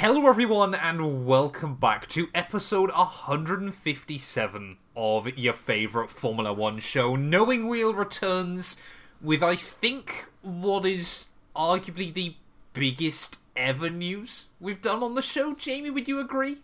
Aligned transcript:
Hello, 0.00 0.26
everyone, 0.28 0.74
and 0.74 1.26
welcome 1.26 1.74
back 1.74 2.08
to 2.08 2.30
episode 2.34 2.90
157 2.90 4.78
of 4.96 5.38
your 5.38 5.52
favourite 5.52 6.08
Formula 6.08 6.54
One 6.54 6.78
show. 6.78 7.16
Knowing 7.16 7.68
Wheel 7.68 7.92
returns 7.92 8.78
with, 9.20 9.42
I 9.42 9.56
think, 9.56 10.24
what 10.40 10.86
is 10.86 11.26
arguably 11.54 12.14
the 12.14 12.34
biggest 12.72 13.36
ever 13.54 13.90
news 13.90 14.46
we've 14.58 14.80
done 14.80 15.02
on 15.02 15.16
the 15.16 15.20
show. 15.20 15.52
Jamie, 15.52 15.90
would 15.90 16.08
you 16.08 16.18
agree? 16.18 16.62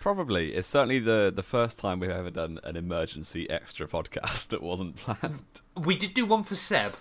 Probably. 0.00 0.54
It's 0.54 0.66
certainly 0.66 0.98
the, 0.98 1.30
the 1.36 1.42
first 1.42 1.78
time 1.78 2.00
we've 2.00 2.08
ever 2.08 2.30
done 2.30 2.58
an 2.64 2.74
emergency 2.74 3.50
extra 3.50 3.86
podcast 3.86 4.48
that 4.48 4.62
wasn't 4.62 4.96
planned. 4.96 5.60
We 5.76 5.94
did 5.94 6.14
do 6.14 6.24
one 6.24 6.42
for 6.42 6.54
Seb. 6.54 6.94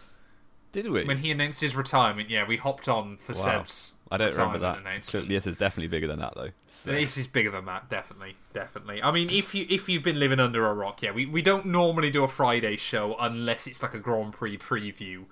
Did 0.74 0.90
we? 0.90 1.06
When 1.06 1.20
he 1.20 1.32
announced 1.32 1.62
his 1.62 1.78
retirement, 1.78 2.30
yeah, 2.30 2.46
we 2.46 2.58
hopped 2.58 2.90
on 2.90 3.16
for 3.16 3.32
wow. 3.32 3.40
Seb's. 3.40 3.94
I 4.12 4.18
don't 4.18 4.36
remember 4.36 4.60
that. 4.60 5.04
This 5.28 5.48
is 5.48 5.58
definitely 5.58 5.88
bigger 5.88 6.08
than 6.08 6.20
that, 6.20 6.34
though. 6.36 6.50
So. 6.68 6.92
This 6.92 7.18
is 7.18 7.28
bigger 7.28 7.52
than 7.52 7.66
that, 7.66 7.90
definitely, 7.90 8.36
definitely. 8.54 9.02
I 9.02 9.12
mean, 9.12 9.30
if 9.30 9.54
you 9.54 9.66
if 9.70 9.90
you've 9.90 10.04
been 10.04 10.20
living 10.20 10.40
under 10.40 10.66
a 10.66 10.74
rock, 10.74 11.02
yeah, 11.02 11.12
we, 11.12 11.26
we 11.26 11.42
don't 11.42 11.66
normally 11.66 12.10
do 12.10 12.24
a 12.24 12.28
Friday 12.28 12.78
show 12.78 13.16
unless 13.20 13.68
it's 13.68 13.84
like 13.84 13.94
a 13.94 14.00
Grand 14.00 14.34
Prix 14.34 14.58
preview. 14.58 15.26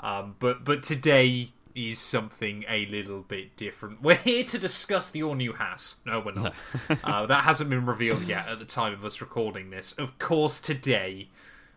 Um, 0.00 0.36
but 0.38 0.64
but 0.64 0.82
today 0.82 1.50
is 1.74 1.98
something 1.98 2.64
a 2.68 2.86
little 2.86 3.20
bit 3.20 3.56
different. 3.56 4.02
We're 4.02 4.16
here 4.16 4.44
to 4.44 4.58
discuss 4.58 5.10
the 5.10 5.22
all 5.22 5.34
new 5.34 5.52
Haas. 5.52 5.96
No, 6.04 6.20
we're 6.20 6.32
not. 6.32 6.54
uh, 7.04 7.26
that 7.26 7.44
hasn't 7.44 7.70
been 7.70 7.86
revealed 7.86 8.22
yet 8.22 8.48
at 8.48 8.58
the 8.58 8.64
time 8.64 8.94
of 8.94 9.04
us 9.04 9.20
recording 9.20 9.70
this. 9.70 9.92
Of 9.92 10.18
course, 10.18 10.58
today 10.58 11.28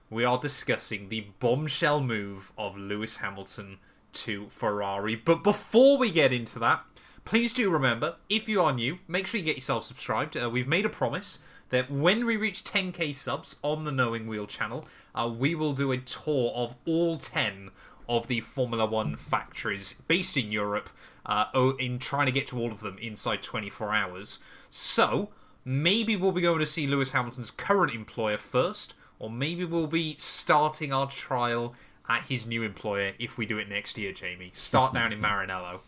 we 0.09 0.23
are 0.23 0.39
discussing 0.39 1.09
the 1.09 1.27
bombshell 1.39 2.01
move 2.01 2.51
of 2.57 2.77
Lewis 2.77 3.17
Hamilton 3.17 3.77
to 4.13 4.47
Ferrari. 4.49 5.15
But 5.15 5.43
before 5.43 5.97
we 5.97 6.11
get 6.11 6.33
into 6.33 6.59
that, 6.59 6.83
please 7.25 7.53
do 7.53 7.69
remember 7.69 8.15
if 8.29 8.49
you 8.49 8.61
are 8.61 8.73
new, 8.73 8.99
make 9.07 9.27
sure 9.27 9.39
you 9.39 9.45
get 9.45 9.57
yourself 9.57 9.85
subscribed. 9.85 10.35
Uh, 10.37 10.49
we've 10.49 10.67
made 10.67 10.85
a 10.85 10.89
promise 10.89 11.39
that 11.69 11.91
when 11.91 12.25
we 12.25 12.35
reach 12.35 12.63
10k 12.63 13.13
subs 13.13 13.57
on 13.63 13.85
the 13.85 13.91
Knowing 13.91 14.27
Wheel 14.27 14.47
channel, 14.47 14.85
uh, 15.13 15.31
we 15.35 15.55
will 15.55 15.73
do 15.73 15.91
a 15.91 15.97
tour 15.97 16.51
of 16.55 16.75
all 16.85 17.17
10 17.17 17.71
of 18.07 18.27
the 18.27 18.41
Formula 18.41 18.85
One 18.85 19.15
factories 19.15 19.93
based 20.07 20.35
in 20.35 20.51
Europe, 20.51 20.89
uh, 21.25 21.45
in 21.77 21.99
trying 21.99 22.25
to 22.25 22.31
get 22.31 22.47
to 22.47 22.59
all 22.59 22.71
of 22.71 22.81
them 22.81 22.97
inside 22.99 23.43
24 23.43 23.93
hours. 23.93 24.39
So, 24.71 25.29
maybe 25.63 26.15
we'll 26.15 26.31
be 26.31 26.41
going 26.41 26.59
to 26.59 26.65
see 26.65 26.87
Lewis 26.87 27.11
Hamilton's 27.11 27.51
current 27.51 27.93
employer 27.93 28.39
first, 28.39 28.95
or 29.19 29.29
maybe 29.29 29.63
we'll 29.63 29.87
be 29.87 30.15
starting 30.15 30.91
our 30.91 31.09
trial 31.09 31.75
at 32.09 32.23
his 32.23 32.47
new 32.47 32.63
employer 32.63 33.13
if 33.19 33.37
we 33.37 33.45
do 33.45 33.57
it 33.57 33.69
next 33.69 33.97
year, 33.97 34.11
Jamie. 34.11 34.51
Start 34.53 34.93
down 34.93 35.13
in 35.13 35.21
Maranello. 35.21 35.79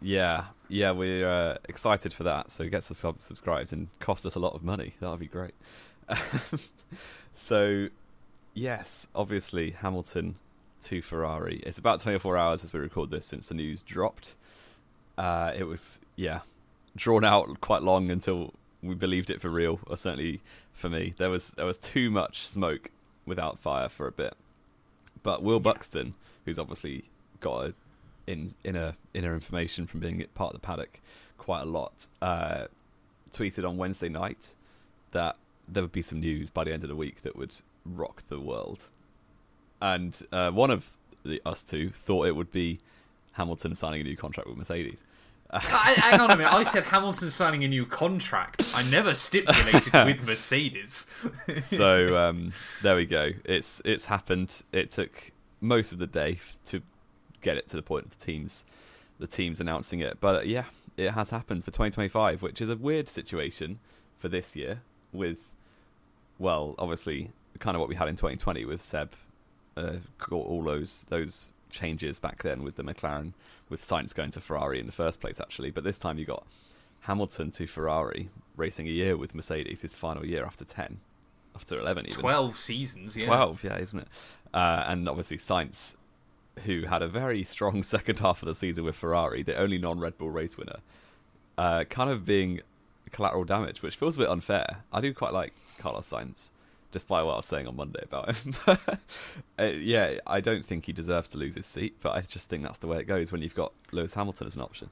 Yeah, 0.00 0.46
yeah, 0.68 0.90
we're 0.90 1.28
uh, 1.28 1.58
excited 1.68 2.12
for 2.12 2.24
that. 2.24 2.50
So 2.50 2.68
get 2.68 2.84
some 2.84 3.16
subscribes 3.18 3.72
and 3.72 3.88
cost 4.00 4.26
us 4.26 4.34
a 4.34 4.40
lot 4.40 4.54
of 4.54 4.62
money. 4.62 4.94
That 5.00 5.10
would 5.10 5.20
be 5.20 5.26
great. 5.26 5.54
so, 7.34 7.88
yes, 8.52 9.06
obviously 9.14 9.70
Hamilton 9.72 10.36
to 10.82 11.00
Ferrari. 11.00 11.62
It's 11.64 11.78
about 11.78 12.00
24 12.00 12.36
hours 12.36 12.64
as 12.64 12.72
we 12.72 12.80
record 12.80 13.10
this 13.10 13.26
since 13.26 13.48
the 13.48 13.54
news 13.54 13.82
dropped. 13.82 14.34
Uh, 15.16 15.52
it 15.56 15.64
was, 15.64 16.00
yeah, 16.16 16.40
drawn 16.96 17.24
out 17.24 17.60
quite 17.60 17.82
long 17.82 18.10
until 18.10 18.52
we 18.82 18.94
believed 18.94 19.30
it 19.30 19.40
for 19.40 19.48
real, 19.48 19.80
or 19.86 19.96
certainly 19.96 20.40
for 20.72 20.88
me. 20.88 21.14
There 21.16 21.30
was 21.30 21.52
there 21.52 21.66
was 21.66 21.78
too 21.78 22.10
much 22.10 22.46
smoke 22.46 22.90
without 23.26 23.58
fire 23.58 23.88
for 23.88 24.06
a 24.06 24.12
bit. 24.12 24.34
But 25.24 25.42
Will 25.42 25.56
yeah. 25.56 25.62
Buxton, 25.62 26.14
who's 26.44 26.60
obviously 26.60 27.04
got 27.40 27.66
a, 27.66 27.74
in 28.28 28.54
inner 28.62 28.94
inner 29.12 29.34
information 29.34 29.86
from 29.86 29.98
being 29.98 30.24
part 30.34 30.54
of 30.54 30.60
the 30.60 30.64
paddock 30.64 31.00
quite 31.36 31.62
a 31.62 31.66
lot, 31.66 32.06
uh, 32.22 32.66
tweeted 33.32 33.68
on 33.68 33.76
Wednesday 33.76 34.08
night 34.08 34.54
that 35.10 35.36
there 35.66 35.82
would 35.82 35.92
be 35.92 36.02
some 36.02 36.20
news 36.20 36.48
by 36.50 36.62
the 36.62 36.72
end 36.72 36.84
of 36.84 36.88
the 36.88 36.94
week 36.94 37.22
that 37.22 37.34
would 37.34 37.56
rock 37.84 38.22
the 38.28 38.38
world 38.38 38.88
and 39.84 40.26
uh, 40.32 40.50
one 40.50 40.70
of 40.70 40.96
the, 41.24 41.42
us 41.44 41.62
two 41.62 41.90
thought 41.90 42.26
it 42.26 42.34
would 42.34 42.50
be 42.50 42.80
Hamilton 43.32 43.74
signing 43.74 44.00
a 44.00 44.04
new 44.04 44.16
contract 44.16 44.48
with 44.48 44.56
Mercedes. 44.56 45.02
I, 45.54 45.94
hang 45.96 46.20
on 46.20 46.30
a 46.30 46.36
minute. 46.36 46.52
I 46.52 46.62
said 46.64 46.84
Hamilton 46.84 47.30
signing 47.30 47.64
a 47.64 47.68
new 47.68 47.86
contract. 47.86 48.62
I 48.74 48.88
never 48.90 49.14
stipulated 49.14 49.92
with 49.92 50.22
Mercedes. 50.26 51.06
so 51.60 52.16
um, 52.28 52.52
there 52.82 52.96
we 52.96 53.06
go. 53.06 53.30
It's 53.44 53.80
it's 53.84 54.06
happened. 54.06 54.62
It 54.72 54.90
took 54.90 55.32
most 55.60 55.92
of 55.92 55.98
the 55.98 56.06
day 56.06 56.38
to 56.66 56.82
get 57.40 57.56
it 57.56 57.68
to 57.68 57.76
the 57.76 57.82
point 57.82 58.06
of 58.06 58.18
the 58.18 58.24
teams, 58.24 58.64
the 59.18 59.26
teams 59.26 59.60
announcing 59.60 60.00
it. 60.00 60.18
But 60.20 60.36
uh, 60.36 60.40
yeah, 60.42 60.64
it 60.96 61.12
has 61.12 61.30
happened 61.30 61.64
for 61.64 61.70
2025, 61.70 62.42
which 62.42 62.60
is 62.60 62.68
a 62.68 62.76
weird 62.76 63.08
situation 63.08 63.78
for 64.18 64.28
this 64.28 64.56
year. 64.56 64.82
With 65.12 65.38
well, 66.38 66.74
obviously, 66.78 67.30
kind 67.60 67.76
of 67.76 67.80
what 67.80 67.88
we 67.88 67.94
had 67.94 68.08
in 68.08 68.16
2020 68.16 68.64
with 68.64 68.82
Seb 68.82 69.12
uh, 69.76 69.96
all 70.30 70.62
those 70.62 71.06
those 71.08 71.50
changes 71.70 72.20
back 72.20 72.42
then 72.42 72.62
with 72.62 72.76
the 72.76 72.84
McLaren, 72.84 73.32
with 73.68 73.82
Sainz 73.82 74.14
going 74.14 74.30
to 74.30 74.40
Ferrari 74.40 74.80
in 74.80 74.86
the 74.86 74.92
first 74.92 75.20
place, 75.20 75.40
actually. 75.40 75.70
But 75.70 75.84
this 75.84 75.98
time 75.98 76.18
you 76.18 76.24
got 76.24 76.46
Hamilton 77.00 77.50
to 77.52 77.66
Ferrari, 77.66 78.30
racing 78.56 78.86
a 78.86 78.90
year 78.90 79.16
with 79.16 79.34
Mercedes, 79.34 79.82
his 79.82 79.94
final 79.94 80.24
year 80.24 80.44
after 80.44 80.64
10, 80.64 81.00
after 81.54 81.78
11 81.78 82.06
even. 82.08 82.20
12 82.20 82.58
seasons, 82.58 83.16
yeah. 83.16 83.26
12, 83.26 83.64
yeah, 83.64 83.78
isn't 83.78 84.00
it? 84.00 84.08
Uh, 84.52 84.84
and 84.86 85.08
obviously 85.08 85.36
Sainz, 85.36 85.96
who 86.64 86.82
had 86.82 87.02
a 87.02 87.08
very 87.08 87.42
strong 87.42 87.82
second 87.94 88.18
half 88.20 88.42
of 88.42 88.46
the 88.46 88.54
season 88.54 88.84
with 88.84 88.96
Ferrari, 88.96 89.42
the 89.42 89.56
only 89.56 89.78
non 89.78 89.98
Red 89.98 90.16
Bull 90.18 90.30
race 90.30 90.56
winner, 90.56 90.78
uh, 91.58 91.84
kind 91.84 92.10
of 92.10 92.24
being 92.24 92.60
collateral 93.10 93.44
damage, 93.44 93.82
which 93.82 93.96
feels 93.96 94.16
a 94.16 94.20
bit 94.20 94.28
unfair. 94.28 94.84
I 94.92 95.00
do 95.00 95.12
quite 95.14 95.32
like 95.32 95.52
Carlos 95.78 96.08
Sainz 96.08 96.50
despite 96.94 97.26
what 97.26 97.32
I 97.32 97.36
was 97.36 97.46
saying 97.46 97.66
on 97.66 97.74
Monday 97.74 97.98
about 98.04 98.36
him. 98.36 98.54
uh, 99.58 99.64
yeah, 99.64 100.18
I 100.28 100.40
don't 100.40 100.64
think 100.64 100.86
he 100.86 100.92
deserves 100.92 101.28
to 101.30 101.38
lose 101.38 101.56
his 101.56 101.66
seat, 101.66 101.96
but 102.00 102.12
I 102.12 102.20
just 102.20 102.48
think 102.48 102.62
that's 102.62 102.78
the 102.78 102.86
way 102.86 102.98
it 102.98 103.04
goes 103.04 103.32
when 103.32 103.42
you've 103.42 103.54
got 103.54 103.72
Lewis 103.90 104.14
Hamilton 104.14 104.46
as 104.46 104.54
an 104.54 104.62
option. 104.62 104.90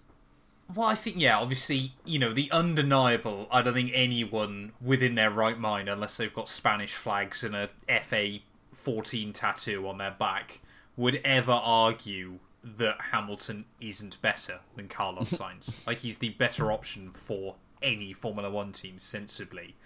Well, 0.75 0.89
I 0.89 0.97
think, 0.97 1.21
yeah, 1.21 1.39
obviously, 1.39 1.93
you 2.05 2.19
know, 2.19 2.33
the 2.33 2.51
undeniable, 2.51 3.47
I 3.53 3.63
don't 3.63 3.75
think 3.75 3.93
anyone 3.95 4.73
within 4.81 5.15
their 5.15 5.31
right 5.31 5.59
mind, 5.59 5.89
unless 5.89 6.17
they've 6.17 6.35
got 6.35 6.49
Spanish 6.49 6.95
flags 6.97 7.45
and 7.45 7.55
a 7.55 7.71
FA 8.03 8.39
14 8.73 9.33
tattoo 9.33 9.87
on 9.87 9.99
their 9.99 10.17
back, 10.19 10.61
would 10.97 11.21
ever 11.25 11.53
argue 11.53 12.41
that 12.65 12.97
Hamilton 13.13 13.67
isn't 13.81 14.21
better 14.21 14.59
than 14.75 14.89
Carlos 14.89 15.31
Sainz. 15.39 15.87
like, 15.87 16.01
he's 16.01 16.19
the 16.19 16.31
better 16.31 16.73
option 16.73 17.13
for 17.13 17.55
any 17.81 18.13
Formula 18.13 18.51
One 18.51 18.73
team, 18.73 18.99
sensibly. 18.99 19.77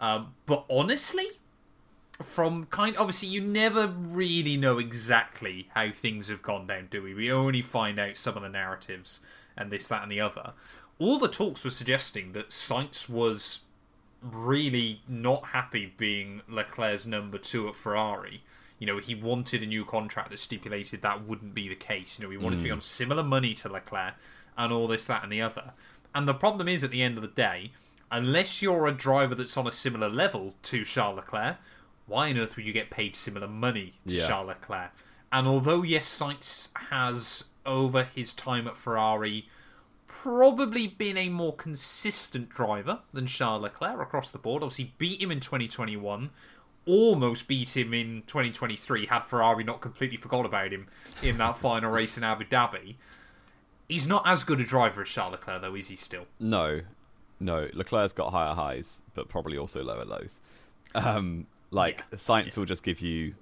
Um, 0.00 0.34
but 0.46 0.64
honestly, 0.70 1.26
from 2.22 2.64
kind 2.64 2.96
obviously 2.96 3.28
you 3.28 3.40
never 3.40 3.86
really 3.86 4.56
know 4.56 4.78
exactly 4.78 5.68
how 5.74 5.90
things 5.90 6.28
have 6.28 6.42
gone 6.42 6.66
down, 6.66 6.88
do 6.90 7.02
we? 7.02 7.14
We 7.14 7.30
only 7.30 7.62
find 7.62 7.98
out 7.98 8.16
some 8.16 8.36
of 8.36 8.42
the 8.42 8.48
narratives 8.48 9.20
and 9.56 9.70
this, 9.70 9.88
that, 9.88 10.02
and 10.02 10.12
the 10.12 10.20
other. 10.20 10.52
All 10.98 11.18
the 11.18 11.28
talks 11.28 11.64
were 11.64 11.70
suggesting 11.70 12.32
that 12.32 12.50
Sainz 12.50 13.08
was 13.08 13.60
really 14.22 15.00
not 15.08 15.46
happy 15.46 15.92
being 15.96 16.42
Leclerc's 16.48 17.06
number 17.06 17.38
two 17.38 17.68
at 17.68 17.74
Ferrari. 17.74 18.42
You 18.78 18.86
know, 18.86 18.98
he 18.98 19.14
wanted 19.14 19.62
a 19.62 19.66
new 19.66 19.84
contract 19.84 20.30
that 20.30 20.38
stipulated 20.38 21.02
that 21.02 21.26
wouldn't 21.26 21.54
be 21.54 21.68
the 21.68 21.74
case. 21.74 22.18
You 22.18 22.24
know, 22.24 22.30
he 22.30 22.36
wanted 22.36 22.56
mm. 22.56 22.60
to 22.60 22.64
be 22.64 22.70
mm. 22.70 22.74
on 22.74 22.80
similar 22.80 23.22
money 23.22 23.54
to 23.54 23.68
Leclerc 23.68 24.14
and 24.56 24.72
all 24.72 24.86
this, 24.86 25.06
that, 25.06 25.22
and 25.22 25.32
the 25.32 25.40
other. 25.40 25.72
And 26.14 26.26
the 26.26 26.34
problem 26.34 26.68
is, 26.68 26.82
at 26.82 26.90
the 26.90 27.02
end 27.02 27.16
of 27.16 27.22
the 27.22 27.28
day, 27.28 27.72
unless 28.10 28.60
you're 28.62 28.86
a 28.86 28.92
driver 28.92 29.34
that's 29.34 29.56
on 29.56 29.66
a 29.66 29.72
similar 29.72 30.08
level 30.08 30.54
to 30.62 30.84
Charles 30.84 31.16
Leclerc, 31.16 31.56
why 32.06 32.30
on 32.30 32.38
earth 32.38 32.56
would 32.56 32.64
you 32.64 32.72
get 32.72 32.90
paid 32.90 33.14
similar 33.14 33.46
money 33.48 33.94
to 34.06 34.14
yeah. 34.14 34.26
Charles 34.26 34.48
Leclerc? 34.48 34.90
And 35.32 35.46
although, 35.46 35.82
yes, 35.82 36.08
Sainz 36.08 36.70
has, 36.90 37.50
over 37.64 38.04
his 38.04 38.34
time 38.34 38.66
at 38.66 38.76
Ferrari, 38.76 39.48
probably 40.06 40.88
been 40.88 41.16
a 41.16 41.28
more 41.28 41.54
consistent 41.54 42.48
driver 42.48 43.00
than 43.12 43.26
Charles 43.26 43.62
Leclerc 43.62 44.00
across 44.00 44.30
the 44.30 44.38
board, 44.38 44.62
obviously 44.62 44.92
beat 44.98 45.22
him 45.22 45.30
in 45.30 45.40
2021, 45.40 46.30
almost 46.84 47.46
beat 47.46 47.76
him 47.76 47.94
in 47.94 48.22
2023 48.26 49.06
had 49.06 49.20
Ferrari 49.20 49.62
not 49.62 49.80
completely 49.80 50.16
forgot 50.16 50.44
about 50.44 50.72
him 50.72 50.88
in 51.22 51.38
that 51.38 51.56
final 51.56 51.90
race 51.90 52.18
in 52.18 52.24
Abu 52.24 52.44
Dhabi. 52.44 52.96
He's 53.88 54.06
not 54.06 54.26
as 54.26 54.44
good 54.44 54.60
a 54.60 54.64
driver 54.64 55.02
as 55.02 55.08
Charles 55.08 55.32
Leclerc, 55.32 55.62
though, 55.62 55.74
is 55.74 55.88
he 55.88 55.96
still? 55.96 56.26
No, 56.38 56.82
no, 57.40 57.68
Leclerc's 57.72 58.12
got 58.12 58.30
higher 58.30 58.54
highs, 58.54 59.02
but 59.14 59.28
probably 59.28 59.56
also 59.58 59.82
lower 59.82 60.04
lows. 60.04 60.40
Um, 60.94 61.46
like 61.70 62.04
yeah. 62.10 62.18
Sainz 62.18 62.56
yeah. 62.56 62.60
will 62.60 62.66
just 62.66 62.82
give 62.82 63.00
you 63.00 63.34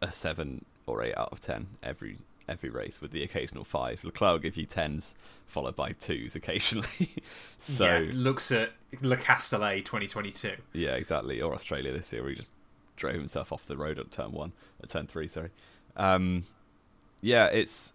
a 0.00 0.12
seven 0.12 0.64
or 0.86 1.02
eight 1.02 1.16
out 1.16 1.30
of 1.32 1.40
ten 1.40 1.66
every 1.82 2.18
every 2.48 2.70
race, 2.70 3.00
with 3.00 3.10
the 3.10 3.22
occasional 3.22 3.64
five. 3.64 4.04
Leclerc 4.04 4.32
will 4.32 4.38
give 4.38 4.56
you 4.56 4.66
tens, 4.66 5.16
followed 5.46 5.74
by 5.74 5.92
twos 5.92 6.34
occasionally. 6.34 7.10
so 7.60 7.98
yeah, 7.98 8.10
looks 8.12 8.52
at 8.52 8.72
Le 9.00 9.16
Castellet 9.16 9.84
2022. 9.84 10.52
Yeah, 10.72 10.94
exactly. 10.94 11.40
Or 11.40 11.52
Australia 11.54 11.92
this 11.92 12.12
year, 12.12 12.22
where 12.22 12.30
he 12.30 12.36
just 12.36 12.52
drove 12.94 13.16
himself 13.16 13.52
off 13.52 13.66
the 13.66 13.76
road 13.76 13.98
at 13.98 14.10
turn 14.10 14.32
one, 14.32 14.52
at 14.82 14.90
turn 14.90 15.06
three. 15.06 15.28
Sorry. 15.28 15.50
Um, 15.96 16.44
yeah, 17.20 17.46
it's. 17.46 17.92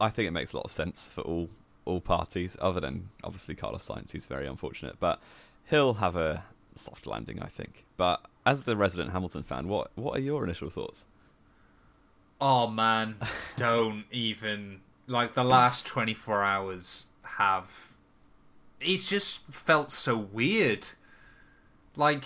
I 0.00 0.08
think 0.08 0.28
it 0.28 0.30
makes 0.30 0.54
a 0.54 0.56
lot 0.56 0.64
of 0.64 0.70
sense 0.70 1.08
for 1.08 1.20
all 1.22 1.50
all 1.90 2.00
parties, 2.00 2.56
other 2.60 2.80
than 2.80 3.10
obviously 3.24 3.54
Carlos 3.54 3.86
Sainz, 3.88 4.12
who's 4.12 4.26
very 4.26 4.46
unfortunate. 4.46 4.96
But 5.00 5.20
he'll 5.68 5.94
have 5.94 6.16
a 6.16 6.44
soft 6.74 7.06
landing, 7.06 7.40
I 7.42 7.48
think. 7.48 7.84
But 7.96 8.24
as 8.46 8.64
the 8.64 8.76
resident 8.76 9.10
Hamilton 9.10 9.42
fan, 9.42 9.68
what 9.68 9.90
what 9.94 10.16
are 10.16 10.20
your 10.20 10.44
initial 10.44 10.70
thoughts? 10.70 11.06
Oh 12.40 12.68
man, 12.68 13.16
don't 13.56 14.04
even 14.10 14.80
like 15.06 15.34
the 15.34 15.44
last 15.44 15.86
24 15.86 16.44
hours 16.44 17.08
have 17.22 17.90
it's 18.80 19.08
just 19.08 19.40
felt 19.50 19.92
so 19.92 20.16
weird. 20.16 20.88
Like 21.96 22.24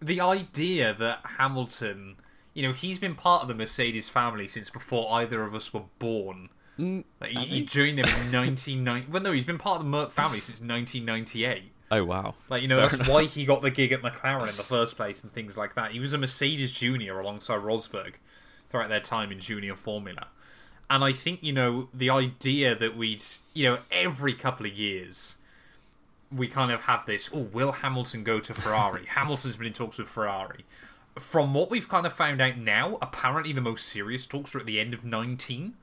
the 0.00 0.20
idea 0.20 0.94
that 0.94 1.20
Hamilton, 1.38 2.16
you 2.54 2.62
know, 2.62 2.72
he's 2.72 2.98
been 2.98 3.14
part 3.14 3.42
of 3.42 3.48
the 3.48 3.54
Mercedes 3.54 4.08
family 4.08 4.46
since 4.46 4.70
before 4.70 5.12
either 5.12 5.42
of 5.42 5.54
us 5.54 5.72
were 5.74 5.84
born. 5.98 6.50
Mm, 6.78 7.04
Like, 7.20 7.30
he, 7.30 7.44
he? 7.46 7.64
joined 7.64 7.98
them 7.98 8.06
in 8.06 8.32
1990. 8.32 9.10
Well, 9.10 9.22
no, 9.22 9.32
he's 9.32 9.44
been 9.44 9.58
part 9.58 9.78
of 9.78 9.84
the 9.84 9.88
Merc 9.90 10.10
family 10.12 10.40
since 10.40 10.60
1998. 10.60 11.64
Oh 11.90 12.04
wow! 12.04 12.34
Like, 12.48 12.62
you 12.62 12.68
know, 12.68 12.76
Fair 12.80 12.82
that's 12.88 12.94
enough. 12.94 13.08
why 13.08 13.24
he 13.24 13.44
got 13.46 13.62
the 13.62 13.70
gig 13.70 13.92
at 13.92 14.02
McLaren 14.02 14.48
in 14.50 14.56
the 14.56 14.62
first 14.64 14.96
place 14.96 15.22
and 15.22 15.32
things 15.32 15.56
like 15.56 15.74
that. 15.74 15.92
He 15.92 16.00
was 16.00 16.12
a 16.12 16.18
Mercedes 16.18 16.72
junior 16.72 17.20
alongside 17.20 17.60
Rosberg 17.60 18.14
throughout 18.70 18.88
their 18.88 19.00
time 19.00 19.30
in 19.30 19.38
junior 19.38 19.76
formula. 19.76 20.26
And 20.90 21.02
I 21.04 21.12
think, 21.12 21.42
you 21.42 21.52
know, 21.52 21.88
the 21.94 22.10
idea 22.10 22.74
that 22.74 22.96
we'd, 22.96 23.22
you 23.54 23.64
know, 23.70 23.78
every 23.90 24.34
couple 24.34 24.66
of 24.66 24.72
years, 24.72 25.36
we 26.30 26.46
kind 26.48 26.70
of 26.72 26.82
have 26.82 27.06
this, 27.06 27.30
oh, 27.32 27.38
will 27.52 27.72
Hamilton 27.72 28.22
go 28.24 28.38
to 28.40 28.52
Ferrari? 28.54 29.06
Hamilton's 29.08 29.56
been 29.56 29.68
in 29.68 29.72
talks 29.72 29.98
with 29.98 30.08
Ferrari. 30.08 30.64
From 31.18 31.54
what 31.54 31.70
we've 31.70 31.88
kind 31.88 32.04
of 32.06 32.12
found 32.12 32.40
out 32.40 32.56
now, 32.58 32.98
apparently 33.00 33.52
the 33.52 33.60
most 33.60 33.86
serious 33.86 34.26
talks 34.26 34.54
are 34.54 34.60
at 34.60 34.66
the 34.66 34.78
end 34.78 34.92
of 34.94 35.04
19 35.04 35.74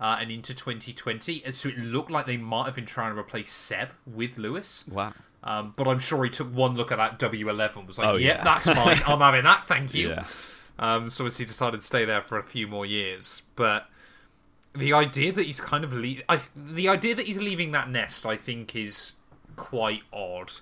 uh, 0.00 0.16
and 0.20 0.30
into 0.30 0.54
2020. 0.54 1.42
And 1.44 1.54
so 1.54 1.68
it 1.68 1.78
looked 1.78 2.10
like 2.10 2.26
they 2.26 2.38
might 2.38 2.64
have 2.64 2.74
been 2.74 2.86
trying 2.86 3.14
to 3.14 3.20
replace 3.20 3.52
Seb 3.52 3.90
with 4.06 4.38
Lewis. 4.38 4.84
Wow. 4.90 5.12
Um, 5.44 5.74
but 5.76 5.86
I'm 5.86 5.98
sure 5.98 6.24
he 6.24 6.30
took 6.30 6.52
one 6.54 6.74
look 6.74 6.90
at 6.90 6.96
that 6.96 7.18
W11 7.18 7.76
and 7.76 7.86
was 7.86 7.98
like, 7.98 8.08
Oh, 8.08 8.16
yeah, 8.16 8.28
yeah. 8.28 8.44
that's 8.44 8.66
mine. 8.66 9.00
I'm 9.06 9.20
having 9.20 9.44
that, 9.44 9.66
thank 9.66 9.94
you. 9.94 10.10
Yeah. 10.10 10.24
Um, 10.78 11.10
so 11.10 11.24
he 11.24 11.44
decided 11.44 11.80
to 11.80 11.86
stay 11.86 12.04
there 12.04 12.22
for 12.22 12.38
a 12.38 12.42
few 12.42 12.66
more 12.66 12.86
years. 12.86 13.42
But 13.56 13.86
the 14.74 14.92
idea 14.92 15.32
that 15.32 15.44
he's 15.44 15.60
kind 15.60 15.84
of 15.84 15.92
le- 15.92 16.22
I, 16.28 16.40
the 16.56 16.88
idea 16.88 17.14
that 17.14 17.26
he's 17.26 17.40
leaving 17.40 17.72
that 17.72 17.90
nest, 17.90 18.24
I 18.24 18.36
think, 18.36 18.74
is 18.74 19.14
quite 19.56 20.02
odd. 20.12 20.52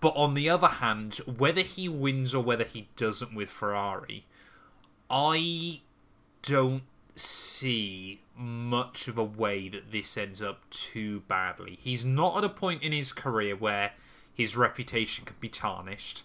But 0.00 0.14
on 0.16 0.34
the 0.34 0.48
other 0.48 0.68
hand, 0.68 1.16
whether 1.26 1.62
he 1.62 1.88
wins 1.88 2.34
or 2.34 2.42
whether 2.42 2.64
he 2.64 2.88
doesn't 2.96 3.34
with 3.34 3.50
Ferrari, 3.50 4.24
I 5.10 5.80
don't 6.42 6.82
see 7.16 8.20
much 8.40 9.06
of 9.06 9.18
a 9.18 9.24
way 9.24 9.68
that 9.68 9.92
this 9.92 10.16
ends 10.16 10.42
up 10.42 10.68
too 10.70 11.20
badly. 11.28 11.78
He's 11.80 12.04
not 12.04 12.38
at 12.38 12.44
a 12.44 12.48
point 12.48 12.82
in 12.82 12.92
his 12.92 13.12
career 13.12 13.54
where 13.54 13.92
his 14.34 14.56
reputation 14.56 15.24
can 15.24 15.36
be 15.40 15.48
tarnished. 15.48 16.22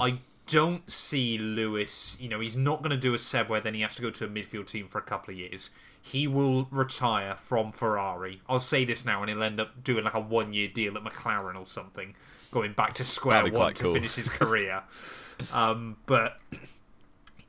I 0.00 0.18
don't 0.48 0.90
see 0.90 1.38
Lewis, 1.38 2.16
you 2.20 2.28
know, 2.28 2.40
he's 2.40 2.56
not 2.56 2.78
going 2.78 2.90
to 2.90 2.96
do 2.96 3.14
a 3.14 3.18
Seb 3.18 3.48
where 3.48 3.60
then 3.60 3.74
he 3.74 3.82
has 3.82 3.94
to 3.96 4.02
go 4.02 4.10
to 4.10 4.24
a 4.24 4.28
midfield 4.28 4.66
team 4.66 4.88
for 4.88 4.98
a 4.98 5.02
couple 5.02 5.32
of 5.32 5.38
years. 5.38 5.70
He 6.00 6.26
will 6.26 6.66
retire 6.70 7.36
from 7.36 7.70
Ferrari. 7.70 8.40
I'll 8.48 8.60
say 8.60 8.84
this 8.84 9.04
now, 9.04 9.20
and 9.20 9.28
he'll 9.28 9.42
end 9.42 9.60
up 9.60 9.84
doing 9.84 10.04
like 10.04 10.14
a 10.14 10.20
one 10.20 10.52
year 10.52 10.68
deal 10.68 10.96
at 10.96 11.04
McLaren 11.04 11.58
or 11.58 11.66
something, 11.66 12.14
going 12.50 12.72
back 12.72 12.94
to 12.94 13.04
square 13.04 13.46
one 13.52 13.74
to 13.74 13.82
cool. 13.82 13.94
finish 13.94 14.14
his 14.14 14.28
career. 14.28 14.82
um, 15.52 15.96
but 16.06 16.40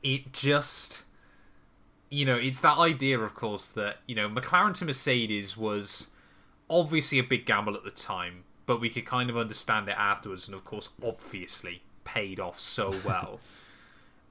it 0.04 0.33
just 0.33 1.04
you 2.09 2.25
know, 2.25 2.35
it's 2.35 2.61
that 2.61 2.77
idea, 2.77 3.19
of 3.19 3.35
course, 3.35 3.69
that, 3.71 3.97
you 4.07 4.15
know, 4.15 4.27
McLaren 4.29 4.73
to 4.75 4.85
Mercedes 4.85 5.56
was 5.56 6.07
obviously 6.69 7.19
a 7.19 7.23
big 7.23 7.45
gamble 7.45 7.75
at 7.75 7.83
the 7.83 7.91
time, 7.91 8.44
but 8.65 8.79
we 8.79 8.89
could 8.89 9.06
kind 9.06 9.29
of 9.29 9.38
understand 9.38 9.88
it 9.88 9.95
afterwards, 9.97 10.47
and 10.47 10.56
of 10.56 10.65
course, 10.65 10.89
obviously 11.03 11.81
paid 12.03 12.39
off 12.39 12.59
so 12.59 12.95
well. 13.06 13.39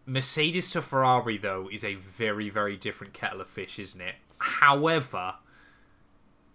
Mercedes 0.07 0.71
to 0.73 0.83
Ferrari, 0.83 1.37
though, 1.37 1.69
is 1.71 1.85
a 1.85 1.95
very, 1.95 2.49
very 2.49 2.77
different 2.77 3.13
kettle 3.13 3.41
of 3.41 3.49
fish, 3.49 3.79
isn't 3.79 4.01
it? 4.01 4.15
However, 4.39 5.35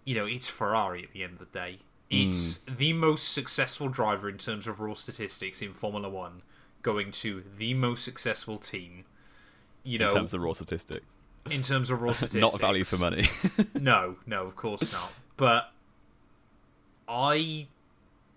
you 0.04 0.14
know, 0.14 0.26
it's 0.26 0.48
Ferrari 0.48 1.04
at 1.04 1.12
the 1.12 1.22
end 1.22 1.34
of 1.34 1.38
the 1.38 1.58
day. 1.58 1.78
Hmm. 2.10 2.30
It's 2.30 2.60
the 2.68 2.92
most 2.92 3.32
successful 3.32 3.88
driver 3.88 4.28
in 4.28 4.38
terms 4.38 4.66
of 4.66 4.80
raw 4.80 4.94
statistics 4.94 5.62
in 5.62 5.72
Formula 5.72 6.08
One, 6.08 6.42
going 6.82 7.10
to 7.12 7.44
the 7.56 7.74
most 7.74 8.04
successful 8.04 8.58
team. 8.58 9.04
You 9.84 9.98
know, 9.98 10.08
in 10.08 10.14
terms 10.14 10.34
of 10.34 10.40
raw 10.40 10.52
statistic, 10.52 11.02
in 11.50 11.62
terms 11.62 11.90
of 11.90 12.00
raw 12.02 12.12
statistics. 12.12 12.52
not 12.52 12.60
value 12.60 12.84
for 12.84 12.96
money. 12.98 13.24
No, 13.78 14.16
no, 14.26 14.46
of 14.46 14.56
course 14.56 14.92
not. 14.92 15.12
But 15.36 15.70
I, 17.08 17.66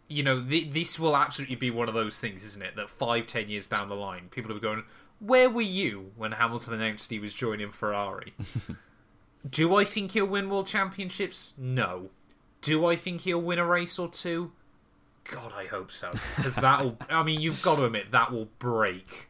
you 0.07 0.24
know, 0.24 0.44
th- 0.44 0.71
this 0.71 1.00
will 1.00 1.15
absolutely 1.15 1.56
be 1.56 1.71
one 1.71 1.88
of 1.88 1.94
those 1.94 2.19
things, 2.19 2.44
isn't 2.44 2.62
it? 2.62 2.75
That 2.75 2.89
five, 2.89 3.27
ten 3.27 3.50
years 3.50 3.68
down 3.68 3.88
the 3.88 3.95
line, 3.95 4.27
people 4.30 4.50
will 4.50 4.59
be 4.59 4.62
going, 4.62 4.83
"Where 5.19 5.50
were 5.50 5.62
you 5.62 6.12
when 6.18 6.33
Hamilton 6.33 6.74
announced 6.74 7.09
he 7.09 7.19
was 7.19 7.33
joining 7.33 7.71
Ferrari?" 7.71 8.33
Do 9.50 9.75
I 9.75 9.86
think 9.86 10.12
he'll 10.12 10.25
win 10.25 10.50
world 10.50 10.68
championships? 10.68 11.53
No. 11.57 12.10
Do 12.62 12.86
I 12.86 12.95
think 12.98 13.21
he'll 13.21 13.42
win 13.42 13.60
a 13.60 13.65
race 13.65 13.98
or 13.98 14.10
two? 14.10 14.51
God, 15.24 15.53
I 15.56 15.65
hope 15.65 15.92
so. 15.92 16.12
Because 16.36 16.56
that'll. 16.56 16.98
I 17.10 17.24
mean, 17.24 17.39
you've 17.39 17.62
got 17.62 17.75
to 17.77 17.86
admit 17.86 18.12
that 18.12 18.31
will 18.31 18.50
break 18.60 19.30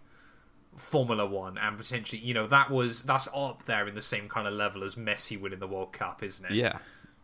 Formula 0.77 1.25
One 1.25 1.57
and 1.57 1.77
potentially, 1.77 2.21
you 2.21 2.33
know, 2.33 2.47
that 2.47 2.69
was 2.71 3.03
that's 3.03 3.27
up 3.33 3.65
there 3.65 3.87
in 3.87 3.95
the 3.95 4.01
same 4.01 4.29
kind 4.29 4.47
of 4.47 4.53
level 4.53 4.83
as 4.83 4.95
Messi 4.95 5.39
winning 5.39 5.59
the 5.59 5.67
World 5.67 5.91
Cup, 5.91 6.23
isn't 6.23 6.45
it? 6.49 6.55
yeah. 6.55 6.77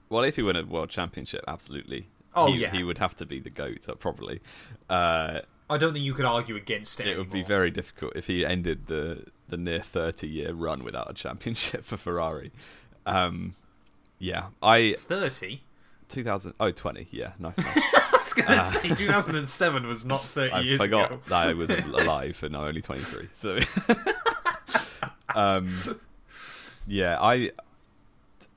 Well, 0.10 0.24
if 0.24 0.36
he 0.36 0.44
win 0.44 0.56
a 0.56 0.64
world 0.64 0.90
championship, 0.90 1.44
absolutely. 1.48 2.08
Oh, 2.36 2.52
he, 2.52 2.60
yeah. 2.60 2.72
he 2.72 2.84
would 2.84 3.00
have 3.00 3.16
to 3.16 3.26
be 3.26 3.40
the 3.40 3.50
goat, 3.50 3.88
uh, 3.90 3.96
probably. 3.96 4.42
Uh, 4.90 5.40
I 5.70 5.78
don't 5.78 5.94
think 5.94 6.06
you 6.06 6.14
could 6.14 6.26
argue 6.26 6.56
against 6.56 7.00
it. 7.00 7.08
it 7.08 7.18
would 7.18 7.32
be 7.32 7.44
very 7.44 7.72
difficult 7.72 8.16
if 8.16 8.28
he 8.28 8.46
ended 8.46 8.88
the 8.88 9.26
the 9.48 9.58
near 9.58 9.80
thirty 9.80 10.28
year 10.28 10.54
run 10.54 10.84
without 10.84 11.10
a 11.10 11.14
championship 11.14 11.84
for 11.86 11.98
Ferrari. 11.98 12.52
Um, 13.06 13.56
yeah, 14.20 14.48
I 14.62 14.96
thirty. 15.00 15.64
2000 16.10 16.54
oh 16.60 16.72
20 16.72 17.08
yeah 17.12 17.34
nice, 17.40 17.58
nice. 17.58 17.68
I 17.78 18.18
was 18.20 18.34
going 18.34 18.48
to 18.48 18.64
say 18.64 18.90
2007 18.90 19.88
was 19.88 20.06
not 20.06 20.22
30 20.24 20.52
I 20.52 20.60
years 20.62 20.82
forgot 20.82 21.12
ago. 21.12 21.22
that 21.30 21.48
I 21.48 21.54
was 21.54 21.70
alive 21.94 22.42
and 22.44 22.56
I'm 22.56 22.64
only 22.64 22.82
23 22.82 23.30
so 23.34 23.58
um 25.36 25.70
yeah 26.88 27.18
I 27.22 27.52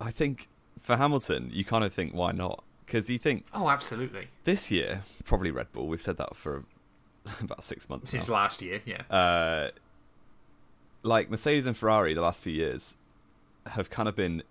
I 0.00 0.10
think 0.10 0.48
for 0.81 0.96
Hamilton 0.96 1.50
you 1.52 1.64
kind 1.64 1.84
of 1.84 1.93
think 1.93 2.12
why 2.12 2.32
not 2.32 2.62
because 2.84 3.08
you 3.10 3.19
think 3.19 3.44
Oh, 3.52 3.69
absolutely. 3.69 4.28
this 4.44 4.70
year 4.70 5.02
probably 5.25 5.50
Red 5.50 5.72
Bull 5.72 5.87
we've 5.88 6.02
said 6.02 6.16
that 6.19 6.37
for 6.37 6.64
about 7.40 7.64
six 7.64 7.88
months 7.88 8.11
Since 8.11 8.28
last 8.28 8.62
year, 8.62 8.80
yeah. 8.85 9.02
uh, 9.11 9.71
like 11.02 11.28
Mercedes 11.30 11.66
and 11.66 11.76
Ferrari 11.76 12.14
the 12.14 12.21
last 12.21 12.42
few 12.42 12.52
years 12.52 12.97
have 13.66 13.90
kind 13.90 14.09
of 14.09 14.14
been 14.14 14.44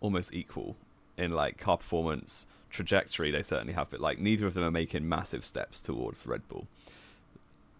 almost 0.00 0.32
equal 0.32 0.76
in 1.22 1.32
like 1.32 1.56
car 1.58 1.78
performance 1.78 2.46
trajectory 2.70 3.30
they 3.30 3.42
certainly 3.42 3.74
have 3.74 3.90
but 3.90 4.00
like 4.00 4.18
neither 4.18 4.46
of 4.46 4.54
them 4.54 4.64
are 4.64 4.70
making 4.70 5.06
massive 5.08 5.44
steps 5.44 5.80
towards 5.80 6.26
Red 6.26 6.46
Bull 6.48 6.66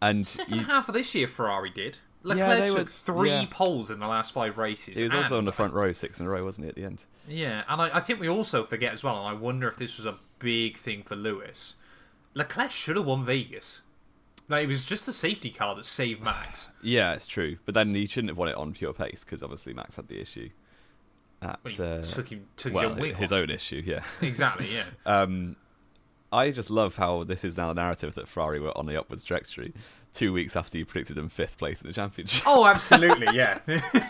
and 0.01 0.27
Second 0.27 0.59
you, 0.59 0.65
half 0.65 0.89
of 0.89 0.95
this 0.95 1.15
year, 1.15 1.29
Ferrari 1.29 1.71
did. 1.71 1.99
Yeah, 2.25 2.35
Leclerc 2.35 2.59
they 2.61 2.67
took 2.67 2.77
were- 2.79 2.85
three 2.87 3.31
yeah. 3.31 3.47
poles 3.51 3.91
in 3.91 3.99
the 4.01 4.07
last 4.09 4.33
five 4.33 4.59
races. 4.59 4.97
he 4.97 5.05
was 5.05 5.15
also 5.15 5.39
on 5.39 5.45
the 5.45 5.53
front 5.53 5.75
row 5.75 5.93
six 5.93 6.19
in 6.21 6.27
a 6.27 6.29
row 6.31 6.45
wasn't 6.45 6.65
he 6.65 6.69
at 6.69 6.75
the 6.75 6.85
end 6.85 7.05
Yeah, 7.29 7.63
and 7.69 7.81
I, 7.81 7.97
I 7.99 8.01
think 8.01 8.21
we 8.21 8.29
also 8.29 8.65
forget 8.65 8.93
as 8.93 9.03
well, 9.05 9.17
and 9.17 9.29
I 9.29 9.33
wonder 9.39 9.67
if 9.69 9.77
this 9.77 9.97
was 9.97 10.07
a 10.07 10.19
big 10.39 10.77
thing 10.77 11.03
for 11.05 11.15
Lewis. 11.17 11.77
Leclerc 12.35 12.71
should 12.71 12.97
have 12.97 13.07
won 13.07 13.25
Vegas. 13.25 13.83
Like, 14.49 14.65
it 14.65 14.69
was 14.69 14.85
just 14.85 15.07
the 15.07 15.13
safety 15.13 15.51
car 15.51 15.75
that 15.77 15.85
saved 15.85 16.21
Max. 16.21 16.73
yeah 16.83 17.13
it's 17.15 17.27
true 17.29 17.59
but 17.65 17.75
then 17.75 17.95
he 17.95 18.07
shouldn't 18.07 18.31
have 18.31 18.39
won 18.39 18.49
it 18.49 18.57
on 18.57 18.73
pure 18.73 18.93
pace 18.93 19.25
because 19.25 19.43
obviously 19.43 19.73
Max 19.73 19.95
had 19.97 20.09
the 20.09 20.21
issue 20.21 20.51
at 21.43 21.61
Well, 21.65 21.99
uh, 22.01 22.03
took 22.03 22.29
him 22.29 22.47
took 22.57 22.73
well 22.75 22.95
his 22.95 22.99
own 23.13 23.15
his 23.15 23.33
own 23.33 23.51
issue 23.51 23.83
yeah 23.85 24.03
Exactly, 24.23 24.67
yeah. 24.73 24.85
Um, 25.07 25.57
I 26.33 26.51
just 26.51 26.71
love 26.71 26.97
how 26.97 27.25
this 27.25 27.45
is 27.45 27.59
now 27.59 27.69
the 27.69 27.75
narrative 27.75 28.15
that 28.15 28.27
Ferrari 28.27 28.59
were 28.59 28.77
on 28.77 28.87
the 28.87 28.99
upwards 28.99 29.23
trajectory. 29.23 29.75
Two 30.15 30.33
weeks 30.33 30.57
after 30.57 30.79
you 30.79 30.87
predicted 30.87 31.17
them 31.17 31.29
fifth 31.29 31.59
place 31.59 31.83
in 31.83 31.89
the 31.89 31.93
championship, 31.93 32.43
Oh, 32.47 32.65
absolutely, 32.75 33.27
yeah. 33.37 33.59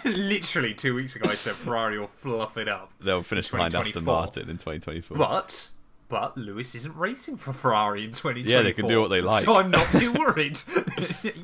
Literally 0.05 0.73
two 0.75 0.95
weeks 0.95 1.17
ago, 1.17 1.29
I 1.31 1.35
said 1.35 1.55
Ferrari 1.55 1.99
will 1.99 2.07
fluff 2.07 2.57
it 2.57 2.69
up. 2.69 2.93
they'll 3.01 3.23
finish 3.25 3.51
behind 3.51 3.75
Aston 3.75 4.05
Martin 4.05 4.43
in 4.49 4.57
2024. 4.57 5.17
But 5.17 5.69
but 6.09 6.37
Lewis 6.37 6.75
isn't 6.77 6.97
racing 6.97 7.39
for 7.39 7.53
Ferrari 7.53 8.05
in 8.05 8.11
2024. 8.12 8.53
Yeah, 8.57 8.62
they 8.62 8.73
can 8.73 8.87
do 8.87 9.01
what 9.01 9.09
they 9.09 9.21
like. 9.21 9.45
So 9.45 9.57
I'm 9.57 9.71
not 9.71 9.89
too 9.93 10.12
worried 10.12 10.59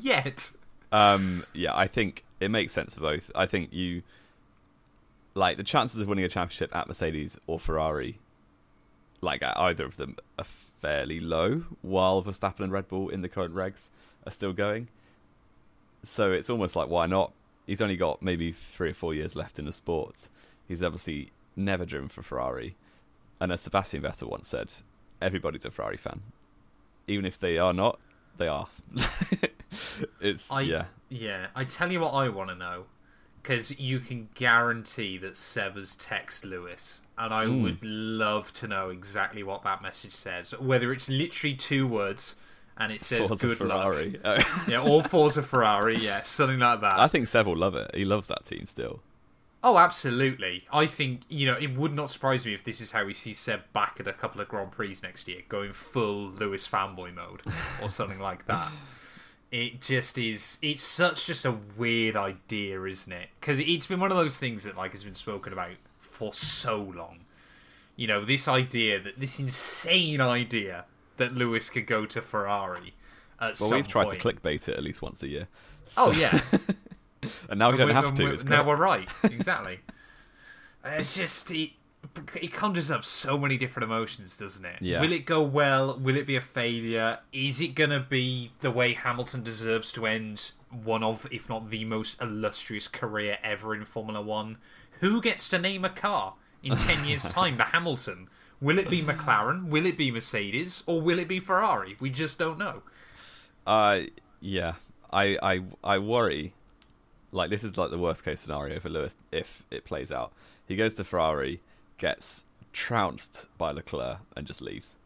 yet. 0.01 0.51
Um, 0.93 1.45
yeah, 1.55 1.77
I 1.77 1.87
think 1.87 2.25
it 2.39 2.51
makes 2.51 2.73
sense 2.73 2.95
for 2.95 3.01
both. 3.01 3.31
I 3.35 3.47
think 3.47 3.73
you 3.73 4.03
like 5.39 5.57
the 5.57 5.63
chances 5.63 6.01
of 6.01 6.09
winning 6.09 6.25
a 6.25 6.29
championship 6.29 6.75
at 6.75 6.89
Mercedes 6.89 7.39
or 7.47 7.61
Ferrari, 7.61 8.19
like 9.21 9.43
at 9.43 9.57
either 9.57 9.85
of 9.85 9.97
them, 9.97 10.17
are 10.37 10.45
fairly 10.45 11.21
low. 11.21 11.65
While 11.81 12.23
Verstappen 12.23 12.61
and 12.61 12.73
Red 12.73 12.89
Bull 12.89 13.09
in 13.09 13.23
the 13.23 13.29
current 13.29 13.55
regs 13.55 13.91
are 14.27 14.33
still 14.33 14.53
going, 14.53 14.89
so 16.03 16.33
it's 16.33 16.51
almost 16.51 16.75
like 16.77 16.89
why 16.89 17.07
not? 17.07 17.33
He's 17.67 17.81
only 17.81 17.97
got 17.97 18.23
maybe 18.23 18.51
three 18.53 18.91
or 18.91 18.95
four 18.95 19.15
years 19.15 19.37
left 19.37 19.59
in 19.59 19.65
the 19.65 19.73
sport. 19.73 20.29
He's 20.67 20.83
obviously 20.83 21.31
never 21.55 21.85
driven 21.85 22.09
for 22.09 22.23
Ferrari. 22.23 22.75
And 23.41 23.53
as 23.53 23.61
Sebastian 23.61 24.03
Vettel 24.03 24.29
once 24.29 24.49
said, 24.49 24.73
everybody's 25.21 25.65
a 25.65 25.71
Ferrari 25.71 25.97
fan, 25.97 26.23
even 27.07 27.25
if 27.25 27.39
they 27.39 27.59
are 27.59 27.73
not. 27.73 28.01
They 28.39 28.49
are. 28.49 28.69
it's 30.21 30.51
I, 30.51 30.63
yeah. 30.63 30.87
Yeah, 31.09 31.47
I 31.55 31.65
tell 31.65 31.93
you 31.93 32.01
what 32.01 32.13
I 32.13 32.29
want 32.29 32.51
to 32.51 32.57
know. 32.57 32.87
Because 33.49 33.81
you 33.81 33.99
can 33.99 34.29
guarantee 34.35 35.17
that 35.17 35.35
Seba's 35.35 35.97
text 35.97 36.45
Lewis. 36.45 37.01
And 37.17 37.33
I 37.33 37.47
Mm. 37.47 37.63
would 37.63 37.83
love 37.83 38.53
to 38.53 38.69
know 38.69 38.91
exactly 38.91 39.43
what 39.43 39.63
that 39.63 39.81
message 39.81 40.13
says. 40.13 40.51
Whether 40.59 40.93
it's 40.93 41.09
literally 41.09 41.57
two 41.57 41.87
words 41.87 42.37
and 42.77 42.93
it 42.93 43.01
says 43.01 43.27
Forza 43.29 43.47
good 43.47 43.61
luck. 43.63 43.85
Ferrari. 43.85 44.21
Oh. 44.23 44.65
Yeah, 44.69 44.83
or 44.83 45.03
Forza 45.03 45.43
Ferrari, 45.43 45.97
yeah, 45.97 46.23
something 46.25 46.59
like 46.59 46.83
that. 46.83 46.99
I 47.01 47.09
think 47.09 47.27
Seb 47.27 47.47
will 47.47 47.57
love 47.57 47.75
it. 47.75 47.91
He 47.95 48.05
loves 48.05 48.29
that 48.29 48.45
team 48.45 48.67
still. 48.67 49.01
Oh, 49.65 49.79
absolutely. 49.79 50.67
I 50.71 50.85
think, 50.85 51.23
you 51.31 51.47
know, 51.47 51.57
it 51.59 51.75
would 51.75 51.95
not 51.95 52.11
surprise 52.11 52.45
me 52.45 52.53
if 52.53 52.63
this 52.63 52.83
is 52.83 52.91
how 52.93 53.07
we 53.07 53.15
see 53.15 53.33
Seb 53.33 53.63
back 53.73 53.97
at 53.99 54.07
a 54.07 54.13
couple 54.13 54.43
of 54.43 54.49
Grand 54.49 54.73
Prix 54.73 54.95
next 55.03 55.27
year, 55.27 55.41
going 55.49 55.73
full 55.73 56.29
Lewis 56.29 56.69
fanboy 56.69 57.15
mode 57.15 57.41
or 57.83 57.89
something 57.89 58.21
like 58.21 58.45
that. 58.47 58.71
It 59.51 59.81
just 59.81 60.19
is. 60.19 60.59
It's 60.61 60.83
such 60.83 61.27
just 61.27 61.45
a 61.47 61.57
weird 61.77 62.17
idea, 62.17 62.83
isn't 62.85 63.13
it? 63.13 63.31
Because 63.41 63.59
it's 63.59 63.87
been 63.87 63.99
one 64.01 64.11
of 64.11 64.17
those 64.19 64.39
things 64.39 64.65
that 64.65 64.77
like 64.77 64.93
has 64.93 65.05
been 65.05 65.15
spoken 65.15 65.53
about 65.53 65.71
for 66.01 66.35
so 66.35 66.77
long. 66.77 67.21
You 67.97 68.07
know, 68.09 68.25
this 68.25 68.47
idea 68.47 69.01
that 69.01 69.19
this 69.19 69.41
insane 69.41 70.21
idea 70.21 70.85
that 71.17 71.33
Lewis 71.33 71.71
could 71.71 71.87
go 71.87 72.05
to 72.07 72.21
Ferrari. 72.21 72.95
At 73.41 73.59
Well, 73.61 73.71
we've 73.73 73.89
tried 73.89 74.09
point. 74.11 74.21
to 74.21 74.33
clickbait 74.33 74.69
it 74.69 74.77
at 74.77 74.83
least 74.83 75.01
once 75.01 75.23
a 75.23 75.29
year. 75.29 75.49
Oh 75.97 76.13
yeah, 76.13 76.41
and 77.49 77.59
now 77.59 77.71
we 77.71 77.79
don't 77.79 77.91
have 77.91 78.13
to. 78.15 78.25
we're- 78.25 78.37
now 78.45 78.67
we're 78.67 78.77
right. 78.77 79.09
Exactly. 79.25 79.81
uh, 80.85 80.99
just 81.03 81.51
it, 81.53 81.71
it 82.35 82.53
conjures 82.53 82.91
up 82.91 83.05
so 83.05 83.39
many 83.39 83.57
different 83.57 83.85
emotions, 83.85 84.37
doesn't 84.37 84.65
it? 84.65 84.81
Yeah. 84.81 85.01
Will 85.01 85.13
it 85.13 85.25
go 85.27 85.43
well? 85.43 85.99
Will 85.99 86.17
it 86.17 86.27
be 86.27 86.37
a 86.37 86.41
failure? 86.41 87.19
Is 87.33 87.61
it 87.61 87.75
gonna 87.75 88.05
be 88.09 88.53
the 88.61 88.71
way 88.71 88.93
Hamilton 88.95 89.43
deserves 89.43 89.93
to 89.93 90.07
end 90.07 90.53
one 90.71 91.03
of, 91.03 91.27
if 91.31 91.49
not 91.49 91.71
the 91.71 91.85
most 91.85 92.21
illustrious 92.21 92.89
career 92.89 93.39
ever 93.43 93.75
in 93.75 93.85
Formula 93.85 94.21
One? 94.21 94.59
Who 95.01 95.21
gets 95.21 95.49
to 95.51 95.59
name 95.59 95.85
a 95.85 95.91
car 95.91 96.35
in 96.63 96.77
ten 96.77 97.07
years' 97.07 97.25
time? 97.25 97.57
The 97.57 97.65
Hamilton. 97.65 98.29
Will 98.61 98.79
it 98.79 98.91
be 98.91 99.03
McLaren? 99.03 99.69
Will 99.69 99.87
it 99.87 99.97
be 99.97 100.11
Mercedes? 100.11 100.83
Or 100.87 101.01
will 101.01 101.19
it 101.19 101.29
be 101.29 101.39
Ferrari? 101.39 101.97
We 102.01 102.11
just 102.11 102.39
don't 102.39 102.59
know. 102.59 102.83
Uh, 103.67 104.01
yeah, 104.41 104.75
I, 105.13 105.39
I, 105.43 105.63
I 105.85 105.99
worry. 105.99 106.55
Like 107.31 107.51
this 107.51 107.63
is 107.63 107.77
like 107.77 107.91
the 107.91 107.99
worst 107.99 108.25
case 108.25 108.41
scenario 108.41 108.81
for 108.81 108.89
Lewis 108.89 109.15
if 109.31 109.65
it 109.71 109.85
plays 109.85 110.11
out. 110.11 110.33
He 110.67 110.77
goes 110.77 110.95
to 110.95 111.05
Ferrari, 111.05 111.61
gets 111.99 112.45
trounced 112.73 113.47
by 113.59 113.73
Leclerc, 113.73 114.19
and 114.37 114.47
just 114.47 114.61
leaves. 114.63 114.97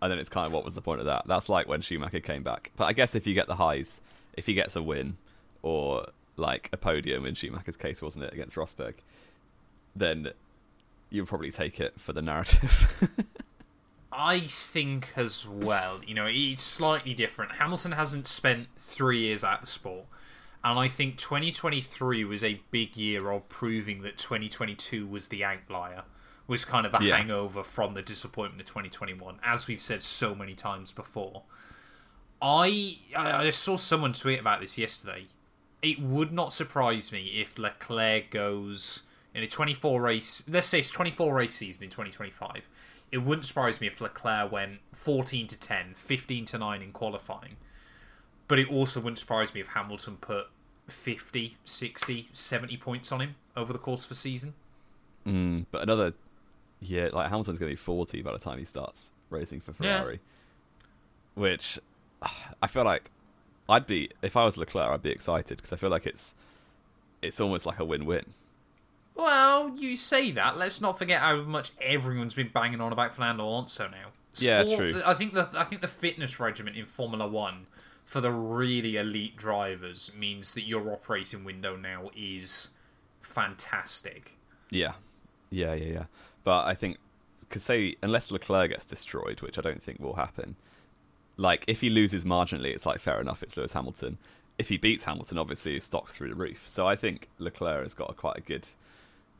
And 0.00 0.10
then 0.10 0.18
it's 0.18 0.28
kind 0.28 0.46
of 0.46 0.52
what 0.52 0.64
was 0.64 0.74
the 0.74 0.82
point 0.82 1.00
of 1.00 1.06
that? 1.06 1.24
That's 1.26 1.48
like 1.48 1.68
when 1.68 1.80
Schumacher 1.80 2.20
came 2.20 2.42
back. 2.42 2.70
But 2.76 2.84
I 2.84 2.92
guess 2.92 3.14
if 3.14 3.26
you 3.26 3.34
get 3.34 3.46
the 3.46 3.56
highs, 3.56 4.00
if 4.34 4.46
he 4.46 4.54
gets 4.54 4.76
a 4.76 4.82
win 4.82 5.16
or 5.62 6.06
like 6.36 6.68
a 6.72 6.76
podium 6.76 7.24
in 7.24 7.34
Schumacher's 7.34 7.76
case, 7.76 8.02
wasn't 8.02 8.24
it 8.24 8.32
against 8.32 8.56
Rosberg? 8.56 8.94
Then 9.96 10.30
you'll 11.10 11.26
probably 11.26 11.50
take 11.50 11.80
it 11.80 11.98
for 11.98 12.12
the 12.12 12.22
narrative. 12.22 12.92
I 14.12 14.40
think 14.40 15.12
as 15.16 15.46
well, 15.46 16.00
you 16.06 16.14
know, 16.14 16.26
it's 16.28 16.60
slightly 16.60 17.14
different. 17.14 17.52
Hamilton 17.52 17.92
hasn't 17.92 18.26
spent 18.26 18.68
three 18.78 19.20
years 19.20 19.42
at 19.42 19.62
the 19.62 19.66
sport, 19.66 20.04
and 20.64 20.78
I 20.78 20.88
think 20.88 21.18
2023 21.18 22.24
was 22.24 22.42
a 22.42 22.60
big 22.70 22.96
year 22.96 23.30
of 23.30 23.48
proving 23.48 24.02
that 24.02 24.16
2022 24.18 25.06
was 25.06 25.28
the 25.28 25.44
outlier, 25.44 26.04
was 26.46 26.64
kind 26.64 26.86
of 26.86 26.92
the 26.92 27.04
Yeah. 27.04 27.16
hangover 27.18 27.62
from 27.62 27.94
the 27.94 28.02
disappointment 28.02 28.60
of 28.62 28.66
2021, 28.66 29.38
as 29.42 29.66
we've 29.66 29.80
said 29.80 30.02
so 30.02 30.34
many 30.34 30.54
times 30.54 30.90
before. 30.92 31.42
I 32.42 32.98
I 33.16 33.46
I 33.46 33.50
saw 33.50 33.76
someone 33.76 34.12
tweet 34.12 34.40
about 34.40 34.60
this 34.60 34.76
yesterday. 34.78 35.26
It 35.82 36.00
would 36.00 36.32
not 36.32 36.52
surprise 36.52 37.12
me 37.12 37.40
if 37.40 37.58
Leclerc 37.58 38.30
goes 38.30 39.02
in 39.34 39.42
a 39.42 39.46
24 39.46 40.00
race, 40.00 40.44
let's 40.48 40.66
say 40.66 40.78
it's 40.78 40.90
24 40.90 41.34
race 41.34 41.54
season 41.54 41.84
in 41.84 41.90
2025. 41.90 42.68
It 43.10 43.18
wouldn't 43.18 43.44
surprise 43.44 43.80
me 43.80 43.86
if 43.86 44.00
Leclerc 44.00 44.50
went 44.50 44.80
14 44.94 45.46
to 45.48 45.58
10, 45.58 45.94
15 45.94 46.44
to 46.46 46.58
9 46.58 46.82
in 46.82 46.92
qualifying. 46.92 47.56
But 48.48 48.58
it 48.58 48.68
also 48.68 49.00
wouldn't 49.00 49.18
surprise 49.18 49.52
me 49.54 49.60
if 49.60 49.68
Hamilton 49.68 50.16
put 50.18 50.48
50, 50.88 51.56
60, 51.64 52.28
70 52.32 52.76
points 52.76 53.10
on 53.12 53.20
him 53.20 53.34
over 53.56 53.72
the 53.72 53.78
course 53.78 54.04
of 54.04 54.10
a 54.10 54.14
season. 54.14 54.54
Mm, 55.26 55.66
but 55.70 55.82
another, 55.82 56.12
yeah, 56.80 57.08
like 57.12 57.28
Hamilton's 57.30 57.58
going 57.58 57.70
to 57.70 57.72
be 57.72 57.76
40 57.76 58.22
by 58.22 58.32
the 58.32 58.38
time 58.38 58.58
he 58.58 58.64
starts 58.64 59.12
racing 59.30 59.60
for 59.60 59.72
Yeah. 59.80 60.00
Ferrari. 60.00 60.20
Which 61.34 61.78
I 62.62 62.66
feel 62.66 62.84
like 62.84 63.10
I'd 63.68 63.86
be, 63.86 64.10
if 64.22 64.36
I 64.36 64.44
was 64.44 64.56
Leclerc, 64.56 64.90
I'd 64.90 65.02
be 65.02 65.10
excited 65.10 65.56
because 65.56 65.72
I 65.72 65.76
feel 65.76 65.90
like 65.90 66.06
it's 66.06 66.34
it's 67.22 67.40
almost 67.40 67.64
like 67.64 67.78
a 67.78 67.84
win 67.84 68.04
win. 68.04 68.34
Well, 69.14 69.74
you 69.76 69.96
say 69.96 70.30
that. 70.32 70.58
Let's 70.58 70.80
not 70.80 70.98
forget 70.98 71.20
how 71.20 71.36
much 71.42 71.70
everyone's 71.80 72.34
been 72.34 72.50
banging 72.52 72.80
on 72.80 72.92
about 72.92 73.14
Fernando 73.14 73.44
Alonso 73.44 73.88
now. 73.88 74.08
Yeah, 74.34 74.64
true. 74.64 75.00
I 75.06 75.14
think 75.14 75.32
the 75.32 75.48
I 75.54 75.64
think 75.64 75.80
the 75.80 75.88
fitness 75.88 76.38
regimen 76.40 76.74
in 76.74 76.86
Formula 76.86 77.26
One 77.26 77.66
for 78.04 78.20
the 78.20 78.30
really 78.30 78.96
elite 78.96 79.36
drivers 79.36 80.10
means 80.16 80.54
that 80.54 80.62
your 80.62 80.92
operating 80.92 81.44
window 81.44 81.76
now 81.76 82.10
is 82.16 82.68
fantastic. 83.22 84.36
Yeah, 84.70 84.92
yeah, 85.50 85.74
yeah, 85.74 85.92
yeah. 85.92 86.04
But 86.44 86.66
I 86.66 86.74
think, 86.74 86.98
because 87.40 87.62
say, 87.62 87.96
unless 88.02 88.30
Leclerc 88.30 88.70
gets 88.70 88.84
destroyed, 88.84 89.40
which 89.40 89.58
I 89.58 89.62
don't 89.62 89.82
think 89.82 90.00
will 90.00 90.14
happen, 90.14 90.56
like 91.36 91.64
if 91.66 91.80
he 91.80 91.90
loses 91.90 92.24
marginally, 92.24 92.74
it's 92.74 92.86
like 92.86 93.00
fair 93.00 93.20
enough, 93.20 93.42
it's 93.42 93.56
Lewis 93.56 93.72
Hamilton. 93.72 94.18
If 94.58 94.68
he 94.68 94.76
beats 94.76 95.04
Hamilton, 95.04 95.38
obviously 95.38 95.72
his 95.74 95.84
stock's 95.84 96.14
through 96.14 96.28
the 96.28 96.34
roof. 96.36 96.62
So 96.66 96.86
I 96.86 96.94
think 96.94 97.28
Leclerc 97.38 97.82
has 97.82 97.94
got 97.94 98.10
a, 98.10 98.14
quite 98.14 98.36
a 98.36 98.40
good 98.40 98.68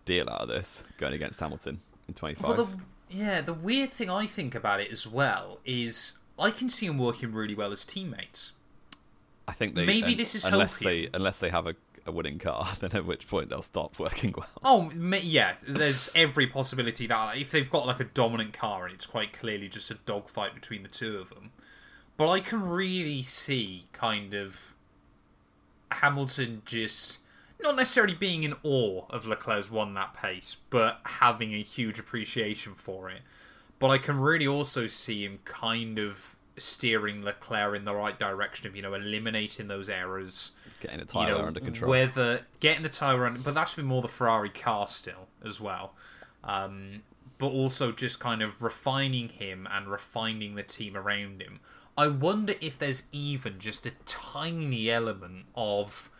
deal 0.04 0.28
out 0.28 0.40
of 0.40 0.48
this 0.48 0.82
going 0.98 1.14
against 1.14 1.38
Hamilton 1.38 1.80
in 2.08 2.14
25. 2.14 2.44
Well, 2.44 2.66
the, 2.66 2.78
yeah, 3.08 3.40
the 3.40 3.54
weird 3.54 3.92
thing 3.92 4.10
I 4.10 4.26
think 4.26 4.54
about 4.54 4.80
it 4.80 4.90
as 4.90 5.06
well 5.06 5.60
is 5.64 6.18
I 6.38 6.50
can 6.50 6.68
see 6.68 6.86
them 6.86 6.98
working 6.98 7.32
really 7.32 7.54
well 7.54 7.72
as 7.72 7.84
teammates. 7.84 8.52
I 9.46 9.52
think 9.52 9.74
they 9.74 9.86
maybe 9.86 10.12
un- 10.12 10.16
this 10.16 10.34
is 10.34 10.44
unless 10.44 10.82
healthy. 10.82 11.06
they 11.06 11.10
unless 11.14 11.38
they 11.38 11.50
have 11.50 11.66
a, 11.66 11.74
a 12.06 12.12
winning 12.12 12.38
car, 12.38 12.68
then 12.80 12.92
at 12.92 13.04
which 13.04 13.28
point 13.28 13.50
they'll 13.50 13.62
stop 13.62 13.98
working 13.98 14.34
well. 14.36 14.48
Oh, 14.64 14.90
yeah. 14.90 15.56
There's 15.66 16.10
every 16.14 16.46
possibility 16.46 17.06
that 17.06 17.24
like, 17.24 17.40
if 17.40 17.50
they've 17.50 17.70
got 17.70 17.86
like 17.86 18.00
a 18.00 18.04
dominant 18.04 18.52
car 18.52 18.86
and 18.86 18.94
it's 18.94 19.06
quite 19.06 19.32
clearly 19.32 19.68
just 19.68 19.90
a 19.90 19.94
dogfight 19.94 20.54
between 20.54 20.82
the 20.82 20.88
two 20.88 21.18
of 21.18 21.28
them, 21.30 21.52
but 22.16 22.28
I 22.28 22.40
can 22.40 22.62
really 22.62 23.22
see 23.22 23.84
kind 23.92 24.34
of 24.34 24.74
Hamilton 25.90 26.62
just 26.64 27.18
not 27.60 27.76
necessarily 27.76 28.14
being 28.14 28.44
in 28.44 28.54
awe 28.62 29.04
of 29.10 29.26
Leclerc's 29.26 29.70
won 29.70 29.94
that 29.94 30.14
pace, 30.14 30.56
but 30.70 31.00
having 31.04 31.54
a 31.54 31.62
huge 31.62 31.98
appreciation 31.98 32.74
for 32.74 33.08
it. 33.08 33.22
But 33.78 33.88
I 33.88 33.98
can 33.98 34.18
really 34.18 34.46
also 34.46 34.86
see 34.86 35.24
him 35.24 35.40
kind 35.44 35.98
of 35.98 36.36
steering 36.56 37.22
Leclerc 37.22 37.76
in 37.76 37.84
the 37.84 37.94
right 37.94 38.18
direction 38.18 38.66
of 38.66 38.76
you 38.76 38.82
know 38.82 38.94
eliminating 38.94 39.68
those 39.68 39.88
errors 39.88 40.52
Getting 40.80 40.98
the 40.98 41.02
you 41.02 41.06
tyre 41.06 41.38
know, 41.38 41.46
under 41.46 41.60
control. 41.60 41.90
Whether 41.90 42.42
getting 42.60 42.82
the 42.82 42.88
tyre 42.88 43.26
under, 43.26 43.40
but 43.40 43.54
that's 43.54 43.74
been 43.74 43.86
more 43.86 44.02
the 44.02 44.08
Ferrari 44.08 44.50
car 44.50 44.86
still 44.88 45.28
as 45.44 45.60
well. 45.60 45.94
Um, 46.42 47.02
but 47.38 47.48
also 47.48 47.90
just 47.90 48.20
kind 48.20 48.42
of 48.42 48.62
refining 48.62 49.28
him 49.28 49.66
and 49.70 49.88
refining 49.88 50.54
the 50.54 50.62
team 50.62 50.96
around 50.96 51.42
him. 51.42 51.60
I 51.96 52.08
wonder 52.08 52.54
if 52.60 52.78
there's 52.78 53.04
even 53.12 53.58
just 53.58 53.86
a 53.86 53.92
tiny 54.06 54.90
element 54.90 55.46
of. 55.54 56.10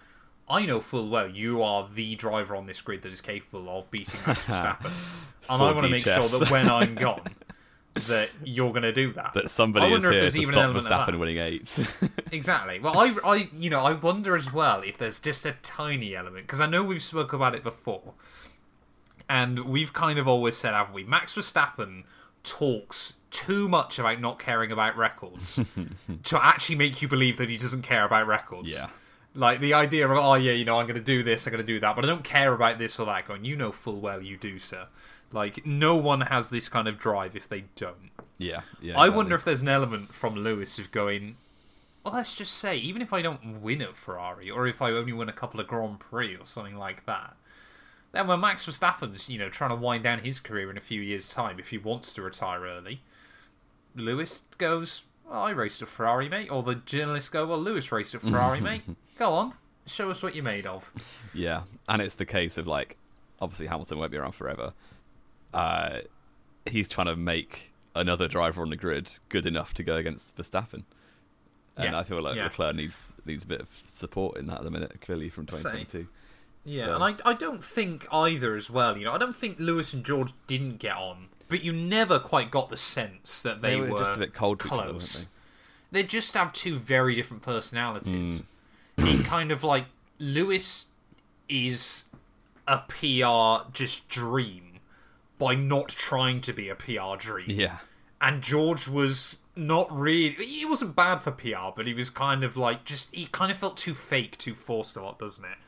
I 0.49 0.67
know 0.67 0.81
full 0.81 1.09
well 1.09 1.29
you 1.29 1.63
are 1.63 1.89
the 1.93 2.15
driver 2.17 2.55
on 2.55 2.67
this 2.67 2.81
grid 2.81 3.03
that 3.03 3.13
is 3.13 3.21
capable 3.21 3.69
of 3.69 3.91
beating 3.91 4.21
Max 4.27 4.45
Verstappen, 4.47 4.93
and 5.49 5.63
I 5.63 5.73
want 5.73 5.79
to 5.81 5.89
make 5.89 6.03
sure 6.05 6.29
that 6.29 6.51
when 6.51 6.69
I'm 6.69 6.95
gone, 7.07 7.23
that 7.95 8.29
you're 8.45 8.71
going 8.71 8.83
to 8.83 8.93
do 8.93 9.13
that. 9.15 9.33
that 9.35 9.51
somebody 9.51 9.93
is 9.93 10.03
here 10.05 10.13
to 10.29 10.41
even 10.41 10.53
stop 10.53 10.57
element 10.65 10.77
of 10.85 10.89
that. 10.91 11.09
Verstappen 11.09 11.19
winning 11.19 11.39
eight. 11.39 11.87
Exactly. 12.33 12.81
Well, 12.81 12.99
I, 12.99 13.15
I, 13.25 13.49
you 13.55 13.71
know, 13.71 13.83
I 13.83 13.93
wonder 13.93 14.35
as 14.35 14.53
well 14.53 14.83
if 14.83 14.99
there's 14.99 15.21
just 15.21 15.47
a 15.47 15.53
tiny 15.63 16.17
element 16.17 16.47
because 16.49 16.61
I 16.61 16.67
know 16.67 16.83
we've 16.83 17.03
spoke 17.03 17.33
about 17.33 17.55
it 17.55 17.63
before, 17.63 18.15
and 19.29 19.61
we've 19.67 19.93
kind 19.93 20.19
of 20.19 20.27
always 20.27 20.57
said, 20.57 20.73
haven't 20.75 20.95
we? 20.95 21.05
Max 21.05 21.35
Verstappen 21.37 22.05
talks 22.43 23.15
too 23.31 23.69
much 23.69 23.99
about 24.01 24.21
not 24.21 24.39
caring 24.41 24.71
about 24.73 24.97
records 24.97 25.61
to 26.25 26.45
actually 26.45 26.75
make 26.77 27.01
you 27.01 27.09
believe 27.09 27.37
that 27.39 27.49
he 27.49 27.57
doesn't 27.57 27.83
care 27.83 28.05
about 28.05 28.27
records. 28.27 28.73
yeah. 28.73 28.89
Like 29.37 29.61
the 29.61 29.75
idea 29.75 30.09
of, 30.09 30.17
oh 30.17 30.35
yeah, 30.35 30.53
you 30.53 30.65
know, 30.65 30.79
I'm 30.79 30.87
going 30.87 30.95
to 30.95 31.01
do 31.01 31.23
this, 31.23 31.47
I'm 31.47 31.53
going 31.53 31.65
to 31.65 31.67
do 31.67 31.81
that, 31.81 31.97
but 31.97 32.05
I 32.05 32.09
don't 32.09 32.23
care 32.23 32.53
about 32.53 32.79
this 32.79 32.99
or 33.01 33.07
that. 33.07 33.27
Going, 33.27 33.45
you 33.45 33.57
know 33.57 33.73
full 33.73 34.01
well 34.01 34.23
you 34.23 34.37
do, 34.37 34.59
sir. 34.59 34.87
Like 35.33 35.67
no 35.67 35.97
one 35.97 36.21
has 36.23 36.51
this 36.51 36.69
kind 36.69 36.87
of 36.87 36.99
drive 36.99 37.35
if 37.35 37.49
they 37.49 37.65
don't. 37.75 38.11
Yeah. 38.39 38.63
Yeah. 38.81 38.93
I 38.93 39.07
exactly. 39.07 39.17
wonder 39.17 39.35
if 39.35 39.45
there's 39.45 39.63
an 39.63 39.69
element 39.69 40.15
from 40.15 40.37
Lewis 40.37 40.79
of 40.79 40.93
going, 40.93 41.37
well, 42.05 42.15
let's 42.15 42.35
just 42.37 42.55
say, 42.55 42.77
even 42.77 43.03
if 43.03 43.13
I 43.13 43.23
don't 43.23 43.61
win 43.61 43.83
at 43.83 43.97
Ferrari, 43.97 44.51
or 44.51 44.69
if 44.69 44.81
I 44.81 44.91
only 44.93 45.13
win 45.13 45.29
a 45.29 45.33
couple 45.33 45.59
of 45.59 45.67
Grand 45.67 45.99
Prix 45.99 46.37
or 46.37 46.47
something 46.47 46.77
like 46.77 47.07
that, 47.07 47.35
Then 48.15 48.29
when 48.29 48.39
Max 48.41 48.65
Verstappen's, 48.65 49.29
you 49.29 49.39
know, 49.39 49.51
trying 49.51 49.71
to 49.71 49.77
wind 49.77 50.05
down 50.05 50.21
his 50.21 50.39
career 50.39 50.71
in 50.71 50.79
a 50.79 50.81
few 50.81 51.03
years' 51.03 51.29
time, 51.29 51.59
if 51.59 51.71
he 51.71 51.79
wants 51.79 52.13
to 52.13 52.23
retire 52.23 52.61
early, 52.63 53.03
Lewis 53.97 54.43
goes, 54.57 55.03
well, 55.29 55.43
I 55.43 55.51
raced 55.51 55.83
a 55.83 55.87
Ferrari, 55.87 56.29
mate. 56.29 56.51
Or 56.51 56.63
the 56.63 56.75
journalists 56.77 57.29
go, 57.29 57.47
well, 57.47 57.59
Lewis 57.61 57.91
raced 57.93 58.15
a 58.15 58.21
Ferrari, 58.21 58.61
mate. 58.61 58.83
Go 59.17 59.33
on, 59.33 59.55
show 59.87 60.11
us 60.11 60.23
what 60.23 60.35
you're 60.35 60.43
made 60.45 60.67
of. 60.67 60.93
Yeah, 61.33 61.63
and 61.89 62.03
it's 62.03 62.17
the 62.17 62.27
case 62.27 62.59
of 62.59 62.67
like, 62.67 62.97
obviously 63.41 63.67
Hamilton 63.69 63.99
won't 63.99 64.11
be 64.11 64.19
around 64.19 64.33
forever. 64.33 64.73
Uh, 65.53 65.99
he's 66.67 66.89
trying 66.89 67.07
to 67.07 67.17
make 67.17 67.73
another 67.95 68.27
driver 68.27 68.63
on 68.63 68.71
the 68.71 68.77
grid 68.77 69.11
good 69.29 69.47
enough 69.47 69.73
to 69.75 69.83
go 69.85 69.95
against 69.97 70.37
Verstappen. 70.37 70.83
And 71.77 71.93
Yeah, 71.93 71.99
I 71.99 72.03
feel 72.05 72.21
like 72.23 72.37
yeah. 72.37 72.45
Leclerc 72.45 72.75
needs 72.77 73.15
needs 73.25 73.45
a 73.45 73.47
bit 73.47 73.61
of 73.61 73.69
support 73.85 74.37
in 74.37 74.47
that 74.47 74.59
at 74.59 74.65
the 74.65 74.71
minute, 74.71 75.01
clearly 75.01 75.29
from 75.29 75.47
2022. 75.47 76.09
Yeah, 76.65 76.85
So- 76.87 76.95
and 76.97 77.05
I, 77.25 77.31
I 77.31 77.35
don't 77.35 77.65
think 77.65 78.07
either 78.13 78.55
as 78.57 78.71
well. 78.71 78.97
You 78.99 79.05
know, 79.05 79.13
I 79.13 79.19
don't 79.19 79.37
think 79.37 79.59
Lewis 79.61 79.93
and 79.93 80.05
George 80.05 80.33
didn't 80.47 80.79
get 80.79 80.97
on, 80.97 81.29
but 81.49 81.63
you 81.63 81.73
never 81.73 82.19
quite 82.19 82.51
got 82.51 82.71
the 82.71 82.77
sense 82.77 83.41
that 83.43 83.61
they, 83.61 83.81
They 83.81 83.81
were 83.91 83.99
just 83.99 84.17
a 84.17 84.19
bit 84.19 84.35
cold 84.35 84.63
each 84.65 84.73
other, 84.73 84.91
close. 84.91 85.29
they 85.91 86.03
just 86.03 86.35
have 86.35 86.53
two 86.53 86.77
very 86.77 87.15
different 87.15 87.43
personalities. 87.43 88.43
Hmm. 88.99 89.07
It 89.07 89.25
kind 89.27 89.51
of 89.51 89.63
like 89.65 89.87
Lewis 90.19 90.87
is 91.49 92.05
a 92.67 92.79
PR 92.79 93.71
just 93.73 94.09
dream 94.09 94.79
by 95.39 95.55
not 95.55 95.89
trying 95.89 96.41
to 96.43 96.53
be 96.53 96.69
a 96.69 96.75
PR 96.75 97.17
dream, 97.19 97.47
Yeah, 97.51 97.79
and 98.21 98.43
George 98.43 98.89
was 98.89 99.37
not 99.57 99.91
really. 99.97 100.47
He 100.47 100.65
wasn't 100.65 100.97
bad 100.97 101.19
for 101.19 101.31
PR, 101.31 101.71
but 101.77 101.87
he 101.87 101.95
was 101.95 102.09
kind 102.11 102.43
of 102.45 102.57
like 102.57 102.85
just. 102.85 103.15
He 103.15 103.27
kind 103.27 103.51
of 103.53 103.59
felt 103.59 103.77
too 103.77 103.95
fake, 103.95 104.39
too 104.39 104.55
forced 104.55 104.97
a 104.97 105.03
lot, 105.03 105.19
doesn't 105.19 105.45
it? 105.45 105.59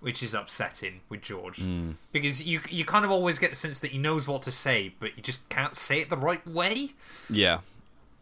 Which 0.00 0.22
is 0.22 0.32
upsetting 0.32 1.00
with 1.08 1.22
George 1.22 1.58
Hmm. 1.62 1.92
because 2.12 2.44
you 2.44 2.60
you 2.70 2.84
kind 2.84 3.04
of 3.04 3.10
always 3.10 3.38
get 3.38 3.50
the 3.50 3.56
sense 3.56 3.80
that 3.80 3.90
he 3.90 3.98
knows 3.98 4.28
what 4.28 4.42
to 4.42 4.52
say, 4.52 4.94
but 5.00 5.10
he 5.16 5.20
just 5.22 5.48
can't 5.48 5.74
say 5.74 6.00
it 6.00 6.08
the 6.10 6.16
right 6.16 6.46
way. 6.46 6.90
yeah, 7.28 7.60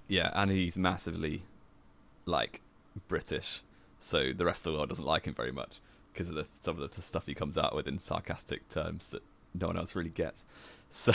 yeah, 0.09 0.31
and 0.35 0.51
he's 0.51 0.79
massively 0.79 1.43
like 2.25 2.61
British, 3.09 3.61
so 4.01 4.33
the 4.33 4.45
rest 4.47 4.67
of 4.67 4.73
the 4.73 4.79
world 4.79 4.89
doesn't 4.89 5.05
like 5.05 5.27
him 5.27 5.35
very 5.35 5.53
much 5.53 5.81
because 6.13 6.29
of 6.31 6.35
the, 6.35 6.47
some 6.63 6.81
of 6.81 6.95
the 6.95 7.03
stuff 7.03 7.27
he 7.27 7.35
comes 7.35 7.59
out 7.59 7.75
with 7.77 7.87
in 7.87 7.99
sarcastic 7.99 8.67
terms 8.71 9.09
that 9.09 9.23
no 9.55 9.67
one 9.67 9.77
else 9.77 9.95
really 9.95 10.11
gets. 10.11 10.47
So. 10.89 11.13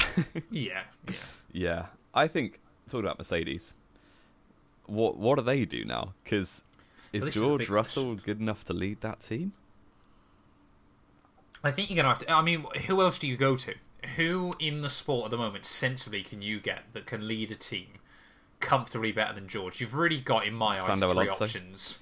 Yeah, 0.51 0.83
yeah. 1.07 1.13
Yeah, 1.53 1.85
I 2.13 2.27
think 2.27 2.59
talking 2.89 3.05
about 3.05 3.17
Mercedes, 3.17 3.73
what 4.85 5.17
what 5.17 5.37
do 5.37 5.41
they 5.43 5.65
do 5.65 5.85
now? 5.85 6.13
Because 6.23 6.63
is 7.13 7.21
Well, 7.21 7.25
this 7.25 7.35
is 7.35 7.41
the 7.41 7.47
George 7.47 7.69
Russell 7.69 8.03
question. 8.13 8.23
good 8.25 8.39
enough 8.41 8.63
to 8.65 8.73
lead 8.73 9.01
that 9.01 9.21
team? 9.21 9.53
I 11.63 11.71
think 11.71 11.89
you're 11.89 11.97
gonna 11.97 12.09
have 12.09 12.19
to. 12.19 12.31
I 12.31 12.41
mean, 12.41 12.65
who 12.87 13.01
else 13.01 13.19
do 13.19 13.27
you 13.27 13.37
go 13.37 13.55
to? 13.57 13.75
Who 14.15 14.53
in 14.59 14.81
the 14.81 14.89
sport 14.89 15.25
at 15.25 15.31
the 15.31 15.37
moment 15.37 15.65
sensibly 15.65 16.23
can 16.23 16.41
you 16.41 16.59
get 16.59 16.85
that 16.93 17.05
can 17.05 17.27
lead 17.27 17.51
a 17.51 17.55
team 17.55 17.87
comfortably 18.59 19.11
better 19.11 19.33
than 19.33 19.47
George? 19.47 19.79
You've 19.79 19.93
really 19.93 20.19
got, 20.19 20.47
in 20.47 20.55
my 20.55 20.79
eyes, 20.79 20.85
Fernando 20.85 21.13
three 21.13 21.27
Alonso. 21.27 21.43
options. 21.45 21.99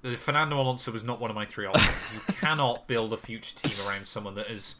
The 0.00 0.16
Fernando 0.16 0.60
Alonso 0.60 0.90
was 0.92 1.04
not 1.04 1.20
one 1.20 1.28
of 1.28 1.34
my 1.34 1.44
three 1.44 1.66
options. 1.66 2.14
you 2.14 2.20
cannot 2.34 2.86
build 2.86 3.12
a 3.12 3.16
future 3.16 3.54
team 3.54 3.72
around 3.86 4.06
someone 4.06 4.36
that 4.36 4.50
is 4.50 4.54
He's 4.56 4.76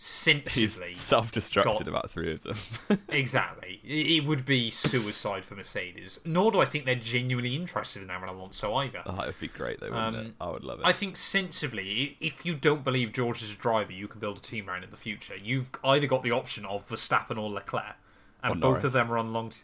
sensibly 0.00 0.94
self-destructed 0.94 1.64
got- 1.64 1.88
about 1.88 2.10
three 2.10 2.32
of 2.32 2.42
them. 2.44 2.56
exactly. 3.08 3.80
It 3.84 4.24
would 4.24 4.44
be 4.46 4.70
suicide 4.70 5.44
for 5.44 5.56
Mercedes. 5.56 6.20
Nor 6.24 6.52
do 6.52 6.60
I 6.60 6.64
think 6.66 6.84
they're 6.84 6.94
genuinely 6.94 7.56
interested 7.56 8.02
in 8.02 8.10
Aaron 8.10 8.28
Alonso 8.30 8.72
either. 8.76 9.02
oh, 9.04 9.20
it 9.22 9.26
would 9.26 9.40
be 9.40 9.48
great, 9.48 9.80
though, 9.80 9.90
wouldn't 9.90 10.16
Um, 10.16 10.26
it? 10.26 10.32
I 10.40 10.50
would 10.50 10.62
love 10.62 10.78
it. 10.78 10.86
I 10.86 10.92
think 10.92 11.16
sensibly, 11.16 12.16
if 12.20 12.46
you 12.46 12.54
don't 12.54 12.84
believe 12.84 13.12
George 13.12 13.42
is 13.42 13.50
a 13.52 13.56
driver, 13.56 13.92
you 13.92 14.06
can 14.06 14.20
build 14.20 14.38
a 14.38 14.40
team 14.40 14.70
around 14.70 14.84
in 14.84 14.90
the 14.90 14.96
future. 14.96 15.34
You've 15.36 15.70
either 15.82 16.06
got 16.06 16.22
the 16.22 16.30
option 16.30 16.64
of 16.64 16.86
Verstappen 16.88 17.36
or 17.36 17.50
Leclerc, 17.50 17.96
and 18.42 18.52
Or 18.52 18.54
both 18.54 18.62
Norris. 18.62 18.84
of 18.84 18.92
them 18.92 19.10
are 19.12 19.18
on 19.18 19.32
long. 19.32 19.50
T- 19.50 19.58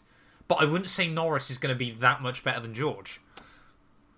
but 0.49 0.55
I 0.55 0.65
wouldn't 0.65 0.89
say 0.89 1.07
Norris 1.07 1.49
is 1.49 1.57
going 1.57 1.73
to 1.73 1.79
be 1.79 1.91
that 1.91 2.21
much 2.21 2.43
better 2.43 2.59
than 2.59 2.73
George 2.73 3.21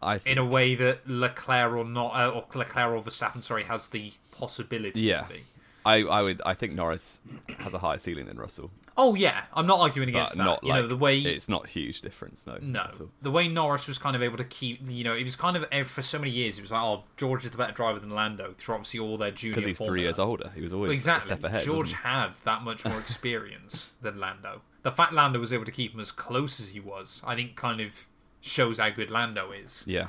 I 0.01 0.17
think, 0.17 0.35
in 0.35 0.37
a 0.43 0.45
way 0.45 0.73
that 0.75 1.07
Leclerc 1.07 1.73
or 1.73 1.85
not, 1.85 2.09
uh, 2.15 2.31
or 2.31 2.45
Leclerc 2.55 2.91
or 2.91 3.01
Verstappen, 3.03 3.43
sorry, 3.43 3.65
has 3.65 3.87
the 3.89 4.13
possibility 4.31 5.01
Yeah. 5.01 5.21
to 5.21 5.29
be. 5.29 5.43
I, 5.87 6.03
I 6.03 6.21
would. 6.21 6.41
I 6.45 6.53
think 6.53 6.73
Norris 6.73 7.21
has 7.59 7.73
a 7.73 7.79
higher 7.79 7.97
ceiling 7.97 8.25
than 8.25 8.37
Russell, 8.37 8.71
Oh 8.99 9.13
yeah, 9.13 9.43
I'm 9.53 9.67
not 9.67 9.79
arguing 9.79 10.09
against 10.09 10.35
that. 10.35 10.43
not 10.43 10.63
you 10.63 10.69
like 10.69 10.81
know 10.81 10.87
the 10.87 10.97
way 10.97 11.19
it's 11.19 11.47
not 11.47 11.65
a 11.65 11.67
huge 11.67 12.01
difference. 12.01 12.47
No, 12.47 12.57
No, 12.59 12.89
the 13.21 13.29
way 13.29 13.47
Norris 13.47 13.87
was 13.87 13.99
kind 13.99 14.15
of 14.15 14.23
able 14.23 14.37
to 14.37 14.43
keep, 14.43 14.79
you 14.89 15.03
know, 15.03 15.13
it 15.13 15.23
was 15.23 15.35
kind 15.35 15.55
of 15.55 15.87
for 15.87 16.01
so 16.01 16.17
many 16.17 16.31
years. 16.31 16.57
It 16.57 16.63
was 16.63 16.71
like, 16.71 16.81
oh, 16.81 17.03
George 17.15 17.45
is 17.45 17.51
the 17.51 17.57
better 17.57 17.73
driver 17.73 17.99
than 17.99 18.09
Lando 18.09 18.55
through 18.57 18.73
obviously 18.73 18.99
all 18.99 19.17
their 19.17 19.29
junior. 19.29 19.53
because 19.55 19.65
he's 19.65 19.87
three 19.87 20.01
years 20.01 20.17
older. 20.17 20.51
He 20.55 20.61
was 20.61 20.73
always 20.73 20.93
exactly. 20.93 21.31
a 21.31 21.37
step 21.37 21.43
ahead. 21.43 21.63
George 21.63 21.93
had 21.93 22.31
that 22.43 22.63
much 22.63 22.85
more 22.85 22.99
experience 22.99 23.91
than 24.01 24.19
Lando. 24.19 24.61
The 24.81 24.91
fact 24.91 25.13
Lando 25.13 25.39
was 25.39 25.53
able 25.53 25.65
to 25.65 25.71
keep 25.71 25.93
him 25.93 25.99
as 25.99 26.11
close 26.11 26.59
as 26.59 26.69
he 26.69 26.79
was, 26.79 27.21
I 27.25 27.35
think, 27.35 27.55
kind 27.55 27.79
of 27.81 28.07
shows 28.41 28.79
how 28.79 28.89
good 28.89 29.11
Lando 29.11 29.51
is. 29.51 29.83
Yeah, 29.85 30.07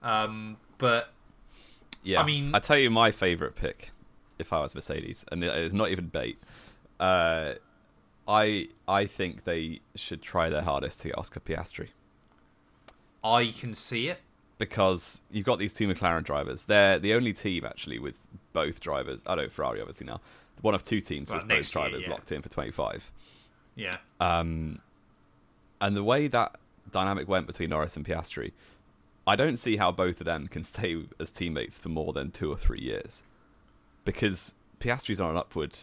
Um, 0.00 0.58
but 0.78 1.12
yeah. 2.04 2.20
I 2.20 2.24
mean- 2.24 2.54
I 2.54 2.60
tell 2.60 2.78
you 2.78 2.88
my 2.90 3.10
favorite 3.10 3.56
pick, 3.56 3.90
if 4.38 4.52
I 4.52 4.60
was 4.60 4.74
Mercedes, 4.74 5.24
and 5.30 5.42
it's 5.44 5.74
not 5.74 5.90
even 5.90 6.06
bait. 6.06 6.38
Uh, 7.00 7.54
I 8.26 8.68
I 8.86 9.06
think 9.06 9.44
they 9.44 9.80
should 9.94 10.22
try 10.22 10.48
their 10.48 10.62
hardest 10.62 11.00
to 11.00 11.08
get 11.08 11.18
Oscar 11.18 11.40
Piastri. 11.40 11.88
I 13.24 13.46
can 13.58 13.74
see 13.74 14.08
it. 14.08 14.20
because 14.58 15.20
you've 15.30 15.46
got 15.46 15.58
these 15.58 15.72
two 15.72 15.86
McLaren 15.88 16.24
drivers. 16.24 16.64
They're 16.64 16.98
the 16.98 17.14
only 17.14 17.32
team 17.32 17.64
actually 17.64 17.98
with 17.98 18.18
both 18.52 18.80
drivers. 18.80 19.20
I 19.26 19.34
know 19.36 19.48
Ferrari 19.48 19.80
obviously 19.80 20.06
now. 20.06 20.20
One 20.62 20.74
of 20.74 20.84
two 20.84 21.00
teams 21.00 21.30
Well, 21.30 21.38
with 21.38 21.48
both 21.48 21.56
next 21.58 21.74
year, 21.74 21.82
drivers 21.88 22.04
yeah. 22.06 22.10
locked 22.12 22.32
in 22.32 22.42
for 22.42 22.48
25. 22.48 23.12
Yeah, 23.76 23.92
Um, 24.18 24.80
and 25.80 25.96
the 25.96 26.02
way 26.02 26.26
that 26.26 26.56
dynamic 26.90 27.28
went 27.28 27.46
between 27.46 27.70
Norris 27.70 27.96
and 27.96 28.04
Piastri, 28.04 28.50
I 29.24 29.36
don't 29.36 29.56
see 29.56 29.76
how 29.76 29.92
both 29.92 30.20
of 30.20 30.24
them 30.24 30.48
can 30.48 30.64
stay 30.74 30.96
as 31.20 31.30
teammates 31.30 31.78
for 31.78 31.88
more 31.90 32.12
than 32.12 32.32
two 32.32 32.50
or 32.50 32.56
three 32.56 32.80
years. 32.80 33.22
Because 34.08 34.54
Piastri's 34.80 35.20
on 35.20 35.30
an 35.30 35.36
upward 35.36 35.76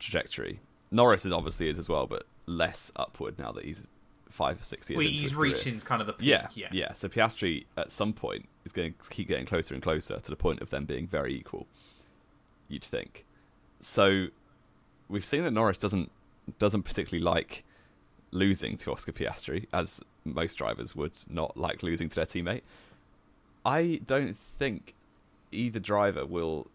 trajectory. 0.00 0.58
Norris 0.90 1.24
is 1.24 1.30
obviously 1.32 1.68
is 1.68 1.78
as 1.78 1.88
well, 1.88 2.08
but 2.08 2.24
less 2.46 2.90
upward 2.96 3.38
now 3.38 3.52
that 3.52 3.64
he's 3.64 3.86
five 4.28 4.60
or 4.60 4.64
six 4.64 4.90
years 4.90 4.98
well, 4.98 5.06
into 5.06 5.12
he's 5.12 5.28
his 5.28 5.36
career. 5.36 5.52
reaching 5.52 5.78
kind 5.78 6.00
of 6.00 6.08
the 6.08 6.12
peak. 6.14 6.26
Yeah, 6.26 6.48
Yeah, 6.54 6.68
yeah, 6.72 6.92
So 6.94 7.08
Piastri 7.08 7.66
at 7.76 7.92
some 7.92 8.12
point 8.12 8.48
is 8.64 8.72
going 8.72 8.94
to 9.00 9.10
keep 9.10 9.28
getting 9.28 9.46
closer 9.46 9.74
and 9.74 9.82
closer 9.82 10.18
to 10.18 10.30
the 10.30 10.36
point 10.36 10.60
of 10.60 10.70
them 10.70 10.86
being 10.86 11.06
very 11.06 11.34
equal. 11.36 11.68
You'd 12.68 12.84
think. 12.84 13.24
So 13.80 14.26
we've 15.08 15.24
seen 15.24 15.44
that 15.44 15.52
Norris 15.52 15.78
doesn't 15.78 16.10
doesn't 16.58 16.82
particularly 16.82 17.22
like 17.22 17.62
losing 18.32 18.76
to 18.78 18.90
Oscar 18.90 19.12
Piastri, 19.12 19.66
as 19.72 20.00
most 20.24 20.54
drivers 20.56 20.96
would 20.96 21.12
not 21.28 21.56
like 21.56 21.84
losing 21.84 22.08
to 22.08 22.14
their 22.16 22.26
teammate. 22.26 22.62
I 23.64 24.00
don't 24.04 24.36
think 24.58 24.94
either 25.52 25.78
driver 25.78 26.26
will. 26.26 26.66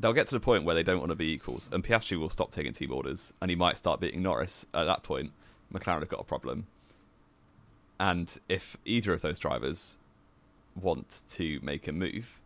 They'll 0.00 0.12
get 0.12 0.26
to 0.26 0.34
the 0.34 0.40
point 0.40 0.64
where 0.64 0.74
they 0.74 0.82
don't 0.82 0.98
want 0.98 1.10
to 1.10 1.16
be 1.16 1.32
equals, 1.32 1.70
and 1.72 1.84
Piastri 1.84 2.18
will 2.18 2.30
stop 2.30 2.50
taking 2.50 2.72
team 2.72 2.92
orders, 2.92 3.32
and 3.40 3.50
he 3.50 3.54
might 3.56 3.78
start 3.78 4.00
beating 4.00 4.22
Norris. 4.22 4.66
At 4.74 4.84
that 4.84 5.02
point, 5.02 5.32
McLaren 5.72 6.00
have 6.00 6.08
got 6.08 6.20
a 6.20 6.24
problem. 6.24 6.66
And 8.00 8.36
if 8.48 8.76
either 8.84 9.12
of 9.12 9.22
those 9.22 9.38
drivers 9.38 9.98
want 10.74 11.22
to 11.28 11.60
make 11.62 11.86
a 11.86 11.92
move, 11.92 12.40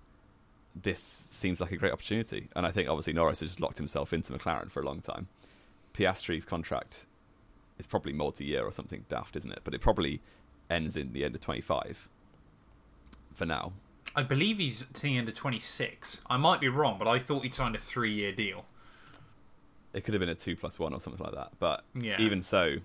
this 0.75 1.01
seems 1.01 1.61
like 1.61 1.73
a 1.73 1.77
great 1.77 1.93
opportunity. 1.93 2.49
And 2.55 2.67
I 2.67 2.71
think 2.71 2.89
obviously 2.89 3.15
Norris 3.15 3.41
has 3.41 3.51
just 3.51 3.61
locked 3.61 3.79
himself 3.79 4.13
into 4.13 4.33
McLaren 4.33 4.71
for 4.71 4.81
a 4.81 4.87
long 4.87 5.01
time. 5.01 5.29
Piastri's 5.95 6.45
contract 6.45 7.07
is 7.79 7.87
probably 7.87 8.13
multi-year 8.13 8.65
or 8.65 8.73
something 8.73 9.05
daft, 9.09 9.37
isn't 9.37 9.51
it? 9.51 9.61
But 9.65 9.75
it 9.75 9.81
probably 9.81 10.21
ends 10.71 10.97
in 10.97 11.13
the 11.13 11.25
end 11.25 11.35
of 11.35 11.41
25 11.41 12.09
for 13.35 13.47
now. 13.47 13.73
I 14.17 14.23
believe 14.23 14.59
he's 14.59 14.85
to 14.85 15.03
the 15.03 15.17
end 15.17 15.29
of 15.29 15.35
26. 15.35 16.23
I 16.29 16.37
might 16.37 16.61
be 16.61 16.69
wrong, 16.69 16.99
but 16.99 17.07
I 17.07 17.19
thought 17.19 17.45
he 17.45 17.51
signed 17.51 17.77
a 17.77 17.79
three-year 17.79 18.33
deal. 18.33 18.65
It 19.93 20.03
could 20.05 20.15
have 20.15 20.21
been 20.21 20.29
a 20.29 20.35
two 20.35 20.57
plus 20.57 20.79
one 20.79 20.93
or 20.93 21.01
something 21.01 21.25
like 21.25 21.35
that. 21.35 21.53
But 21.59 21.85
Yeah. 21.95 22.21
even 22.21 22.43
so, 22.43 22.77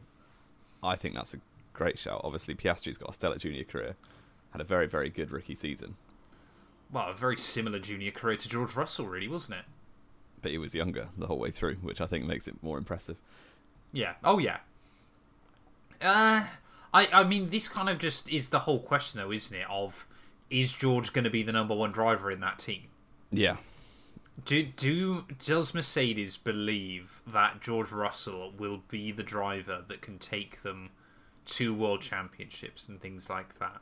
I 0.83 0.95
think 0.95 1.15
that's 1.15 1.33
a 1.33 1.39
great 1.73 1.97
shout. 1.97 2.21
Obviously, 2.23 2.53
Piastri's 2.55 2.97
got 2.97 3.09
a 3.09 3.13
stellar 3.13 3.37
junior 3.37 3.63
career, 3.63 3.95
had 4.51 4.61
a 4.61 4.63
very, 4.63 4.87
very 4.87 5.09
good 5.09 5.31
rookie 5.31 5.55
season, 5.55 5.95
Well, 6.91 7.09
a 7.09 7.13
very 7.15 7.37
similar 7.37 7.79
junior 7.79 8.11
career 8.11 8.37
to 8.37 8.47
George 8.49 8.75
Russell, 8.75 9.07
really, 9.07 9.27
wasn't 9.27 9.59
it? 9.59 9.65
but 10.43 10.51
he 10.51 10.57
was 10.57 10.75
younger 10.75 11.07
the 11.17 11.27
whole 11.27 11.39
way 11.39 11.49
through, 11.51 11.75
which 11.75 12.01
I 12.01 12.05
think 12.05 12.25
makes 12.25 12.49
it 12.49 12.61
more 12.61 12.77
impressive. 12.77 13.17
Yeah. 13.93 14.15
Oh 14.25 14.39
yeah. 14.39 14.57
Uh, 16.01 16.47
I 16.93 17.07
I 17.13 17.23
mean, 17.23 17.49
this 17.49 17.67
kind 17.69 17.87
of 17.89 17.97
just 17.97 18.29
is 18.29 18.49
the 18.49 18.59
whole 18.59 18.79
question, 18.79 19.19
though, 19.21 19.31
isn't 19.31 19.55
it? 19.57 19.65
Of 19.69 20.05
is 20.53 20.71
George 20.71 21.11
going 21.13 21.23
to 21.23 21.31
be 21.31 21.41
the 21.43 21.51
number 21.51 21.75
one 21.75 21.91
driver 21.91 22.29
in 22.29 22.39
that 22.41 22.59
team? 22.59 22.83
Yeah, 23.31 23.57
Do 24.45 24.61
do 24.63 25.25
does 25.43 25.73
Mercedes 25.73 26.37
believe 26.37 27.21
that 27.25 27.59
George 27.61 27.91
Russell 27.91 28.53
will 28.57 28.83
be 28.87 29.11
the 29.11 29.23
driver 29.23 29.83
that 29.87 30.01
can 30.01 30.19
take 30.19 30.61
them 30.61 30.91
to 31.45 31.73
world 31.73 32.01
championships 32.01 32.87
and 32.87 33.01
things 33.01 33.29
like 33.29 33.57
that? 33.57 33.81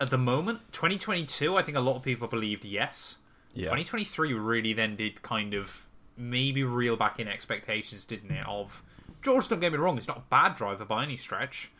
At 0.00 0.10
the 0.10 0.18
moment, 0.18 0.60
2022, 0.72 1.56
I 1.56 1.62
think 1.62 1.76
a 1.76 1.80
lot 1.80 1.96
of 1.96 2.02
people 2.02 2.28
believed 2.28 2.64
yes. 2.64 3.18
Yeah. 3.52 3.64
2023 3.64 4.32
really 4.32 4.72
then 4.72 4.94
did 4.94 5.20
kind 5.22 5.52
of 5.52 5.88
maybe 6.16 6.62
reel 6.62 6.96
back 6.96 7.18
in 7.18 7.26
expectations, 7.26 8.04
didn't 8.04 8.30
it? 8.30 8.46
Of 8.46 8.82
George, 9.20 9.48
don't 9.48 9.60
get 9.60 9.72
me 9.72 9.78
wrong, 9.78 9.96
he's 9.96 10.08
not 10.08 10.18
a 10.18 10.30
bad 10.30 10.54
driver 10.54 10.84
by 10.84 11.02
any 11.02 11.16
stretch, 11.16 11.70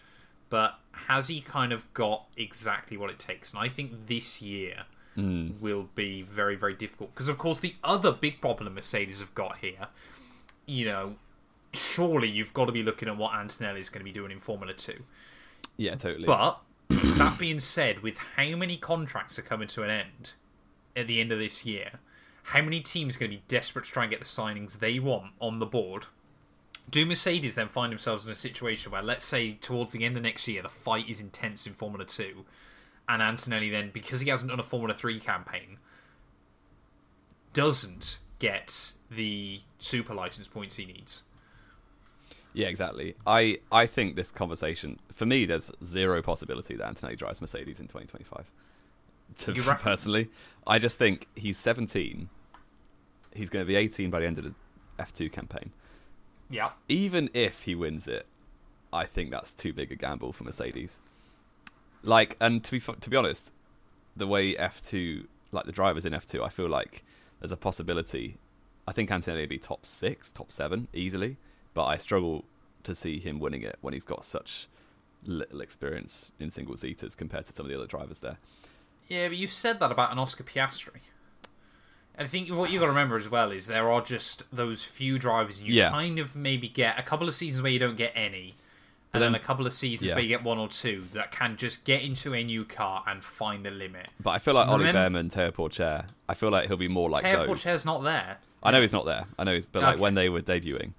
but 0.51 0.79
has 0.93 1.29
he 1.29 1.41
kind 1.41 1.73
of 1.73 1.93
got 1.95 2.27
exactly 2.37 2.97
what 2.97 3.09
it 3.09 3.19
takes? 3.19 3.53
And 3.53 3.63
I 3.63 3.69
think 3.69 4.07
this 4.07 4.43
year 4.43 4.85
mm. 5.17 5.59
will 5.61 5.89
be 5.95 6.23
very, 6.23 6.57
very 6.57 6.75
difficult. 6.75 7.15
Because, 7.15 7.29
of 7.29 7.39
course, 7.39 7.61
the 7.61 7.77
other 7.83 8.13
big 8.13 8.41
problem 8.41 8.75
Mercedes 8.75 9.21
have 9.21 9.35
got 9.35 9.59
here, 9.59 9.89
you 10.67 10.85
know, 10.85 11.15
surely 11.73 12.29
you've 12.29 12.53
got 12.53 12.67
to 12.67 12.73
be 12.73 12.83
looking 12.83 13.09
at 13.09 13.17
what 13.17 13.35
Antonelli 13.35 13.81
is 13.81 13.89
going 13.89 14.01
to 14.01 14.05
be 14.05 14.13
doing 14.13 14.33
in 14.33 14.41
Formula 14.41 14.75
2. 14.75 15.03
Yeah, 15.77 15.95
totally. 15.95 16.27
But 16.27 16.61
that 16.89 17.39
being 17.39 17.61
said, 17.61 18.01
with 18.03 18.19
how 18.37 18.57
many 18.57 18.77
contracts 18.77 19.39
are 19.39 19.43
coming 19.43 19.69
to 19.69 19.83
an 19.83 19.91
end 19.91 20.33
at 20.97 21.07
the 21.07 21.21
end 21.21 21.33
of 21.33 21.39
this 21.39 21.65
year, 21.65 22.01
how 22.43 22.63
many 22.63 22.81
teams 22.81 23.17
are 23.17 23.21
going 23.21 23.31
to 23.31 23.37
be 23.37 23.43
desperate 23.49 23.85
to 23.85 23.91
try 23.91 24.05
and 24.05 24.11
get 24.11 24.19
the 24.19 24.27
signings 24.27 24.79
they 24.79 24.99
want 24.99 25.33
on 25.41 25.59
the 25.61 25.67
board? 25.67 26.07
Do 26.89 27.07
Mercedes 27.07 27.55
then 27.55 27.69
find 27.69 27.93
themselves 27.93 28.27
in 28.27 28.33
a 28.33 28.37
situation 28.37 28.91
where, 28.91 29.03
let's 29.03 29.25
say, 29.25 29.53
towards 29.53 29.93
the 29.93 30.05
end 30.05 30.17
of 30.17 30.23
next 30.23 30.49
year, 30.49 30.63
the 30.63 30.69
fight 30.69 31.09
is 31.09 31.21
intense 31.21 31.67
in 31.67 31.73
Formula 31.73 32.05
2, 32.05 32.45
and 33.09 33.23
Antonelli 33.23 33.71
then, 33.71 33.91
because 33.93 34.21
he 34.21 34.31
hasn't 34.31 34.51
done 34.51 34.59
a 34.61 34.65
Formula 34.65 34.95
3 34.95 35.21
campaign, 35.21 35.79
doesn't 37.53 38.21
get 38.39 38.95
the 39.11 39.61
super 39.79 40.15
license 40.15 40.49
points 40.49 40.77
he 40.77 40.87
needs? 40.87 41.23
Yeah, 42.53 42.67
exactly. 42.69 43.15
I, 43.27 43.59
I 43.71 43.87
think 43.87 44.17
this 44.17 44.31
conversation, 44.33 44.97
for 45.13 45.27
me, 45.27 45.47
there's 45.47 45.71
zero 45.85 46.21
possibility 46.23 46.75
that 46.77 46.87
Antonelli 46.89 47.17
drives 47.17 47.41
Mercedes 47.41 47.79
in 47.79 47.87
2025. 47.87 48.51
To, 49.37 49.53
You 49.53 49.63
reckon? 49.69 49.83
personally, 49.83 50.31
I 50.67 50.79
just 50.81 50.99
think 50.99 51.29
he's 51.37 51.59
17. 51.59 52.29
He's 53.35 53.49
going 53.51 53.65
to 53.65 53.69
be 53.69 53.77
18 53.77 54.11
by 54.11 54.21
the 54.21 54.27
end 54.27 54.39
of 54.39 54.45
the 54.45 54.55
F2 54.99 55.31
campaign. 55.31 55.71
Yeah. 56.51 56.71
Even 56.89 57.31
if 57.33 57.63
he 57.63 57.75
wins 57.75 58.09
it, 58.09 58.27
I 58.93 59.05
think 59.05 59.31
that's 59.31 59.53
too 59.53 59.73
big 59.73 59.93
a 59.93 59.95
gamble 59.95 60.33
for 60.33 60.45
Mercedes. 60.45 61.01
Like, 62.03 62.37
and 62.41 62.65
to 62.65 62.71
be 62.73 62.81
to 62.81 63.11
be 63.11 63.17
honest, 63.17 63.53
the 64.17 64.27
way 64.27 64.55
F2, 64.55 65.27
like 65.53 65.67
the 65.67 65.73
drivers 65.73 66.05
in 66.05 66.13
F2, 66.13 66.45
I 66.45 66.49
feel 66.49 66.69
like 66.69 67.05
there's 67.41 67.53
a 67.53 67.57
possibility. 67.57 68.39
I 68.89 68.93
think 68.93 69.11
Antonelli 69.11 69.43
would 69.43 69.49
be 69.51 69.59
top 69.59 69.87
six, 69.87 70.33
top 70.33 70.51
seven 70.51 70.89
easily, 70.93 71.37
but 71.75 71.85
I 71.85 71.97
struggle 71.99 72.45
to 72.83 72.95
see 72.95 73.21
him 73.21 73.39
winning 73.39 73.63
it 73.63 73.77
when 73.81 73.95
he's 73.95 74.05
got 74.05 74.25
such 74.25 74.67
little 75.25 75.61
experience 75.61 76.33
in 76.41 76.51
single 76.51 76.77
seaters 76.77 77.15
compared 77.15 77.45
to 77.47 77.53
some 77.53 77.67
of 77.67 77.71
the 77.71 77.77
other 77.77 77.87
drivers 77.87 78.21
there. 78.21 78.39
Yeah, 79.09 79.29
but 79.29 79.37
you've 79.37 79.53
said 79.53 79.81
that 79.81 79.93
about 79.93 80.13
an 80.13 80.19
Oscar 80.19 80.45
Piastri. 80.45 81.01
I 82.19 82.27
think 82.27 82.51
what 82.51 82.71
you've 82.71 82.81
got 82.81 82.87
to 82.87 82.93
remember 82.93 83.17
as 83.17 83.29
well 83.31 83.51
is 83.51 83.67
there 83.67 83.91
are 83.91 84.03
just 84.03 84.43
those 84.55 84.83
few 84.85 85.19
drivers, 85.19 85.59
and 85.59 85.69
you 85.69 85.75
Yeah. 85.75 85.91
kind 85.91 86.19
of 86.19 86.37
maybe 86.37 86.69
get 86.69 86.99
a 86.99 87.03
couple 87.03 87.27
of 87.27 87.35
seasons 87.35 87.63
where 87.63 87.73
you 87.73 87.79
don't 87.79 87.97
get 87.97 88.13
any, 88.15 88.55
and 89.13 89.23
then, 89.23 89.33
then- 89.33 89.41
a 89.41 89.45
couple 89.45 89.67
of 89.67 89.73
seasons 89.73 90.09
yeah. 90.11 90.15
where 90.15 90.23
you 90.23 90.29
get 90.29 90.43
one 90.45 90.59
or 90.59 90.69
two 90.69 91.05
that 91.15 91.33
can 91.33 91.57
just 91.57 91.85
get 91.85 92.03
into 92.03 92.35
a 92.35 92.45
new 92.45 92.65
car 92.65 93.03
and 93.07 93.25
find 93.25 93.65
the 93.65 93.71
limit. 93.71 94.11
But 94.21 94.31
I 94.31 94.39
feel 94.39 94.55
like 94.55 94.69
Ollie 94.69 94.85
Remem- 94.85 94.93
Bearman, 94.95 95.29
Teo 95.31 95.51
Pourchaire, 95.51 96.07
I 96.29 96.35
feel 96.35 96.51
like 96.51 96.69
he'll 96.69 96.77
be 96.77 96.89
more 96.89 97.09
like 97.09 97.23
Teo. 97.25 97.47
Pourchaire's 97.47 97.85
not 97.87 98.03
there. 98.03 98.39
I 98.63 98.71
know 98.71 98.83
he's 98.83 98.93
not 98.93 99.07
there. 99.07 99.25
I 99.39 99.45
know 99.45 99.55
he's, 99.55 99.69
but 99.69 99.83
like 99.83 99.95
Okay. 99.95 100.03
when 100.03 100.15
they 100.15 100.29
were 100.29 100.43
debuting, 100.43 100.93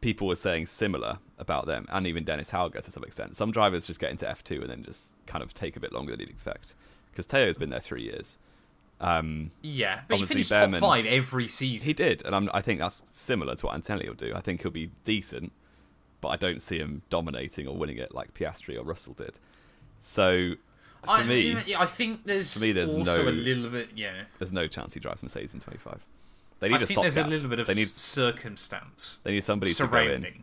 people 0.00 0.26
were 0.26 0.36
saying 0.36 0.66
similar 0.66 1.18
about 1.38 1.66
them, 1.66 1.84
and 1.90 2.06
even 2.06 2.24
Dennis 2.24 2.50
Hauger 2.50 2.82
to 2.82 2.90
some 2.90 3.04
extent. 3.04 3.36
Some 3.36 3.50
drivers 3.52 3.86
just 3.86 4.00
get 4.00 4.10
into 4.10 4.26
F 4.28 4.42
two 4.42 4.62
and 4.62 4.70
then 4.70 4.82
just 4.82 5.12
kind 5.26 5.42
of 5.44 5.52
take 5.52 5.76
a 5.76 5.80
bit 5.80 5.92
longer 5.92 6.12
than 6.12 6.20
you'd 6.20 6.30
expect. 6.30 6.74
Because 7.10 7.26
Teo's 7.26 7.58
been 7.58 7.70
there 7.70 7.80
three 7.80 8.02
years. 8.04 8.38
Um, 9.00 9.50
Yeah, 9.62 10.00
but 10.08 10.18
he 10.18 10.24
finished 10.24 10.50
Bearman- 10.50 10.80
top 10.80 10.88
five 10.88 11.04
every 11.06 11.48
season. 11.48 11.86
he 11.86 11.92
did, 11.92 12.24
and 12.24 12.34
I'm, 12.34 12.48
I 12.54 12.62
think 12.62 12.80
that's 12.80 13.02
similar 13.12 13.54
to 13.54 13.66
what 13.66 13.74
Antonelli 13.74 14.08
will 14.08 14.14
do. 14.14 14.32
I 14.34 14.40
think 14.40 14.62
he'll 14.62 14.70
be 14.70 14.90
decent, 15.04 15.52
but 16.20 16.28
I 16.28 16.36
don't 16.36 16.62
see 16.62 16.78
him 16.78 17.02
dominating 17.10 17.66
or 17.68 17.76
winning 17.76 17.98
it 17.98 18.14
like 18.14 18.32
Piastri 18.34 18.78
or 18.78 18.84
Russell 18.84 19.12
did. 19.14 19.38
So 20.00 20.54
for 21.04 21.10
I, 21.10 21.24
me, 21.24 21.56
I 21.76 21.84
think 21.86 22.24
there's, 22.24 22.54
for 22.54 22.60
me, 22.60 22.72
there's 22.72 22.96
also 22.96 23.24
no- 23.24 23.28
a 23.28 23.32
little 23.32 23.68
bit. 23.70 23.90
Yeah, 23.94 24.22
there's 24.38 24.52
no 24.52 24.66
chance 24.66 24.94
he 24.94 25.00
drives 25.00 25.22
Mercedes 25.22 25.52
in 25.52 25.60
25. 25.60 26.00
They 26.58 26.68
need 26.70 26.76
I 26.76 26.82
a 26.82 26.86
think 26.86 27.00
there's 27.02 27.12
stopgap. 27.12 27.26
a 27.26 27.34
little 27.34 27.50
bit 27.50 27.58
of 27.60 27.66
they 27.66 27.74
need 27.74 27.86
circumstance 27.88 29.18
they 29.24 29.32
need 29.32 29.44
somebody 29.44 29.74
to 29.74 29.86
go 29.86 29.98
in. 29.98 30.42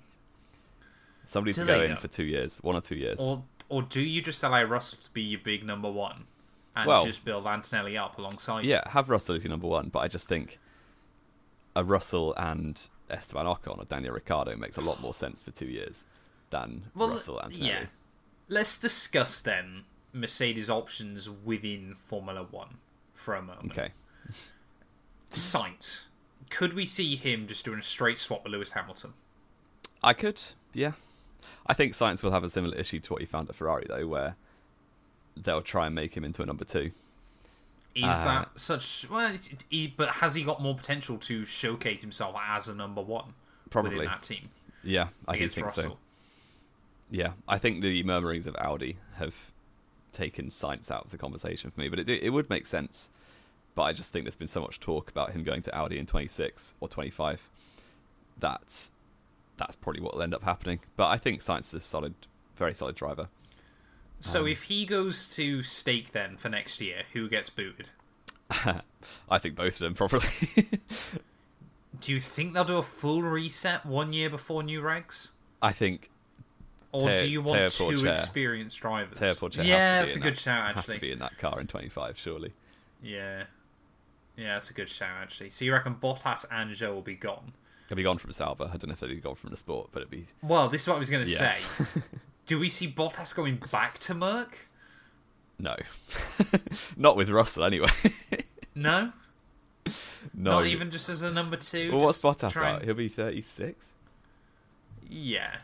Somebody 1.25 1.53
Do 1.53 1.61
to 1.61 1.67
go 1.67 1.81
in 1.81 1.89
though? 1.91 1.95
for 1.97 2.07
two 2.07 2.23
years, 2.23 2.57
one 2.57 2.75
or 2.75 2.81
two 2.81 2.95
years. 2.95 3.19
Or 3.19 3.43
or 3.69 3.81
do 3.81 3.99
you 4.01 4.21
just 4.21 4.43
allow 4.43 4.61
Russell 4.63 4.99
to 5.01 5.09
be 5.11 5.23
your 5.23 5.39
big 5.39 5.65
number 5.65 5.89
one 5.89 6.25
and 6.75 6.87
Well- 6.87 7.05
just 7.05 7.23
build 7.25 7.45
Antonelli 7.45 7.97
up 7.97 8.17
alongside? 8.17 8.65
Yeah, 8.65 8.87
have 8.89 9.09
Russell 9.09 9.35
as 9.35 9.43
your 9.43 9.51
number 9.51 9.67
one, 9.67 9.89
but 9.89 9.99
I 9.99 10.07
just 10.07 10.27
think 10.27 10.59
a 11.75 11.83
Russell 11.83 12.33
and 12.37 12.79
Esteban 13.09 13.45
Ocon 13.45 13.79
or 13.79 13.85
Daniel 13.85 14.13
Ricciardo 14.13 14.55
makes 14.55 14.77
a 14.77 14.81
lot 14.81 15.01
more 15.01 15.13
sense 15.13 15.43
for 15.43 15.51
two 15.51 15.65
years 15.67 16.05
than 16.49 16.83
Well, 16.95 17.09
Russell 17.09 17.41
Antonelli. 17.41 17.69
yeah. 17.69 17.85
Let's 18.47 18.77
discuss 18.77 19.41
then 19.41 19.85
Mercedes 20.11 20.69
options 20.69 21.29
within 21.29 21.95
Formula 21.95 22.43
One 22.43 22.77
for 23.15 23.33
a 23.35 23.41
moment. 23.41 23.71
Okay. 23.71 23.93
Sainz. 25.31 26.05
Could 26.49 26.73
we 26.73 26.85
see 26.85 27.15
him 27.15 27.47
just 27.47 27.65
doing 27.65 27.79
a 27.79 27.83
straight 27.83 28.17
swap 28.19 28.43
with 28.43 28.51
Lewis 28.53 28.71
Hamilton? 28.71 29.13
I 30.03 30.13
could, 30.13 30.41
yeah. 30.73 30.91
I 31.65 31.73
think 31.73 31.93
Sainz 31.93 32.21
will 32.21 32.31
have 32.31 32.43
a 32.43 32.49
similar 32.49 32.77
issue 32.77 32.99
to 32.99 33.13
what 33.13 33.21
he 33.21 33.25
found 33.25 33.49
at 33.49 33.55
Ferrari, 33.55 33.85
though, 33.87 34.05
where 34.07 34.35
they'll 35.35 35.61
try 35.61 35.85
and 35.87 35.95
make 35.95 36.15
him 36.15 36.23
into 36.23 36.41
a 36.41 36.45
number 36.45 36.65
two. 36.65 36.91
Is 37.95 38.03
Uh, 38.05 38.23
that 38.25 38.49
such? 38.59 39.07
Well, 39.09 39.35
he, 39.69 39.87
but 39.95 40.09
has 40.15 40.35
he 40.35 40.43
got 40.43 40.61
more 40.61 40.75
potential 40.75 41.17
to 41.19 41.45
showcase 41.45 42.01
himself 42.01 42.35
as 42.41 42.67
a 42.67 42.73
number 42.75 43.01
one 43.01 43.33
Probably. 43.69 43.91
within 43.91 44.07
that 44.07 44.23
team 44.23 44.49
Yeah, 44.83 45.09
I 45.27 45.37
do 45.37 45.47
think 45.49 45.65
Russell? 45.67 45.83
so. 45.83 45.97
Yeah, 47.11 47.33
I 47.47 47.59
think 47.59 47.81
the 47.83 48.01
murmurings 48.03 48.47
of 48.47 48.55
Audi 48.57 48.97
have 49.17 49.51
taken 50.11 50.49
Sainz 50.49 50.89
out 50.89 51.05
of 51.05 51.11
the 51.11 51.17
conversation 51.17 51.69
for 51.69 51.79
me, 51.79 51.89
but 51.89 51.99
it 51.99 52.09
it 52.09 52.29
would 52.31 52.49
make 52.49 52.65
sense. 52.65 53.11
But 53.75 53.83
I 53.83 53.93
just 53.93 54.11
think 54.11 54.25
there's 54.25 54.35
been 54.35 54.47
so 54.47 54.61
much 54.61 54.79
talk 54.79 55.09
about 55.11 55.31
him 55.31 55.43
going 55.43 55.61
to 55.63 55.75
Audi 55.75 55.97
in 55.99 56.05
26 56.05 56.75
or 56.79 56.87
25 56.87 57.49
that 58.39 58.89
that's 59.57 59.75
probably 59.75 60.01
what 60.01 60.13
will 60.15 60.21
end 60.23 60.33
up 60.33 60.43
happening. 60.43 60.79
But 60.95 61.07
I 61.09 61.17
think 61.17 61.41
Sainz 61.41 61.61
is 61.65 61.73
a 61.75 61.79
solid, 61.79 62.13
very 62.55 62.73
solid 62.73 62.95
driver. 62.95 63.29
So 64.23 64.41
Um, 64.43 64.47
if 64.47 64.63
he 64.63 64.85
goes 64.85 65.27
to 65.35 65.63
Stake 65.63 66.13
then 66.13 66.37
for 66.37 66.47
next 66.47 66.79
year, 66.79 67.03
who 67.11 67.27
gets 67.27 67.49
booted? 67.49 67.89
I 69.29 69.37
think 69.37 69.55
both 69.55 69.73
of 69.73 69.79
them 69.79 69.93
probably. 69.95 70.29
Do 71.99 72.13
you 72.13 72.21
think 72.21 72.53
they'll 72.53 72.63
do 72.63 72.77
a 72.77 72.83
full 72.83 73.21
reset 73.21 73.85
one 73.85 74.13
year 74.13 74.29
before 74.29 74.63
new 74.63 74.81
regs? 74.81 75.31
I 75.61 75.73
think 75.73 76.09
Or 76.93 77.09
Teo- 77.09 77.17
do 77.17 77.29
you 77.29 77.41
want 77.41 77.71
two 77.73 77.83
Pourchaire. 77.83 78.11
experienced 78.13 78.79
drivers? 78.79 79.19
Yeah, 79.19 79.27
has 79.27 79.39
that's 79.39 80.13
to 80.13 80.19
be 80.19 80.21
a 80.21 80.23
good 80.23 80.35
that, 80.35 80.39
shout, 80.39 80.75
has 80.75 80.85
to 80.87 80.99
be 80.99 81.11
in 81.11 81.19
that 81.19 81.37
car 81.37 81.59
in 81.59 81.67
25, 81.67 82.17
surely. 82.17 82.53
Yeah. 83.01 83.43
Yeah, 84.37 84.53
that's 84.55 84.69
a 84.69 84.73
good 84.73 84.89
shout, 84.89 85.17
actually. 85.21 85.49
So 85.49 85.65
you 85.65 85.73
reckon 85.73 85.95
Bottas 85.95 86.45
and 86.51 86.71
Zhou 86.71 86.93
will 86.93 87.01
be 87.01 87.15
gone? 87.15 87.53
He'll 87.89 87.95
be 87.97 88.03
gone 88.03 88.17
from 88.17 88.31
Sauber. 88.31 88.65
I 88.65 88.77
don't 88.77 88.87
know 88.87 88.93
if 88.93 88.99
they'll 89.01 89.09
be 89.09 89.17
gone 89.17 89.35
from 89.35 89.51
the 89.51 89.57
sport, 89.57 89.89
but 89.91 89.99
it'd 89.99 90.09
be 90.11 90.27
Well, 90.41 90.69
this 90.69 90.83
is 90.83 90.87
what 90.87 90.95
I 90.95 90.99
was 90.99 91.09
going 91.09 91.25
to 91.25 91.31
Yeah. 91.31 91.55
say. 91.57 92.01
do 92.45 92.59
we 92.59 92.69
see 92.69 92.87
Bottas 92.91 93.33
going 93.35 93.59
back 93.71 93.97
to 93.99 94.13
Merc? 94.13 94.67
no, 95.59 95.75
not 96.97 97.15
with 97.15 97.29
Russell 97.29 97.63
anyway. 97.63 97.87
No? 98.75 99.11
no, 100.33 100.51
Not 100.51 100.65
even 100.65 100.91
just 100.91 101.09
as 101.09 101.21
a 101.21 101.31
number 101.31 101.55
two? 101.57 101.91
Well, 101.91 102.05
what's 102.05 102.21
Bottas 102.21 102.55
at? 102.57 102.75
and- 102.77 102.85
He'll 102.85 102.95
be 102.95 103.07
36. 103.07 103.93
Yeah. 105.09 105.57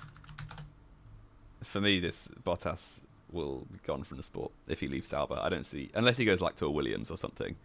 For 1.64 1.82
me, 1.82 2.00
this 2.00 2.30
Bottas 2.46 3.02
will 3.32 3.66
be 3.72 3.80
gone 3.86 4.04
from 4.04 4.18
the 4.18 4.24
sport 4.24 4.52
if 4.68 4.80
he 4.80 4.88
leaves 4.88 5.08
Sauber. 5.10 5.40
I 5.42 5.50
don't 5.50 5.66
see 5.66 5.90
unless 5.94 6.18
he 6.18 6.26
goes 6.26 6.42
like 6.42 6.56
to 6.58 6.66
a 6.66 6.72
Williams 6.72 7.12
or 7.12 7.18
something. 7.18 7.56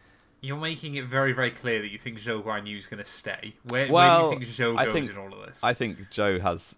You're 0.40 0.58
making 0.58 0.96
it 0.96 1.06
very, 1.06 1.32
very 1.32 1.50
clear 1.50 1.80
that 1.80 1.90
you 1.90 1.98
think 1.98 2.18
Zhou 2.18 2.42
Guanyu's 2.44 2.86
going 2.86 3.02
to 3.02 3.08
stay. 3.08 3.54
Where, 3.68 3.90
Well, 3.90 4.28
where 4.28 4.38
do 4.38 4.44
you 4.44 4.52
think 4.52 4.58
Zhou 4.76 4.84
goes 4.84 4.92
think- 4.92 5.10
in 5.10 5.16
all 5.16 5.32
of 5.32 5.46
this? 5.46 5.64
I 5.64 5.72
think 5.72 5.98
Zhou 6.10 6.40
has 6.40 6.76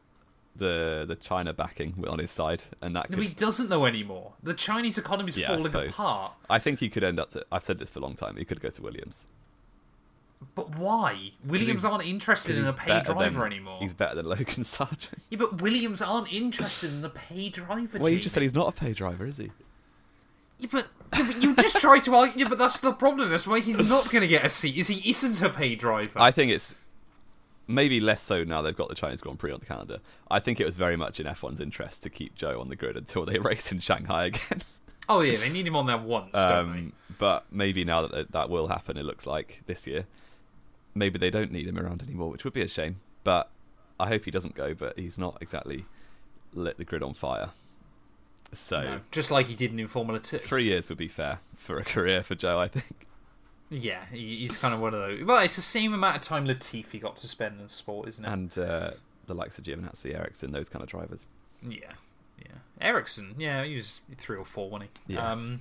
the 0.58 1.04
the 1.06 1.16
China 1.16 1.52
backing 1.52 2.04
on 2.08 2.18
his 2.18 2.30
side, 2.30 2.64
and 2.80 2.94
that 2.96 3.10
No, 3.10 3.16
could. 3.18 3.26
he 3.26 3.34
doesn't 3.34 3.68
though 3.68 3.84
anymore. 3.86 4.34
The 4.42 4.54
Chinese 4.54 4.98
economy's 4.98 5.36
Yeah, 5.36 5.46
I 5.46 5.48
falling 5.56 5.64
suppose. 5.66 5.94
apart. 5.98 6.32
I 6.50 6.58
think 6.58 6.80
he 6.80 6.88
could 6.88 7.04
end 7.04 7.18
up. 7.20 7.30
To, 7.30 7.44
I've 7.52 7.64
said 7.64 7.78
this 7.78 7.90
for 7.90 7.98
a 7.98 8.02
long 8.02 8.14
time. 8.14 8.36
He 8.36 8.44
could 8.44 8.60
go 8.60 8.70
to 8.70 8.82
Williams. 8.82 9.26
But 10.54 10.76
why? 10.76 11.30
Williams 11.46 11.84
aren't 11.84 12.04
interested 12.04 12.56
in 12.58 12.66
a 12.66 12.72
paid 12.72 13.04
driver 13.04 13.40
than- 13.40 13.52
anymore. 13.52 13.78
He's 13.80 13.94
better 13.94 14.14
than 14.16 14.26
Logan 14.26 14.64
Sargent. 14.64 15.18
Yeah, 15.30 15.38
but 15.38 15.62
Williams 15.62 16.02
aren't 16.02 16.30
interested 16.32 16.90
in 16.92 17.00
the 17.02 17.08
paid 17.08 17.54
driver. 17.54 17.98
Well, 17.98 18.10
you 18.10 18.20
just 18.20 18.34
said 18.34 18.42
he's 18.42 18.54
not 18.54 18.68
a 18.68 18.72
pay 18.72 18.92
driver, 18.92 19.26
is 19.26 19.38
he? 19.38 19.50
Yeah, 20.58 20.68
but, 20.72 20.88
yeah, 21.16 21.24
but 21.26 21.42
you 21.42 21.54
just 21.56 21.76
tried 21.80 22.00
to 22.04 22.14
argue. 22.14 22.42
Yeah, 22.42 22.48
but 22.50 22.58
that's 22.58 22.78
the 22.80 22.92
problem. 22.92 23.30
That's 23.30 23.46
why 23.46 23.60
he's 23.60 23.78
not 23.78 24.10
going 24.10 24.22
to 24.22 24.28
get 24.28 24.44
a 24.44 24.50
seat. 24.50 24.76
Is 24.76 24.88
he 24.88 25.08
isn't 25.10 25.40
a 25.42 25.48
paid 25.50 25.78
driver? 25.80 26.12
I 26.18 26.30
think 26.30 26.52
it's 26.52 26.74
maybe 27.66 28.00
less 28.00 28.22
so 28.22 28.44
now 28.44 28.62
they've 28.62 28.76
got 28.76 28.88
the 28.88 28.94
Chinese 28.94 29.20
Grand 29.20 29.38
Prix 29.38 29.52
on 29.52 29.60
the 29.60 29.66
calendar. 29.66 29.98
I 30.30 30.38
think 30.38 30.60
it 30.60 30.66
was 30.66 30.76
very 30.76 30.96
much 30.96 31.20
in 31.20 31.26
F1's 31.26 31.60
interest 31.60 32.02
to 32.04 32.10
keep 32.10 32.36
Zhou 32.36 32.60
on 32.60 32.68
the 32.68 32.76
grid 32.76 32.96
until 32.96 33.24
they 33.24 33.38
race 33.40 33.72
in 33.72 33.80
Shanghai 33.80 34.26
again. 34.26 34.62
Oh 35.08 35.20
yeah, 35.20 35.36
they 35.36 35.50
need 35.50 35.66
him 35.66 35.76
on 35.76 35.86
there 35.86 35.98
once, 35.98 36.32
don't 36.32 36.68
Um, 36.68 36.92
but 37.18 37.46
maybe 37.50 37.84
now 37.84 38.06
that 38.06 38.32
that 38.32 38.50
will 38.50 38.68
happen, 38.68 38.96
it 38.96 39.04
looks 39.04 39.26
like 39.26 39.62
this 39.66 39.86
year, 39.86 40.06
maybe 40.94 41.18
they 41.18 41.30
don't 41.30 41.52
need 41.52 41.68
him 41.68 41.78
around 41.78 42.02
anymore, 42.02 42.30
which 42.30 42.44
would 42.44 42.52
be 42.52 42.62
a 42.62 42.68
shame. 42.68 43.00
But 43.22 43.48
I 44.00 44.08
hope 44.08 44.24
he 44.24 44.30
doesn't 44.30 44.54
go. 44.54 44.74
But 44.74 44.98
he's 44.98 45.18
not 45.18 45.38
exactly 45.40 45.84
lit 46.52 46.76
the 46.78 46.84
grid 46.84 47.02
on 47.02 47.14
fire. 47.14 47.50
So? 48.52 48.82
No, 48.82 49.00
just 49.10 49.30
like 49.30 49.46
he 49.46 49.54
did 49.54 49.78
in 49.78 49.88
Formula 49.88 50.18
Two. 50.18 50.38
three 50.38 50.64
years 50.64 50.88
would 50.88 50.98
be 50.98 51.08
fair 51.08 51.40
for 51.54 51.78
a 51.78 51.84
career 51.84 52.22
for 52.22 52.34
Zhou, 52.34 52.58
I 52.58 52.68
think. 52.68 53.06
Yeah, 53.70 54.04
he's 54.12 54.56
kind 54.56 54.72
of 54.74 54.80
one 54.80 54.94
of 54.94 55.00
those. 55.00 55.24
Well, 55.24 55.38
it's 55.42 55.56
the 55.56 55.62
same 55.62 55.92
amount 55.92 56.16
of 56.16 56.22
time 56.22 56.46
Latifi 56.46 57.00
got 57.00 57.16
to 57.16 57.28
spend 57.28 57.60
in 57.60 57.68
sport, 57.68 58.08
isn't 58.08 58.24
it? 58.24 58.30
And 58.30 58.58
uh, 58.58 58.90
the 59.26 59.34
likes 59.34 59.58
of 59.58 59.64
Giovinazzi, 59.64 60.14
Ericsson, 60.14 60.52
those 60.52 60.68
kind 60.68 60.82
of 60.82 60.88
drivers. 60.88 61.28
Yeah, 61.62 61.92
yeah. 62.38 62.52
Ericsson, 62.80 63.34
yeah, 63.38 63.64
he 63.64 63.74
was 63.74 64.00
three 64.18 64.36
or 64.36 64.44
four, 64.44 64.70
wasn't 64.70 64.90
he? 65.08 65.14
Yeah. 65.14 65.32
Um, 65.32 65.60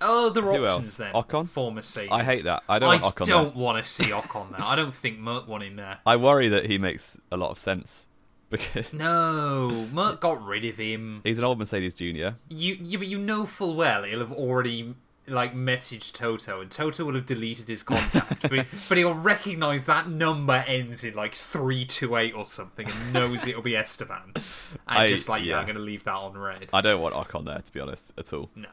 other 0.00 0.42
Who 0.42 0.50
options 0.66 0.66
else? 0.66 0.96
then. 0.96 1.12
Ocon? 1.14 1.48
for 1.48 1.70
Mercedes. 1.72 2.10
I 2.10 2.24
hate 2.24 2.42
that. 2.44 2.62
I 2.68 2.78
don't 2.78 2.88
I 2.90 2.96
want 3.00 3.14
Ocon 3.14 3.26
don't 3.26 3.54
there. 3.54 3.62
want 3.64 3.84
to 3.84 3.88
see 3.90 4.04
Ocon 4.10 4.50
there. 4.50 4.60
I 4.60 4.74
don't 4.76 4.94
think 4.94 5.18
Merc 5.18 5.46
want 5.48 5.62
him 5.62 5.76
there. 5.76 5.98
I 6.04 6.16
worry 6.16 6.48
that 6.48 6.66
he 6.66 6.76
makes 6.76 7.18
a 7.30 7.36
lot 7.36 7.50
of 7.50 7.58
sense 7.58 8.08
because 8.50 8.92
No, 8.92 9.86
Merc 9.92 10.20
got 10.20 10.44
rid 10.44 10.64
of 10.64 10.76
him. 10.76 11.20
he's 11.24 11.38
an 11.38 11.44
old 11.44 11.58
Mercedes 11.58 11.94
junior. 11.94 12.34
You, 12.48 12.74
you, 12.80 12.98
but 12.98 13.06
you 13.06 13.16
know 13.18 13.46
full 13.46 13.74
well 13.76 14.02
he'll 14.02 14.18
have 14.18 14.32
already 14.32 14.94
like 15.28 15.54
message 15.54 16.12
Toto, 16.12 16.60
and 16.60 16.70
Toto 16.70 17.04
will 17.04 17.14
have 17.14 17.26
deleted 17.26 17.68
his 17.68 17.82
contact, 17.82 18.42
but, 18.42 18.66
but 18.88 18.98
he'll 18.98 19.14
recognise 19.14 19.86
that 19.86 20.08
number 20.08 20.64
ends 20.66 21.04
in 21.04 21.14
like 21.14 21.34
three 21.34 21.84
two 21.84 22.16
eight 22.16 22.34
or 22.34 22.44
something, 22.44 22.88
and 22.88 23.12
knows 23.12 23.46
it'll 23.46 23.62
be 23.62 23.76
Esteban, 23.76 24.32
and 24.34 24.42
I- 24.86 25.08
just 25.08 25.28
like 25.28 25.42
yeah, 25.44 25.50
yeah. 25.52 25.58
I'm 25.58 25.64
going 25.66 25.76
to 25.76 25.82
leave 25.82 26.04
that 26.04 26.14
on 26.14 26.36
red. 26.36 26.68
I 26.72 26.80
don't 26.80 27.00
want 27.00 27.14
Ocon 27.14 27.44
there, 27.44 27.60
to 27.60 27.72
be 27.72 27.80
honest, 27.80 28.12
at 28.18 28.32
all. 28.32 28.50
no, 28.56 28.68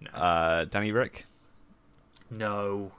no, 0.00 0.10
Uh, 0.10 0.64
Danny 0.64 0.90
Rick? 0.92 1.26
no. 2.30 2.92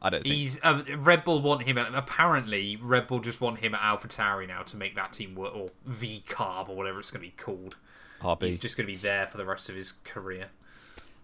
I 0.00 0.10
don't 0.10 0.22
think. 0.22 0.32
He's 0.34 0.60
uh, 0.62 0.84
Red 0.96 1.24
Bull 1.24 1.42
want 1.42 1.62
him. 1.64 1.76
At, 1.76 1.92
apparently, 1.92 2.76
Red 2.80 3.08
Bull 3.08 3.18
just 3.18 3.40
want 3.40 3.58
him 3.58 3.74
at 3.74 3.80
AlphaTauri 3.80 4.46
now 4.46 4.62
to 4.62 4.76
make 4.76 4.94
that 4.94 5.12
team 5.12 5.34
work, 5.34 5.54
or 5.56 5.68
V 5.86 6.22
Carb 6.28 6.68
or 6.68 6.76
whatever 6.76 7.00
it's 7.00 7.10
going 7.10 7.22
to 7.24 7.26
be 7.28 7.34
called. 7.36 7.74
RB. 8.22 8.42
He's 8.44 8.58
just 8.60 8.76
going 8.76 8.86
to 8.86 8.92
be 8.92 8.96
there 8.96 9.26
for 9.26 9.38
the 9.38 9.44
rest 9.44 9.68
of 9.68 9.74
his 9.74 9.92
career. 10.04 10.50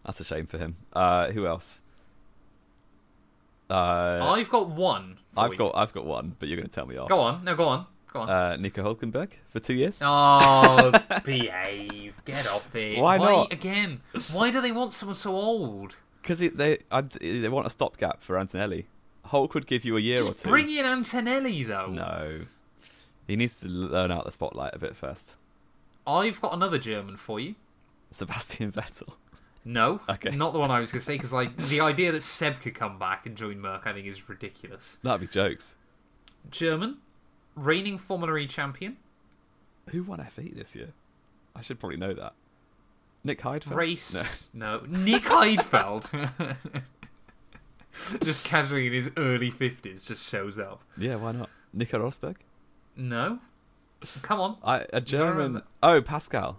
That's 0.05 0.21
a 0.21 0.25
shame 0.25 0.47
for 0.47 0.59
him. 0.59 0.77
Uh, 0.93 1.31
who 1.31 1.47
else? 1.47 1.81
Uh, 3.71 4.21
I've 4.23 4.51
got 4.51 4.69
one. 4.71 5.19
I've 5.37 5.53
you. 5.53 5.59
got 5.59 5.73
I've 5.75 5.93
got 5.93 6.05
one, 6.05 6.37
but 6.39 6.49
you're 6.49 6.57
going 6.59 6.69
to 6.69 6.75
tell 6.75 6.87
me 6.87 6.97
off. 6.97 7.09
Go 7.09 7.19
on. 7.19 7.45
No, 7.45 7.55
go 7.57 7.65
on. 7.65 7.87
Go 8.13 8.21
on. 8.21 8.29
Uh, 8.31 8.57
Nico 8.57 8.83
Hulkenberg 8.95 9.31
for 9.49 9.59
two 9.61 9.75
years. 9.75 9.99
Oh, 10.03 10.93
behave. 11.25 12.21
Get 12.25 12.47
off 12.49 12.75
it. 12.77 12.99
Why 13.01 13.17
not? 13.17 13.53
Again, 13.53 14.01
why 14.33 14.51
do 14.51 14.61
they 14.61 14.71
want 14.73 14.93
someone 14.93 15.15
so 15.17 15.35
old? 15.35 15.97
Because 16.23 16.39
they 16.39 16.79
I'd, 16.91 17.11
they 17.11 17.49
want 17.49 17.67
a 17.67 17.71
stopgap 17.71 18.23
for 18.23 18.39
Antonelli. 18.39 18.87
Hulk 19.27 19.55
would 19.55 19.67
give 19.67 19.85
you 19.85 19.97
a 19.97 20.01
year 20.01 20.21
or 20.23 20.27
Just 20.29 20.45
two. 20.45 20.51
bring 20.51 20.69
in 20.71 20.85
Antonelli, 20.85 21.63
though. 21.65 21.87
No, 21.87 22.41
he 23.27 23.37
needs 23.37 23.61
to 23.61 23.69
learn 23.69 24.11
out 24.11 24.27
the 24.27 24.33
spotlight 24.33 24.75
a 24.75 24.79
bit 24.79 24.95
first. 24.97 25.35
I've 26.07 26.41
got 26.43 26.53
another 26.53 26.79
German 26.79 27.17
for 27.17 27.41
you. 27.41 27.55
Sebastian 28.11 28.71
Vettel. 28.73 29.15
No, 29.65 30.01
Okay. 30.09 30.31
not 30.37 30.53
the 30.53 30.59
one 30.59 30.71
I 30.71 30.79
was 30.81 30.93
going 30.93 31.01
to 31.01 31.05
say, 31.05 31.15
because 31.15 31.33
like 31.33 31.57
the 31.57 31.81
idea 31.81 32.13
that 32.13 32.23
Seb 32.23 32.61
could 32.61 32.75
come 32.75 32.99
back 32.99 33.25
and 33.27 33.35
join 33.37 33.59
Merc, 33.61 33.87
I 33.87 33.93
think 33.95 34.07
is 34.07 34.29
ridiculous. 34.29 34.99
That'd 35.03 35.23
be 35.23 35.27
jokes. 35.27 35.75
German, 36.51 36.99
reigning 37.57 37.97
Formula 37.97 38.37
E 38.37 38.47
champion, 38.47 38.99
Who 39.91 40.03
won 40.03 40.19
F8 40.19 40.55
this 40.55 40.75
year? 40.77 40.93
I 41.57 41.63
should 41.63 41.81
probably 41.81 41.97
know 41.97 42.13
that. 42.15 42.35
Nick 43.27 43.41
Heidfeld. 43.41 43.75
race. 43.75 44.51
No, 44.53 44.83
Nick 44.87 45.23
Heidfeld. 45.23 46.11
just 48.23 48.45
casually 48.45 48.87
in 48.89 48.93
his 48.93 49.11
early 49.17 49.51
fifties, 49.51 50.05
just 50.05 50.29
shows 50.29 50.59
up. 50.59 50.83
Yeah, 50.97 51.17
why 51.17 51.33
not? 51.33 51.49
Nico 51.73 51.99
Rosberg. 51.99 52.37
No, 52.97 53.39
come 54.23 54.41
on, 54.41 54.57
I, 54.63 54.85
a 54.93 55.01
German. 55.01 55.63
Oh, 55.83 56.03
Pascal. 56.03 56.59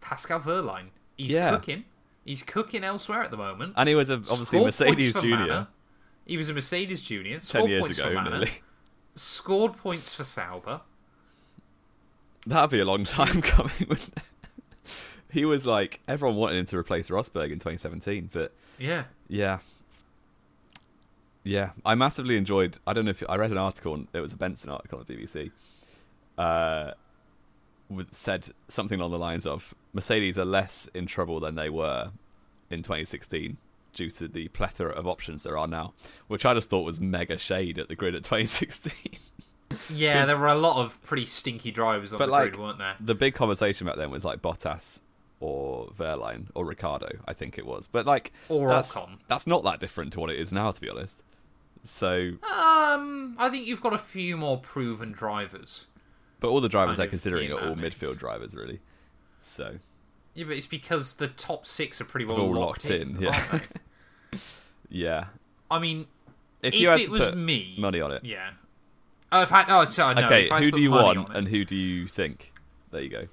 Pascal 0.00 0.40
Wehrlein. 0.40 0.86
He's 1.16 1.30
Yeah. 1.30 1.50
cooking. 1.50 1.84
He's 2.28 2.42
cooking 2.42 2.84
elsewhere 2.84 3.22
at 3.22 3.30
the 3.30 3.38
moment. 3.38 3.72
And 3.74 3.88
he 3.88 3.94
was 3.94 4.10
a, 4.10 4.16
obviously 4.16 4.44
Scored 4.46 4.64
Mercedes 4.66 5.14
junior 5.14 5.36
Manor. 5.38 5.66
He 6.26 6.36
was 6.36 6.50
a 6.50 6.52
Mercedes 6.52 7.00
junior. 7.00 7.36
ten 7.36 7.40
Scored 7.40 7.70
years 7.70 7.82
points 7.82 7.98
ago, 7.98 8.22
nearly. 8.22 8.50
Scored 9.14 9.76
points 9.78 10.14
for 10.14 10.24
Sauber. 10.24 10.82
That'd 12.46 12.68
be 12.70 12.80
a 12.80 12.84
long 12.84 13.04
time 13.18 13.40
coming. 13.40 13.72
Wouldn't 13.88 14.08
it? 14.08 14.22
He 15.30 15.46
was 15.46 15.64
like 15.66 16.00
everyone 16.06 16.36
wanted 16.36 16.58
him 16.58 16.66
to 16.66 16.76
replace 16.76 17.08
Rosberg 17.08 17.46
in 17.50 17.58
2017, 17.60 18.28
but 18.30 18.52
Yeah. 18.78 19.04
yeah, 19.28 19.58
yeah. 21.44 21.70
I 21.86 21.94
massively 21.94 22.36
enjoyed. 22.36 22.78
I 22.86 22.92
don't 22.92 23.06
know 23.06 23.10
if 23.10 23.22
I 23.28 23.36
read 23.36 23.50
an 23.52 23.58
article. 23.58 23.94
on- 23.94 24.08
It 24.12 24.20
was 24.20 24.32
a 24.32 24.36
Benson 24.36 24.68
article 24.70 24.98
on 24.98 25.04
the 25.08 25.14
BBC. 25.16 25.50
Uh, 26.36 26.92
with, 27.88 28.14
said 28.14 28.48
something 28.68 28.98
along 29.00 29.12
the 29.12 29.18
lines 29.18 29.46
of 29.46 29.74
Mercedes 29.92 30.38
are 30.38 30.44
less 30.44 30.88
in 30.94 31.06
trouble 31.06 31.40
than 31.40 31.54
they 31.54 31.70
were 31.70 32.10
in 32.70 32.82
2016 32.82 33.56
due 33.94 34.10
to 34.10 34.28
the 34.28 34.48
plethora 34.48 34.90
of 34.92 35.06
options 35.06 35.42
there 35.42 35.56
are 35.58 35.66
now, 35.66 35.94
which 36.28 36.44
I 36.44 36.54
just 36.54 36.70
thought 36.70 36.82
was 36.84 37.00
mega 37.00 37.38
shade 37.38 37.78
at 37.78 37.88
the 37.88 37.96
grid 37.96 38.14
at 38.14 38.22
2016. 38.22 38.92
yeah, 39.90 40.24
there 40.26 40.38
were 40.38 40.46
a 40.48 40.54
lot 40.54 40.82
of 40.84 41.02
pretty 41.02 41.26
stinky 41.26 41.70
drivers 41.70 42.12
on 42.12 42.18
But 42.18 42.26
the 42.26 42.32
like 42.32 42.52
grid, 42.52 42.60
weren't 42.60 42.78
there? 42.78 42.94
the 43.00 43.14
big 43.14 43.34
conversation 43.34 43.86
back 43.86 43.96
then 43.96 44.10
was 44.10 44.24
like 44.24 44.40
Bottas 44.42 45.00
or 45.40 45.86
Wehrlein 45.98 46.46
or 46.54 46.64
Ricciardo, 46.66 47.08
I 47.26 47.32
think 47.32 47.58
it 47.58 47.66
was. 47.66 47.88
But 47.88 48.04
like 48.06 48.32
Or 48.48 48.68
that's, 48.68 48.94
Ocon. 48.96 49.18
that's 49.28 49.46
not 49.46 49.64
that 49.64 49.80
different 49.80 50.12
to 50.14 50.20
what 50.20 50.30
it 50.30 50.38
is 50.38 50.52
now, 50.52 50.70
to 50.72 50.80
be 50.80 50.88
honest. 50.90 51.22
So, 51.84 52.32
Um, 52.42 53.36
I 53.38 53.48
think 53.50 53.66
you've 53.66 53.80
got 53.80 53.94
a 53.94 53.98
few 53.98 54.36
more 54.36 54.58
proven 54.58 55.12
drivers. 55.12 55.86
But 56.40 56.48
all 56.48 56.60
the 56.60 56.68
drivers 56.68 56.96
Kind 56.96 57.00
they're 57.00 57.08
considering 57.08 57.52
are 57.52 57.68
all 57.68 57.76
midfield 57.76 58.18
drivers, 58.18 58.54
really. 58.54 58.80
So 59.40 59.76
Yeah, 60.34 60.44
but 60.46 60.56
it's 60.56 60.66
because 60.66 61.16
the 61.16 61.28
top 61.28 61.66
six 61.66 62.00
are 62.00 62.04
pretty 62.04 62.26
well 62.26 62.40
all 62.40 62.54
locked, 62.54 62.84
locked 62.84 62.90
in. 62.90 63.16
in, 63.16 63.22
yeah. 63.22 63.60
yeah, 64.88 65.24
I 65.70 65.78
mean, 65.78 66.06
if, 66.62 66.74
if, 66.74 66.80
you 66.80 66.88
had 66.88 67.00
it 67.00 67.06
to 67.06 67.10
was 67.10 67.24
put 67.30 67.36
me, 67.36 67.76
money 67.78 68.00
on 68.00 68.12
it, 68.12 68.24
yeah. 68.24 68.50
Oh, 69.30 69.42
if 69.42 69.52
I, 69.52 69.64
oh, 69.68 69.84
sorry, 69.84 70.14
no, 70.14 70.24
okay, 70.26 70.46
if 70.46 70.52
I 70.52 70.56
had 70.56 70.64
who 70.64 70.70
do 70.70 70.80
you 70.80 70.90
want 70.90 71.34
and 71.34 71.48
who 71.48 71.64
do 71.64 71.76
you 71.76 72.08
think? 72.08 72.52
There 72.90 73.02
you 73.02 73.10
go. 73.10 73.26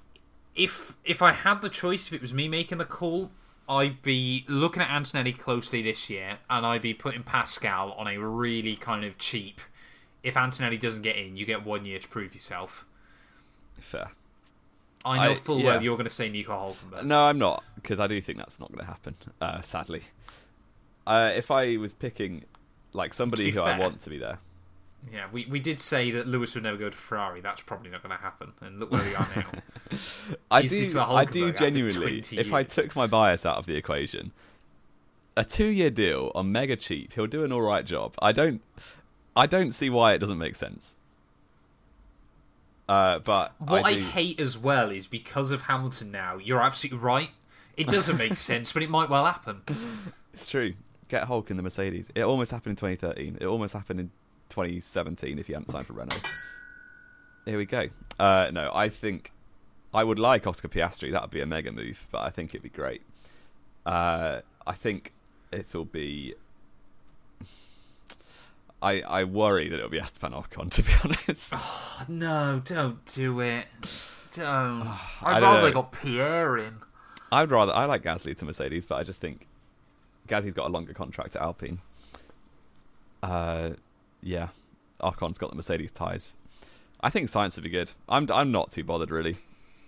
if 0.55 0.95
if 1.03 1.21
I 1.21 1.31
had 1.31 1.61
the 1.61 1.69
choice, 1.69 2.07
if 2.07 2.13
it 2.13 2.21
was 2.21 2.33
me 2.33 2.47
making 2.47 2.77
the 2.77 2.85
call, 2.85 3.31
I'd 3.67 4.01
be 4.01 4.45
looking 4.47 4.81
at 4.81 4.89
Antonelli 4.89 5.33
closely 5.33 5.81
this 5.81 6.09
year, 6.09 6.39
and 6.49 6.65
I'd 6.65 6.81
be 6.81 6.93
putting 6.93 7.23
Pascal 7.23 7.93
on 7.93 8.07
a 8.07 8.17
really 8.17 8.75
kind 8.75 9.03
of 9.03 9.17
cheap. 9.17 9.61
If 10.21 10.37
Antonelli 10.37 10.77
doesn't 10.77 11.01
get 11.01 11.15
in, 11.15 11.37
you 11.37 11.45
get 11.45 11.65
one 11.65 11.85
year 11.85 11.99
to 11.99 12.07
prove 12.07 12.33
yourself. 12.33 12.85
Fair. 13.79 14.11
I 15.03 15.27
know 15.27 15.31
I- 15.31 15.35
full 15.35 15.59
yeah. 15.59 15.65
well 15.65 15.83
you're 15.83 15.97
going 15.97 16.09
to 16.09 16.13
say 16.13 16.29
Nico 16.29 16.51
Hulkenberg. 16.51 17.03
No, 17.05 17.25
I'm 17.25 17.37
not 17.37 17.63
because 17.75 17.99
I 17.99 18.07
do 18.07 18.19
think 18.19 18.37
that's 18.39 18.59
not 18.59 18.69
going 18.71 18.79
to 18.79 18.87
happen. 18.87 19.15
Uh, 19.39 19.61
sadly, 19.61 20.03
uh, 21.05 21.31
if 21.35 21.51
I 21.51 21.77
was 21.77 21.93
picking 21.93 22.45
like 22.93 23.13
somebody 23.13 23.51
who 23.51 23.61
I 23.61 23.77
want 23.77 23.99
to 24.01 24.09
be 24.09 24.17
there, 24.17 24.39
Yeah, 25.13 25.27
we, 25.31 25.45
we 25.49 25.59
did 25.59 25.79
say 25.79 26.09
that 26.11 26.27
Lewis 26.27 26.55
would 26.55 26.63
never 26.63 26.77
go 26.77 26.89
to 26.89 26.97
Ferrari. 26.97 27.41
That's 27.41 27.61
probably 27.61 27.91
not 27.91 28.01
going 28.01 28.15
to 28.15 28.21
happen. 28.23 28.53
And 28.61 28.79
look 28.79 28.91
where 28.91 29.03
we 29.03 29.13
are 29.13 29.27
now. 29.35 29.97
I 30.51 30.63
do. 30.63 30.99
I 30.99 31.25
do 31.25 31.51
genuinely. 31.51 32.21
20 32.21 32.37
If 32.39 32.53
I 32.53 32.63
took 32.63 32.95
my 32.95 33.05
bias 33.05 33.45
out 33.45 33.57
of 33.57 33.67
the 33.67 33.75
equation, 33.75 34.31
a 35.37 35.43
two-year 35.43 35.91
deal 35.91 36.31
on 36.33 36.51
mega 36.51 36.75
cheap, 36.75 37.13
he'll 37.13 37.27
do 37.27 37.43
an 37.43 37.51
all 37.51 37.61
right 37.61 37.85
job. 37.85 38.15
I 38.19 38.31
don't. 38.31 38.61
I 39.35 39.45
don't 39.45 39.73
see 39.73 39.89
why 39.89 40.13
it 40.13 40.19
doesn't 40.19 40.37
make 40.37 40.55
sense. 40.55 40.94
Uh, 42.87 43.19
but 43.19 43.53
What 43.57 43.85
I, 43.85 43.95
do, 43.95 44.01
hate 44.01 44.39
as 44.39 44.57
well 44.57 44.91
is 44.91 45.07
because 45.07 45.51
of 45.51 45.63
Hamilton 45.63 46.11
now, 46.11 46.37
you're 46.37 46.61
absolutely 46.61 46.99
right. 46.99 47.29
It 47.75 47.87
doesn't 47.87 48.17
make 48.17 48.37
sense, 48.37 48.71
but 48.71 48.83
it 48.83 48.89
might 48.89 49.09
well 49.09 49.25
happen. 49.25 49.61
It's 50.33 50.47
true. 50.47 50.73
Get 51.09 51.23
Hulk 51.25 51.49
in 51.51 51.57
the 51.57 51.63
Mercedes. 51.63 52.07
It 52.15 52.23
almost 52.23 52.51
happened 52.51 52.71
in 52.71 52.75
2013. 52.75 53.37
It 53.41 53.45
almost 53.45 53.73
happened 53.73 53.99
in 53.99 54.11
2017 54.49 55.39
if 55.39 55.47
he 55.47 55.53
hadn't 55.53 55.69
signed 55.69 55.87
for 55.87 55.93
Renault. 55.93 56.21
Here 57.45 57.57
we 57.57 57.65
go. 57.65 57.89
Uh, 58.19 58.49
no, 58.51 58.71
I 58.73 58.89
think 58.89 59.31
I 59.93 60.03
would 60.03 60.19
like 60.19 60.47
Oscar 60.47 60.67
Piastri. 60.67 61.11
That 61.11 61.21
would 61.21 61.31
be 61.31 61.41
a 61.41 61.45
mega 61.45 61.71
move, 61.71 62.07
but 62.11 62.21
I 62.21 62.29
think 62.29 62.51
it'd 62.51 62.63
be 62.63 62.69
great. 62.69 63.01
Uh, 63.85 64.41
I 64.65 64.73
think 64.73 65.13
it'll 65.51 65.85
be. 65.85 66.33
I 68.85 69.01
I 69.01 69.23
worry 69.23 69.67
that 69.69 69.77
it'll 69.77 69.89
be 69.89 69.99
Esteban 69.99 70.31
Ocon. 70.33 70.69
To 70.71 70.83
be 70.83 70.91
honest, 71.03 71.53
No, 72.07 72.61
don't 72.63 73.03
do 73.05 73.39
it. 73.39 73.65
Don't. 74.33 74.83
I 74.87 74.99
I'd 75.23 75.41
rather 75.41 75.67
know. 75.69 75.73
got 75.73 75.91
Pierre 75.91 76.57
in. 76.57 76.75
I'd 77.31 77.49
rather 77.51 77.73
I 77.73 77.85
like 77.85 78.03
Gasly 78.03 78.37
to 78.37 78.45
Mercedes, 78.45 78.85
but 78.85 78.95
I 78.95 79.03
just 79.03 79.19
think 79.21 79.47
Gasly's 80.27 80.53
got 80.53 80.67
a 80.67 80.69
longer 80.71 80.93
contract 80.93 81.35
at 81.35 81.41
Alpine. 81.41 81.79
Uh, 83.23 83.71
yeah, 84.21 84.49
Ocon's 85.01 85.37
got 85.37 85.49
the 85.49 85.55
Mercedes 85.55 85.91
ties. 85.91 86.37
I 87.01 87.09
think 87.09 87.29
Sainz 87.29 87.55
would 87.55 87.63
be 87.63 87.69
good. 87.69 87.91
I'm 88.07 88.29
I'm 88.31 88.51
not 88.51 88.71
too 88.71 88.83
bothered 88.83 89.11
really. 89.11 89.37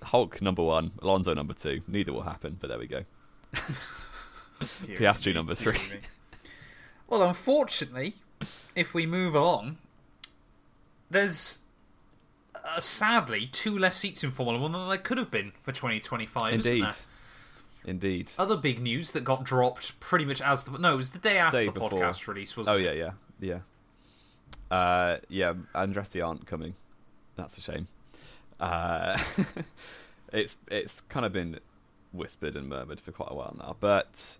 Hulk 0.04 0.42
number 0.42 0.64
one, 0.64 0.92
Alonso 1.02 1.34
number 1.34 1.54
two. 1.54 1.82
Neither 1.88 2.14
will 2.14 2.22
happen, 2.22 2.58
but 2.60 2.68
there 2.68 2.80
we 2.80 2.88
go. 2.88 3.04
Piastri 4.60 5.28
me, 5.28 5.34
number 5.34 5.56
three. 5.56 5.78
Well, 7.08 7.24
unfortunately, 7.24 8.16
if 8.76 8.93
we 8.93 9.06
move 9.06 9.36
along, 9.36 9.78
there's 11.10 11.60
uh, 12.56 12.80
sadly 12.80 13.47
two 13.52 13.78
less 13.78 13.97
seats 13.97 14.23
in 14.23 14.32
Formula 14.32 14.62
One 14.62 14.71
than 14.73 14.88
there 14.89 14.97
could 14.97 15.17
have 15.17 15.32
been 15.32 15.54
for 15.63 15.71
2025. 15.71 16.54
isn't 16.54 16.71
Indeed. 16.71 16.93
Indeed. 17.86 18.32
Other 18.38 18.58
big 18.58 18.80
news 18.82 19.12
that 19.13 19.23
got 19.23 19.43
dropped 19.45 20.00
pretty 20.00 20.26
much 20.26 20.41
as 20.41 20.63
the 20.65 20.78
no, 20.78 20.93
it 20.93 20.97
was 20.97 21.12
the 21.12 21.19
day 21.19 21.38
after 21.38 21.60
Day 21.60 21.65
the 21.67 21.71
before. 21.71 21.91
podcast 21.91 22.28
release. 22.28 22.58
Was 22.58 22.67
Oh 22.67 22.76
yeah, 22.76 22.91
yeah, 22.91 23.12
yeah. 23.39 23.60
Uh, 24.69 25.17
yeah, 25.30 25.54
Andretti 25.73 26.26
aren't 26.26 26.45
coming. 26.45 26.76
That's 27.38 27.58
a 27.58 27.62
shame. 27.62 27.88
Uh, 28.60 29.17
it's 30.34 30.58
it's 30.69 31.02
kind 31.08 31.26
of 31.26 31.32
been 31.32 31.60
whispered 32.12 32.56
and 32.58 32.67
murmured 32.67 33.00
for 33.00 33.12
quite 33.13 33.32
a 33.32 33.36
while 33.36 33.56
now, 33.58 33.78
but 33.80 34.38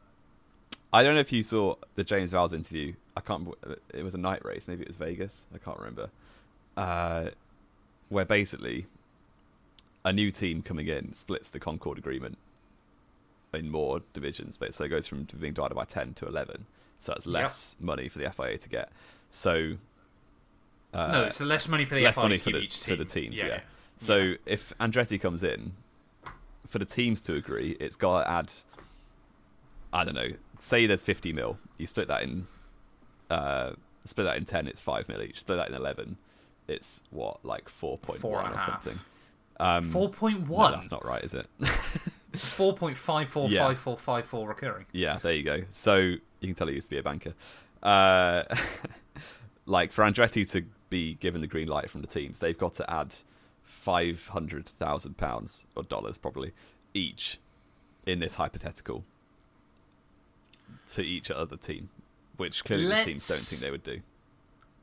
I 0.91 1.03
don't 1.03 1.13
know 1.15 1.21
if 1.21 1.31
you 1.31 1.43
saw 1.43 1.75
the 1.95 2.03
James 2.03 2.31
Vowles 2.31 2.51
interview. 2.53 2.93
I 3.17 3.21
can't. 3.21 3.47
It 3.93 4.03
was 4.03 4.13
a 4.13 4.17
night 4.19 4.45
race. 4.45 4.67
Maybe 4.67 4.84
it 4.84 4.88
was 4.88 4.97
Vegas. 4.97 5.45
I 5.53 5.58
can't 5.58 5.77
remember. 5.80 6.10
Uh, 6.77 7.32
where 8.10 8.25
basically 8.25 8.86
a 10.06 10.13
new 10.13 10.32
team 10.32 10.62
coming 10.62 10.88
in 10.88 11.13
splits 11.13 11.49
the 11.49 11.60
Concord 11.60 11.97
agreement 11.97 12.38
in 13.53 13.69
more 13.71 14.01
divisions, 14.13 14.58
but 14.58 14.73
so 14.73 14.84
it 14.84 14.89
goes 14.89 15.08
from 15.08 15.23
being 15.39 15.53
divided 15.53 15.75
by 15.75 15.84
ten 15.86 16.13
to 16.15 16.27
eleven. 16.27 16.65
So 16.99 17.12
that's 17.12 17.25
Yep. 17.25 17.34
less 17.34 17.75
money 17.80 18.08
for 18.10 18.19
the 18.19 18.30
FIA 18.30 18.58
to 18.60 18.69
get. 18.69 18.91
So 19.30 19.73
uh, 20.93 21.12
no, 21.12 21.23
it's 21.23 21.41
less 21.41 21.67
money 21.67 21.86
for 21.86 21.95
the 21.95 22.03
less 22.03 22.15
FIA 22.15 22.23
money 22.23 22.38
to 22.38 22.43
for 22.43 22.51
the 22.51 22.67
for 22.67 22.95
the 22.95 23.06
teams. 23.06 23.36
Yeah, 23.36 23.47
Yeah. 23.47 23.60
So 23.97 24.34
if 24.45 24.73
Andretti 24.80 25.19
comes 25.19 25.41
in, 25.43 25.73
for 26.67 26.77
the 26.80 26.86
teams 26.86 27.19
to 27.21 27.34
agree, 27.34 27.75
it's 27.80 27.95
got 27.95 28.23
to 28.23 28.30
add. 28.30 28.51
I 29.91 30.03
don't 30.03 30.13
know. 30.15 30.30
Say 30.60 30.86
there's 30.86 31.01
50 31.01 31.34
mil. 31.34 31.58
You 31.77 31.88
split 31.88 32.08
that 32.10 32.21
in. 32.23 32.45
Uh, 33.29 33.71
split 34.05 34.25
that 34.25 34.37
in 34.37 34.45
10. 34.45 34.67
It's 34.67 34.81
five 34.81 35.07
mil 35.07 35.21
each. 35.21 35.39
Split 35.39 35.57
that 35.57 35.69
in 35.69 35.75
11. 35.75 36.17
It's 36.67 37.01
what 37.11 37.43
like 37.45 37.69
4.1 37.69 38.17
Four 38.17 38.39
or 38.49 38.59
something. 38.59 38.99
Um, 39.59 39.89
four 39.89 40.09
point 40.09 40.47
no, 40.47 40.69
that's 40.71 40.91
not 40.91 41.03
right, 41.05 41.23
is 41.23 41.33
it? 41.33 41.47
Four 42.35 42.75
point 42.75 42.95
five 42.95 43.27
four 43.27 43.49
Yeah. 43.49 43.65
five 43.65 43.79
four 43.79 43.97
five 43.97 44.25
four 44.25 44.47
recurring. 44.47 44.85
Yeah, 44.91 45.17
there 45.17 45.33
you 45.33 45.41
go. 45.43 45.63
So 45.71 45.95
you 45.97 46.19
can 46.41 46.53
tell 46.53 46.67
he 46.67 46.75
used 46.75 46.89
to 46.89 46.95
be 46.95 46.99
a 46.99 47.03
banker. 47.03 47.33
Uh, 47.81 48.43
like 49.65 49.91
for 49.91 50.03
Andretti 50.03 50.47
to 50.51 50.63
be 50.89 51.15
given 51.15 51.41
the 51.41 51.47
green 51.47 51.67
light 51.67 51.89
from 51.89 52.01
the 52.01 52.07
teams, 52.07 52.37
they've 52.37 52.57
got 52.57 52.75
to 52.75 52.87
add 52.91 53.15
five 53.63 54.27
hundred 54.27 54.67
thousand 54.67 55.17
pounds 55.17 55.65
or 55.75 55.81
dollars 55.83 56.17
probably 56.19 56.51
each 56.93 57.39
in 58.05 58.19
this 58.19 58.35
hypothetical 58.35 59.03
to 60.93 61.01
each 61.01 61.31
other 61.31 61.57
team, 61.57 61.89
which 62.38 62.63
clearly 62.63 62.88
the 62.88 63.04
teams 63.04 63.28
don't 63.28 63.38
think 63.39 63.62
they 63.62 63.71
would 63.71 63.84
do. 63.84 64.02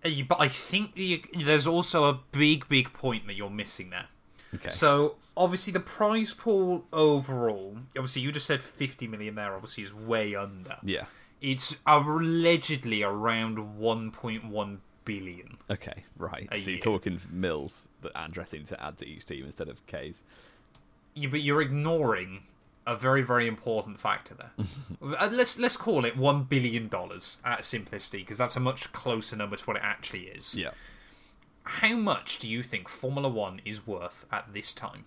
Uh, 0.04 0.24
But 0.28 0.40
I 0.40 0.48
think 0.48 0.94
the, 0.94 1.24
there's 1.44 1.66
also 1.66 2.04
a 2.04 2.20
big, 2.32 2.68
big 2.68 2.92
point 2.92 3.26
that 3.26 3.34
you're 3.34 3.50
missing 3.50 3.90
there. 3.90 4.06
Okay. 4.54 4.68
So 4.70 5.16
obviously 5.36 5.72
the 5.72 5.80
prize 5.80 6.32
pool 6.34 6.84
overall, 6.92 7.76
obviously 7.96 8.22
you 8.22 8.30
just 8.30 8.46
said 8.46 8.62
50 8.62 9.06
million 9.08 9.34
there. 9.34 9.54
Obviously 9.54 9.84
is 9.84 9.94
way 9.94 10.34
under. 10.34 10.76
yeah. 10.82 11.04
It's 11.40 11.76
allegedly 11.86 13.02
around 13.02 13.58
1.1 13.78 14.78
billion. 15.04 15.58
Okay. 15.70 16.04
Right. 16.16 16.48
So 16.58 16.70
you're 16.70 16.80
talking 16.80 17.20
mills 17.30 17.88
that 18.00 18.14
Andretti 18.14 18.66
to 18.68 18.82
add 18.82 18.96
to 18.98 19.06
each 19.06 19.26
team 19.26 19.44
instead 19.44 19.68
of 19.68 19.86
K's. 19.86 20.22
Yeah, 21.14 21.28
but 21.28 21.42
you're 21.42 21.60
ignoring 21.60 22.44
a 22.86 22.96
very, 22.96 23.22
very 23.22 23.46
important 23.46 24.00
factor 24.00 24.34
there. 24.34 24.50
Uh, 25.02 25.28
let's 25.30 25.58
let's 25.58 25.76
call 25.76 26.06
it 26.06 26.16
one 26.16 26.44
billion 26.44 26.88
dollars 26.88 27.36
at 27.44 27.62
simplicity, 27.62 28.20
because 28.20 28.38
that's 28.38 28.56
a 28.56 28.60
much 28.60 28.90
closer 28.94 29.36
number 29.36 29.54
to 29.54 29.64
what 29.64 29.76
it 29.76 29.82
actually 29.84 30.22
is. 30.28 30.54
Yeah. 30.54 30.70
How 31.64 31.94
much 31.94 32.38
do 32.38 32.48
you 32.48 32.62
think 32.62 32.88
Formula 32.88 33.28
One 33.28 33.60
is 33.66 33.86
worth 33.86 34.24
at 34.32 34.54
this 34.54 34.72
time? 34.72 35.04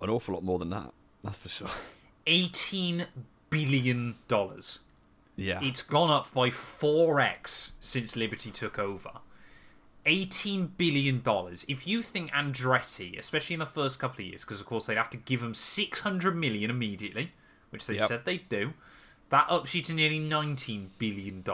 An 0.00 0.10
awful 0.10 0.34
lot 0.34 0.42
more 0.42 0.58
than 0.58 0.70
that. 0.70 0.92
That's 1.22 1.38
for 1.38 1.48
sure. 1.48 1.68
Eighteen 2.26 3.06
billion 3.48 4.16
dollars. 4.26 4.80
Yeah. 5.36 5.60
It's 5.62 5.82
gone 5.82 6.10
up 6.10 6.32
by 6.32 6.48
4x 6.48 7.72
since 7.78 8.16
Liberty 8.16 8.50
took 8.50 8.78
over. 8.78 9.10
$18 10.06 10.70
billion. 10.76 11.22
If 11.68 11.86
you 11.86 12.02
think 12.02 12.30
Andretti, 12.32 13.18
especially 13.18 13.54
in 13.54 13.60
the 13.60 13.66
first 13.66 13.98
couple 13.98 14.22
of 14.22 14.28
years, 14.28 14.42
because 14.42 14.60
of 14.60 14.66
course 14.66 14.86
they'd 14.86 14.96
have 14.96 15.10
to 15.10 15.16
give 15.16 15.40
them 15.40 15.54
600 15.54 16.36
million 16.36 16.70
immediately, 16.70 17.32
which 17.70 17.86
they 17.86 17.94
Yep. 17.96 18.08
said 18.08 18.24
they'd 18.24 18.48
do, 18.48 18.74
that 19.30 19.46
ups 19.50 19.74
you 19.74 19.82
to 19.82 19.92
nearly 19.92 20.20
$19 20.20 20.88
billion. 20.98 21.44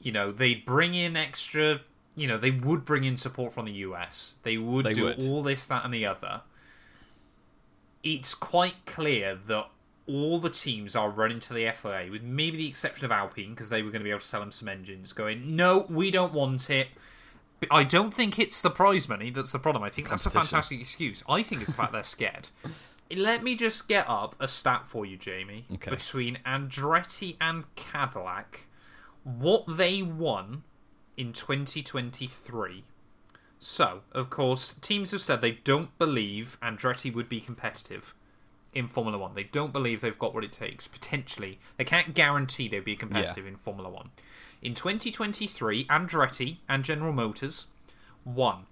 You 0.00 0.12
know, 0.12 0.32
they'd 0.32 0.64
bring 0.64 0.94
in 0.94 1.16
extra, 1.16 1.80
you 2.16 2.26
know, 2.26 2.36
they 2.36 2.50
would 2.50 2.84
bring 2.84 3.04
in 3.04 3.16
support 3.16 3.52
from 3.52 3.66
the 3.66 3.72
US. 3.72 4.36
They 4.42 4.58
would 4.58 4.86
They 4.86 4.92
do 4.92 5.04
would. 5.04 5.22
all 5.24 5.42
this, 5.42 5.66
that, 5.66 5.84
and 5.84 5.94
the 5.94 6.04
other. 6.06 6.42
It's 8.02 8.34
quite 8.34 8.84
clear 8.86 9.34
that 9.46 9.68
all 10.06 10.38
the 10.38 10.50
teams 10.50 10.94
are 10.94 11.10
running 11.10 11.40
to 11.40 11.54
the 11.54 11.70
FIA, 11.70 12.08
with 12.10 12.22
maybe 12.22 12.58
the 12.58 12.68
exception 12.68 13.04
of 13.04 13.12
Alpine, 13.12 13.50
because 13.50 13.70
they 13.70 13.82
were 13.82 13.90
going 13.90 14.00
to 14.00 14.04
be 14.04 14.10
able 14.10 14.20
to 14.20 14.26
sell 14.26 14.40
them 14.40 14.52
some 14.52 14.68
engines, 14.68 15.12
going, 15.12 15.56
no, 15.56 15.86
we 15.88 16.10
don't 16.10 16.32
want 16.32 16.68
it. 16.68 16.88
But 17.60 17.68
I 17.70 17.84
don't 17.84 18.12
think 18.12 18.38
it's 18.38 18.60
the 18.60 18.70
prize 18.70 19.08
money 19.08 19.30
that's 19.30 19.52
the 19.52 19.58
problem. 19.58 19.82
I 19.82 19.88
think 19.88 20.10
that's 20.10 20.26
a 20.26 20.30
fantastic 20.30 20.80
excuse. 20.80 21.22
I 21.28 21.42
think 21.42 21.62
it's 21.62 21.70
the 21.70 21.76
fact 21.76 21.92
they're 21.92 22.02
scared. 22.02 22.48
Let 23.14 23.42
me 23.42 23.54
just 23.54 23.88
get 23.88 24.08
up 24.08 24.34
a 24.40 24.48
stat 24.48 24.84
for 24.86 25.06
you, 25.06 25.16
Jamie. 25.16 25.66
Okay. 25.74 25.90
Between 25.90 26.38
Andretti 26.44 27.36
and 27.40 27.64
Cadillac, 27.74 28.66
what 29.22 29.64
they 29.68 30.02
won 30.02 30.64
in 31.16 31.32
2023. 31.32 32.84
So, 33.58 34.00
of 34.12 34.28
course, 34.30 34.74
teams 34.74 35.12
have 35.12 35.22
said 35.22 35.40
they 35.40 35.52
don't 35.52 35.96
believe 35.98 36.58
Andretti 36.62 37.14
would 37.14 37.28
be 37.28 37.40
competitive 37.40 38.14
in 38.74 38.88
Formula 38.88 39.18
One. 39.18 39.34
They 39.34 39.44
don't 39.44 39.72
believe 39.72 40.00
they've 40.00 40.18
got 40.18 40.34
what 40.34 40.44
it 40.44 40.52
takes. 40.52 40.86
Potentially, 40.86 41.58
they 41.76 41.84
can't 41.84 42.14
guarantee 42.14 42.68
they'd 42.68 42.84
be 42.84 42.96
competitive 42.96 43.46
in 43.46 43.56
Formula 43.56 43.88
One. 43.88 44.10
In 44.60 44.74
2023, 44.74 45.84
Andretti 45.86 46.58
and 46.68 46.84
General 46.84 47.12
Motors 47.12 47.66
won 48.24 48.66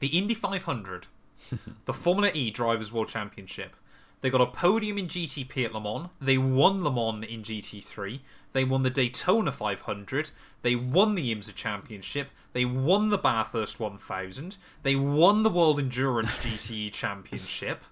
the 0.00 0.08
Indy 0.08 0.34
500, 0.34 1.06
the 1.84 1.92
Formula 1.92 2.30
E 2.34 2.50
Drivers' 2.50 2.92
World 2.92 3.08
Championship. 3.08 3.76
They 4.20 4.30
got 4.30 4.40
a 4.40 4.46
podium 4.46 4.96
in 4.96 5.06
GTP 5.06 5.66
at 5.66 5.74
Le 5.74 5.80
Mans. 5.80 6.08
They 6.18 6.38
won 6.38 6.82
Le 6.82 6.90
Mans 6.90 7.26
in 7.26 7.42
GT3. 7.42 8.20
They 8.54 8.64
won 8.64 8.82
the 8.82 8.88
Daytona 8.88 9.52
500. 9.52 10.30
They 10.62 10.74
won 10.74 11.14
the 11.14 11.34
IMSA 11.34 11.54
Championship. 11.54 12.30
They 12.54 12.64
won 12.64 13.10
the 13.10 13.18
Bathurst 13.18 13.78
1000. 13.78 14.56
They 14.82 14.96
won 14.96 15.42
the 15.42 15.50
World 15.50 15.78
Endurance 15.78 16.38
GTE 16.38 16.90
Championship. 16.92 17.84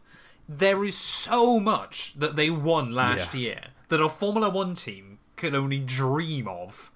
There 0.49 0.85
is 0.85 0.97
so 0.97 1.59
much 1.61 2.15
that 2.17 2.37
they 2.37 2.51
won 2.51 2.93
last 2.93 3.35
Yeah. 3.35 3.41
year 3.41 3.61
that 3.89 4.01
a 4.01 4.09
Formula 4.09 4.51
One 4.51 4.75
team 4.75 5.19
could 5.37 5.55
only 5.55 5.79
dream 5.79 6.49
of. 6.49 6.91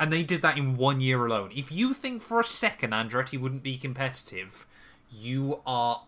And 0.00 0.12
they 0.12 0.22
did 0.22 0.42
that 0.42 0.56
in 0.56 0.76
one 0.76 1.00
year 1.00 1.26
alone. 1.26 1.50
If 1.54 1.72
you 1.72 1.92
think 1.92 2.22
for 2.22 2.38
a 2.38 2.44
second 2.44 2.92
Andretti 2.92 3.38
wouldn't 3.40 3.64
be 3.64 3.76
competitive, 3.78 4.64
you 5.10 5.60
are 5.66 6.04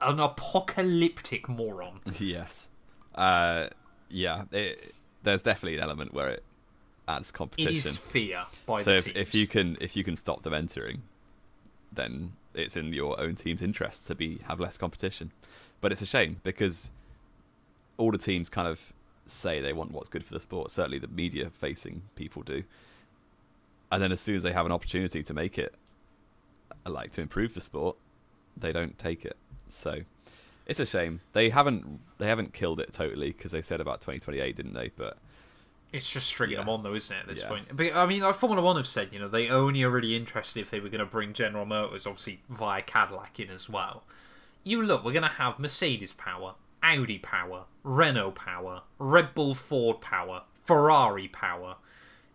an 0.00 0.18
apocalyptic 0.18 1.48
moron. 1.48 2.00
yes. 2.18 2.70
Uh, 3.14 3.68
yeah. 4.08 4.44
It, 4.50 4.94
there's 5.22 5.42
definitely 5.42 5.76
an 5.76 5.82
element 5.84 6.14
where 6.14 6.28
it 6.28 6.44
adds 7.06 7.30
competition. 7.30 7.74
is 7.76 7.96
fear 7.98 8.44
by 8.64 8.80
so 8.80 8.92
the 8.92 8.96
if, 8.96 9.04
teams. 9.04 9.16
if 9.16 9.34
you 9.34 9.46
can 9.46 9.76
if 9.80 9.94
you 9.96 10.04
can 10.04 10.16
stop 10.16 10.42
them 10.42 10.54
entering, 10.54 11.02
then 11.92 12.32
it's 12.54 12.76
in 12.76 12.92
your 12.92 13.20
own 13.20 13.34
team's 13.34 13.60
interest 13.60 14.06
to 14.06 14.14
be 14.14 14.38
have 14.48 14.58
less 14.60 14.78
competition. 14.78 15.32
But 15.84 15.92
it's 15.92 16.00
a 16.00 16.06
shame 16.06 16.40
because 16.44 16.90
all 17.98 18.10
the 18.10 18.16
teams 18.16 18.48
kind 18.48 18.66
of 18.66 18.94
say 19.26 19.60
they 19.60 19.74
want 19.74 19.92
what's 19.92 20.08
good 20.08 20.24
for 20.24 20.32
the 20.32 20.40
sport. 20.40 20.70
Certainly, 20.70 21.00
the 21.00 21.08
media 21.08 21.50
facing 21.50 22.00
people 22.16 22.40
do. 22.40 22.62
And 23.92 24.02
then 24.02 24.10
as 24.10 24.18
soon 24.22 24.34
as 24.36 24.42
they 24.42 24.52
have 24.54 24.64
an 24.64 24.72
opportunity 24.72 25.22
to 25.22 25.34
make 25.34 25.58
it, 25.58 25.74
uh, 26.86 26.90
like 26.90 27.12
to 27.12 27.20
improve 27.20 27.52
the 27.52 27.60
sport, 27.60 27.98
they 28.56 28.72
don't 28.72 28.96
take 28.98 29.26
it. 29.26 29.36
So 29.68 30.00
it's 30.66 30.80
a 30.80 30.86
shame. 30.86 31.20
They 31.34 31.50
haven't 31.50 32.00
they 32.16 32.28
haven't 32.28 32.54
killed 32.54 32.80
it 32.80 32.94
totally 32.94 33.32
because 33.32 33.52
they 33.52 33.60
said 33.60 33.82
about 33.82 34.00
2028, 34.00 34.56
didn't 34.56 34.72
they? 34.72 34.90
But 34.96 35.18
It's 35.92 36.10
just 36.10 36.28
stringing 36.28 36.54
Yeah. 36.54 36.60
them 36.62 36.70
on, 36.70 36.82
though, 36.82 36.94
isn't 36.94 37.14
it? 37.14 37.20
At 37.20 37.26
this 37.28 37.42
Yeah. 37.42 37.48
point, 37.48 37.76
but 37.76 37.94
I 37.94 38.06
mean, 38.06 38.22
like 38.22 38.36
Formula 38.36 38.62
One 38.62 38.76
have 38.76 38.86
said, 38.88 39.10
you 39.12 39.18
know, 39.18 39.28
they 39.28 39.50
only 39.50 39.82
are 39.82 39.90
really 39.90 40.16
interested 40.16 40.60
if 40.62 40.70
they 40.70 40.80
were 40.80 40.88
going 40.88 41.00
to 41.04 41.04
bring 41.04 41.34
General 41.34 41.66
Motors, 41.66 42.06
obviously 42.06 42.40
via 42.48 42.80
Cadillac, 42.80 43.38
in 43.38 43.50
as 43.50 43.68
well. 43.68 44.02
You 44.64 44.82
look, 44.82 45.04
we're 45.04 45.12
going 45.12 45.22
to 45.22 45.28
have 45.28 45.58
Mercedes 45.58 46.12
power, 46.14 46.54
Audi 46.82 47.18
power, 47.18 47.64
Renault 47.82 48.32
power, 48.32 48.82
Red 48.98 49.34
Bull 49.34 49.54
Ford 49.54 50.00
power, 50.00 50.42
Ferrari 50.64 51.28
power. 51.28 51.76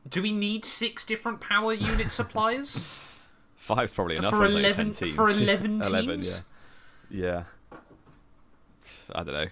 Do 0.07 0.21
we 0.21 0.31
need 0.31 0.63
six 0.63 1.03
different 1.03 1.41
power 1.41 1.73
unit 1.73 2.11
suppliers? 2.11 2.79
five's 3.55 3.93
probably 3.93 4.15
enough 4.15 4.31
For 4.31 4.39
for, 4.39 4.45
11 4.45 4.91
10 4.91 4.93
teams. 4.93 5.15
for 5.15 5.29
11 5.29 5.81
11, 5.81 6.09
teams? 6.09 6.43
yeah. 7.09 7.43
Yeah. 7.71 7.77
I 9.13 9.23
don't 9.23 9.33
know. 9.33 9.47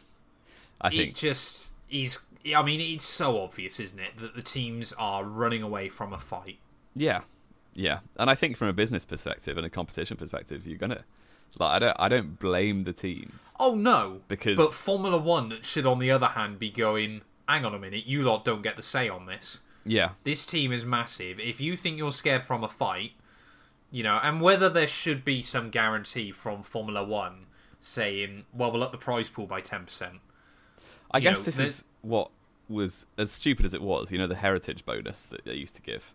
I 0.80 0.88
it 0.90 0.92
think 0.92 1.16
just 1.16 1.74
he's. 1.88 2.20
I 2.56 2.62
mean, 2.64 2.80
it's 2.80 3.06
so 3.06 3.42
obvious, 3.42 3.80
isn't 3.80 4.00
it, 4.00 4.12
that 4.22 4.36
the 4.36 4.42
teams 4.42 4.94
are 4.94 5.24
running 5.24 5.64
away 5.64 5.90
from 5.90 6.14
a 6.14 6.20
fight. 6.20 6.60
Yeah, 6.96 7.22
yeah, 7.74 8.00
and 8.18 8.30
I 8.30 8.36
think 8.36 8.56
from 8.58 8.68
a 8.68 8.74
business 8.74 9.06
perspective 9.06 9.58
and 9.58 9.66
a 9.66 9.70
competition 9.70 10.18
perspective, 10.18 10.66
you're 10.68 10.78
gonna 10.78 11.04
like 11.60 11.76
I 11.76 11.80
don't 11.80 11.96
I 12.00 12.10
don't 12.10 12.40
blame 12.40 12.84
the 12.84 12.94
teams. 12.94 13.54
Oh 13.60 13.76
no, 13.76 14.22
Because- 14.28 14.58
but 14.58 14.72
Formula 14.74 15.18
One 15.18 15.58
should, 15.62 15.86
on 15.86 16.00
the 16.00 16.12
other 16.12 16.28
hand, 16.28 16.60
be 16.60 16.70
going. 16.70 17.22
Hang 17.48 17.64
on 17.64 17.74
a 17.74 17.80
minute, 17.80 18.06
you 18.06 18.24
lot 18.24 18.44
don't 18.44 18.62
get 18.62 18.76
the 18.76 18.84
say 18.84 19.08
on 19.08 19.26
this. 19.26 19.62
Yeah, 19.86 20.10
This 20.26 20.46
team 20.46 20.74
is 20.74 20.84
massive. 20.84 21.40
If 21.40 21.62
you 21.62 21.78
think 21.78 21.98
you're 21.98 22.12
scared 22.12 22.44
from 22.44 22.62
a 22.62 22.68
fight, 22.68 23.14
you 23.90 24.04
know, 24.04 24.20
and 24.22 24.42
whether 24.42 24.68
there 24.70 24.86
should 24.88 25.24
be 25.24 25.42
some 25.42 25.70
guarantee 25.70 26.32
from 26.34 26.62
Formula 26.62 27.06
One 27.06 27.46
saying, 27.80 28.44
"Well, 28.54 28.72
we'll 28.72 28.84
up 28.84 28.92
the 28.92 28.98
prize 28.98 29.30
pool 29.30 29.46
by 29.48 29.62
ten 29.62 29.86
percent." 29.86 30.16
I 31.10 31.20
You 31.20 31.24
guess 31.24 31.38
know, 31.38 31.44
this 31.44 31.56
there's- 31.56 31.72
is 31.78 31.84
what 32.02 32.32
was 32.68 33.06
as 33.18 33.32
stupid 33.32 33.66
as 33.66 33.74
it 33.74 33.82
was. 33.82 34.12
You 34.12 34.18
know, 34.18 34.28
the 34.28 34.36
heritage 34.36 34.86
bonus 34.86 35.24
that 35.24 35.46
they 35.46 35.54
used 35.56 35.76
to 35.76 35.82
give. 35.82 36.14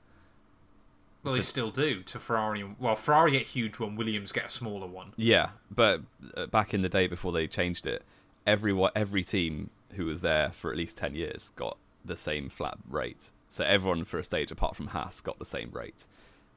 Well, 1.24 1.34
they 1.34 1.40
still 1.40 1.70
do 1.70 2.02
to 2.02 2.18
Ferrari. 2.18 2.64
Well, 2.78 2.96
Ferrari 2.96 3.32
get 3.32 3.42
huge 3.42 3.78
one. 3.78 3.94
Williams 3.96 4.32
get 4.32 4.46
a 4.46 4.48
smaller 4.48 4.86
one. 4.88 5.12
Yeah, 5.16 5.50
but 5.70 6.00
uh, 6.36 6.46
back 6.46 6.74
in 6.74 6.82
the 6.82 6.88
day 6.88 7.06
before 7.06 7.30
they 7.32 7.46
changed 7.46 7.86
it, 7.86 8.02
every 8.46 8.76
every 8.96 9.22
team 9.22 9.70
who 9.94 10.06
was 10.06 10.20
there 10.20 10.50
for 10.50 10.70
at 10.72 10.76
least 10.76 10.96
ten 10.98 11.14
years 11.14 11.52
got 11.54 11.76
the 12.04 12.16
same 12.16 12.48
flat 12.48 12.76
rate. 12.88 13.30
So 13.48 13.62
everyone 13.64 14.04
for 14.04 14.18
a 14.18 14.24
stage 14.24 14.50
apart 14.50 14.74
from 14.74 14.88
Haas 14.88 15.20
got 15.20 15.38
the 15.38 15.44
same 15.44 15.70
rate, 15.72 16.06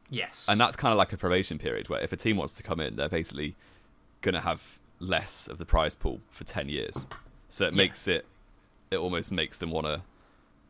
Yes, 0.10 0.48
and 0.50 0.60
that's 0.60 0.76
kind 0.76 0.92
of 0.94 0.98
like 0.98 1.12
a 1.14 1.18
probation 1.18 1.60
period 1.60 1.90
where 1.90 2.00
if 2.02 2.12
a 2.14 2.18
team 2.18 2.38
wants 2.38 2.54
to 2.54 2.64
come 2.64 2.80
in, 2.80 2.96
they're 2.96 3.10
basically 3.10 3.54
going 4.22 4.34
to 4.36 4.42
have 4.42 4.80
less 5.00 5.48
of 5.48 5.58
the 5.58 5.66
prize 5.66 5.96
pool 5.96 6.22
for 6.32 6.44
ten 6.46 6.70
years. 6.70 7.08
So 7.50 7.66
it 7.68 7.74
Yeah. 7.74 7.78
makes 7.78 8.08
it, 8.08 8.26
it 8.90 8.98
almost 8.98 9.32
makes 9.32 9.58
them 9.60 9.70
want 9.72 9.86
to. 9.88 10.02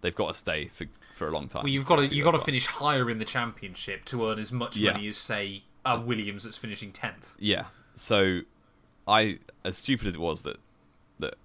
They've 0.02 0.16
got 0.16 0.30
to 0.30 0.34
stay 0.34 0.68
for 0.68 0.86
for 1.16 1.28
a 1.28 1.32
long 1.32 1.48
time. 1.48 1.64
well, 1.64 1.72
you've 1.72 1.86
got 1.86 1.96
to 1.98 2.08
you've 2.14 2.26
got 2.26 2.32
to 2.32 2.40
finish 2.40 2.68
higher 2.68 3.10
in 3.10 3.18
the 3.20 3.26
championship 3.26 4.06
to 4.06 4.30
earn 4.30 4.38
as 4.40 4.52
much 4.52 4.78
Yeah. 4.78 4.92
money 4.94 5.08
as 5.08 5.18
say 5.18 5.64
a 5.86 6.00
Williams 6.00 6.44
that's 6.44 6.58
finishing 6.58 6.92
tenth. 6.92 7.36
Yeah. 7.40 7.66
So, 7.96 8.42
I 9.08 9.40
as 9.64 9.78
stupid 9.78 10.08
as 10.08 10.16
it 10.16 10.20
was 10.22 10.42
that 10.44 10.58
that 11.20 11.36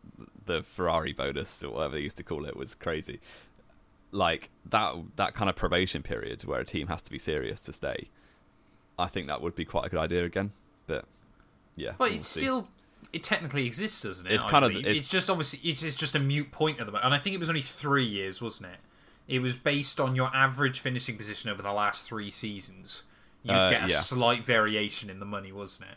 the 0.47 0.63
Ferrari 0.63 1.13
bonus 1.13 1.63
or 1.63 1.71
whatever 1.75 1.95
they 1.95 2.01
used 2.03 2.17
to 2.17 2.23
call 2.25 2.45
it 2.47 2.57
was 2.57 2.75
crazy. 2.75 3.21
Like 4.13 4.51
that 4.67 4.95
that 5.17 5.35
kind 5.35 5.49
of 5.49 5.57
probation 5.57 6.03
period 6.03 6.45
where 6.45 6.61
a 6.61 6.65
team 6.65 6.89
has 6.89 7.01
to 7.03 7.11
be 7.11 7.19
serious 7.19 7.61
to 7.63 7.73
stay. 7.73 8.09
I 8.99 9.07
think 9.07 9.29
that 9.29 9.41
would 9.41 9.55
be 9.55 9.65
quite 9.65 9.87
a 9.87 9.89
good 9.89 10.01
idea 10.01 10.25
again. 10.25 10.53
But 10.87 11.05
yeah, 11.77 11.93
But 11.97 12.09
we'll 12.11 12.17
it's 12.19 12.27
see. 12.27 12.41
still 12.41 12.69
it 13.13 13.23
technically 13.25 13.67
exists, 13.67 14.03
doesn't 14.03 14.27
it? 14.27 14.33
It's 14.33 14.45
I 14.45 14.51
kind 14.51 14.65
of 14.65 14.71
it's, 14.73 15.01
it's, 15.01 15.09
just 15.09 15.29
obviously 15.31 15.69
it's, 15.69 15.83
it's 15.83 15.97
just 15.97 16.15
a 16.15 16.19
mute 16.21 16.53
point 16.53 16.79
at 16.81 16.87
the 16.87 16.93
moment, 16.93 17.05
and 17.05 17.15
I 17.15 17.19
think 17.19 17.35
it 17.35 17.39
was 17.39 17.49
only 17.49 17.63
three 17.63 18.05
years, 18.05 18.41
wasn't 18.41 18.71
it? 18.73 18.79
It 19.35 19.41
was 19.41 19.57
based 19.57 20.01
on 20.01 20.17
your 20.17 20.31
average 20.35 20.81
finishing 20.81 21.17
position 21.17 21.51
over 21.51 21.63
the 21.63 21.73
last 21.73 22.07
three 22.07 22.31
seasons. 22.31 23.05
You'd 23.43 23.53
Uh, 23.55 23.71
get 23.71 23.85
a 23.85 23.89
yeah. 23.89 24.01
slight 24.01 24.45
variation 24.45 25.09
in 25.09 25.19
the 25.21 25.25
money, 25.27 25.53
wasn't 25.53 25.91
it? 25.91 25.97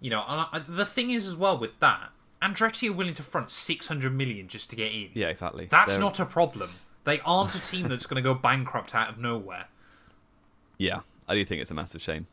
You 0.00 0.10
know, 0.10 0.24
and 0.26 0.46
I, 0.52 0.58
the 0.66 0.86
thing 0.86 1.10
is 1.10 1.26
as 1.26 1.34
well 1.36 1.58
with 1.58 1.78
that, 1.80 2.10
Andretti 2.42 2.90
are 2.90 2.92
willing 2.92 3.14
to 3.14 3.22
front 3.22 3.50
six 3.50 3.88
hundred 3.88 4.14
million 4.14 4.48
just 4.48 4.70
to 4.70 4.76
get 4.76 4.92
in. 4.92 5.10
yeah, 5.14 5.28
exactly. 5.28 5.66
That's 5.66 5.92
They're- 5.92 6.00
not 6.00 6.20
a 6.20 6.24
problem. 6.26 6.70
They 7.04 7.20
aren't 7.20 7.54
a 7.54 7.60
team 7.60 7.88
that's 7.88 8.06
going 8.06 8.16
to 8.16 8.22
go 8.22 8.34
bankrupt 8.34 8.94
out 8.94 9.08
of 9.10 9.18
nowhere. 9.18 9.66
Yeah, 10.78 11.00
I 11.28 11.34
do 11.34 11.44
think 11.44 11.62
it's 11.62 11.70
a 11.70 11.74
massive 11.74 12.02
shame, 12.02 12.26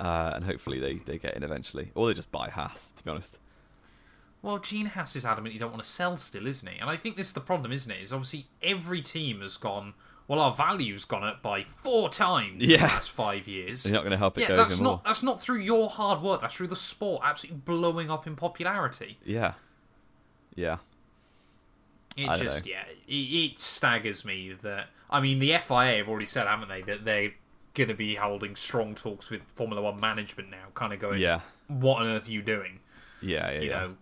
uh, 0.00 0.32
and 0.34 0.44
hopefully 0.44 0.80
they 0.80 0.94
they 0.94 1.18
get 1.18 1.34
in 1.36 1.42
eventually, 1.42 1.90
or 1.94 2.06
they 2.08 2.14
just 2.14 2.32
buy 2.32 2.48
Haas. 2.50 2.90
To 2.96 3.04
be 3.04 3.10
honest. 3.10 3.38
Well, 4.42 4.58
Gene 4.58 4.86
Haas 4.86 5.16
is 5.16 5.24
adamant 5.24 5.54
you 5.54 5.60
don't 5.60 5.70
want 5.70 5.82
to 5.82 5.88
sell 5.88 6.18
still, 6.18 6.46
isn't 6.46 6.68
he? 6.70 6.78
And 6.78 6.90
I 6.90 6.96
think 6.96 7.16
this 7.16 7.28
is 7.28 7.32
the 7.32 7.40
problem, 7.40 7.72
isn't 7.72 7.90
it? 7.90 8.02
Is 8.02 8.12
obviously 8.12 8.46
every 8.62 9.00
team 9.00 9.40
has 9.40 9.56
gone. 9.56 9.94
Well, 10.28 10.38
our 10.40 10.52
value's 10.52 11.04
gone 11.06 11.24
up 11.24 11.40
by 11.42 11.64
four 11.64 12.08
times 12.10 12.52
in 12.52 12.58
the 12.58 12.66
Yeah. 12.66 12.82
last 12.82 13.10
five 13.10 13.48
years. 13.48 13.84
You're 13.86 13.94
not 13.94 14.02
going 14.02 14.10
to 14.12 14.16
help 14.18 14.36
it 14.36 14.42
yeah, 14.42 14.48
go 14.48 14.56
that's 14.56 14.80
not 14.80 14.88
more. 14.88 15.00
that's 15.04 15.22
not 15.22 15.40
through 15.40 15.60
your 15.60 15.88
hard 15.88 16.20
work. 16.22 16.42
That's 16.42 16.54
through 16.54 16.66
the 16.68 16.76
sport 16.76 17.22
absolutely 17.24 17.60
blowing 17.64 18.10
up 18.10 18.26
in 18.26 18.36
popularity. 18.36 19.18
Yeah. 19.24 19.54
Yeah. 20.54 20.78
It 22.16 22.28
I 22.28 22.36
just 22.36 22.66
yeah, 22.66 22.84
it, 23.08 23.12
it 23.12 23.58
staggers 23.58 24.24
me 24.24 24.52
that 24.62 24.88
I 25.10 25.20
mean 25.20 25.40
the 25.40 25.56
FIA 25.58 25.96
have 25.98 26.08
already 26.08 26.26
said, 26.26 26.46
haven't 26.46 26.68
they, 26.68 26.82
that 26.82 27.04
they're 27.04 27.32
going 27.74 27.88
to 27.88 27.94
be 27.94 28.14
holding 28.14 28.56
strong 28.56 28.94
talks 28.94 29.30
with 29.30 29.42
Formula 29.54 29.82
One 29.82 30.00
management 30.00 30.50
now, 30.50 30.66
kind 30.74 30.92
of 30.92 30.98
going, 31.00 31.20
Yeah. 31.20 31.40
what 31.68 32.02
on 32.02 32.08
earth 32.08 32.28
are 32.28 32.30
you 32.30 32.42
doing? 32.42 32.80
Yeah. 33.20 33.50
Yeah. 33.50 33.60
you 33.60 33.68
yeah. 33.70 33.78
know, 33.80 33.96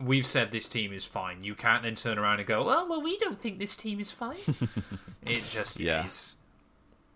we've 0.00 0.26
said 0.26 0.52
this 0.52 0.68
team 0.68 0.92
is 0.92 1.04
fine. 1.04 1.42
You 1.42 1.54
can't 1.54 1.82
then 1.82 1.94
turn 1.96 2.18
around 2.18 2.38
and 2.38 2.46
go, 2.48 2.64
well, 2.64 2.88
well, 2.88 3.02
we 3.02 3.18
don't 3.18 3.40
think 3.40 3.58
this 3.58 3.76
team 3.76 3.98
is 4.00 4.10
fine. 4.10 4.36
it 5.26 5.42
just 5.50 5.80
Yeah. 5.80 6.06
is. 6.06 6.36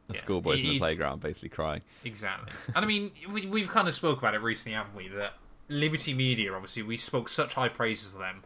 the 0.08 0.14
yeah, 0.14 0.20
schoolboys 0.20 0.64
in 0.64 0.70
the 0.70 0.78
playground 0.78 1.20
basically 1.20 1.50
crying. 1.50 1.82
Exactly. 2.04 2.52
And 2.74 2.84
I 2.84 2.88
mean, 2.88 3.12
we, 3.30 3.46
we've 3.46 3.68
kind 3.68 3.86
of 3.88 3.94
spoke 3.94 4.18
about 4.18 4.34
it 4.34 4.40
recently, 4.42 4.76
haven't 4.76 4.96
we? 4.96 5.06
That 5.08 5.34
Liberty 5.68 6.12
Media, 6.12 6.52
obviously, 6.52 6.82
we 6.82 6.96
spoke 6.96 7.28
such 7.28 7.54
high 7.54 7.68
praises 7.68 8.14
of 8.14 8.18
them 8.18 8.42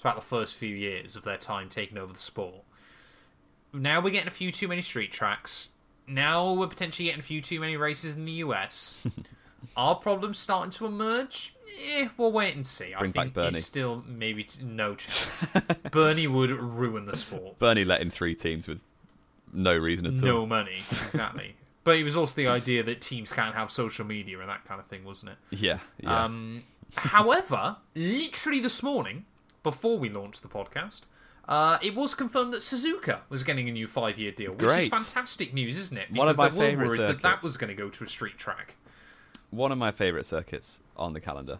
throughout 0.00 0.16
the 0.16 0.22
first 0.22 0.56
few 0.56 0.74
years 0.74 1.14
of 1.14 1.22
their 1.24 1.36
time 1.38 1.68
taking 1.68 1.98
over 1.98 2.12
the 2.12 2.18
sport. 2.18 2.62
Now 3.72 4.00
we're 4.00 4.10
getting 4.10 4.28
a 4.28 4.32
few 4.32 4.50
too 4.50 4.66
many 4.68 4.80
street 4.80 5.12
tracks. 5.12 5.70
Now 6.08 6.52
we're 6.52 6.66
potentially 6.66 7.06
getting 7.06 7.20
a 7.20 7.24
few 7.24 7.40
too 7.40 7.60
many 7.60 7.76
races 7.76 8.16
in 8.16 8.24
the 8.24 8.32
US. 8.32 8.98
Are 9.76 9.94
problems 10.08 10.38
starting 10.38 10.70
to 10.72 10.86
emerge? 10.86 11.54
Eh, 11.90 12.08
we'll 12.16 12.32
wait 12.32 12.54
and 12.56 12.66
see. 12.66 12.94
I 12.94 12.98
Bring 13.00 13.12
back 13.12 13.32
Bernie. 13.34 13.58
it's 13.58 13.66
still 13.66 14.02
maybe 14.06 14.44
t- 14.44 14.62
no 14.64 14.94
chance. 14.94 15.46
Bernie 15.90 16.26
would 16.26 16.50
ruin 16.50 17.04
the 17.06 17.16
sport. 17.16 17.58
Bernie 17.58 17.84
let 17.84 18.00
in 18.00 18.10
three 18.10 18.34
teams 18.34 18.66
with 18.66 18.80
no 19.52 19.76
reason 19.76 20.06
at 20.06 20.14
all. 20.14 20.28
No 20.28 20.46
money, 20.46 20.72
exactly. 20.72 21.56
But 21.84 21.96
it 21.96 22.04
was 22.04 22.16
also 22.16 22.34
the 22.34 22.48
idea 22.48 22.82
that 22.82 23.00
teams 23.00 23.32
can't 23.32 23.54
have 23.54 23.70
social 23.70 24.04
media 24.04 24.38
and 24.40 24.48
that 24.48 24.64
kind 24.64 24.78
of 24.80 24.86
thing, 24.86 25.04
wasn't 25.04 25.32
it? 25.32 25.38
Yeah, 25.58 25.78
yeah. 26.00 26.24
Um, 26.24 26.64
however, 26.96 27.76
literally 27.94 28.60
this 28.60 28.82
morning, 28.82 29.24
before 29.62 29.98
we 29.98 30.10
launched 30.10 30.42
the 30.42 30.48
podcast, 30.48 31.04
uh, 31.48 31.78
it 31.82 31.94
was 31.94 32.14
confirmed 32.14 32.52
that 32.52 32.60
Suzuka 32.60 33.20
was 33.28 33.42
getting 33.42 33.68
a 33.68 33.72
new 33.72 33.88
five-year 33.88 34.32
deal, 34.32 34.52
which 34.52 34.70
is 34.70 34.88
fantastic 34.88 35.54
news, 35.54 35.78
isn't 35.78 35.96
it? 35.98 36.12
One 36.12 36.28
of 36.28 36.36
Because 36.36 36.52
my 36.52 36.58
favourite 36.58 36.88
worries 36.88 37.00
that 37.00 37.22
that 37.22 37.42
was 37.42 37.56
going 37.56 37.68
to 37.68 37.74
go 37.74 37.88
to 37.88 38.04
a 38.04 38.08
street 38.08 38.36
track. 38.38 38.76
One 39.50 39.72
of 39.72 39.78
my 39.78 39.90
favourite 39.90 40.26
circuits 40.26 40.82
on 40.96 41.14
the 41.14 41.20
calendar. 41.20 41.58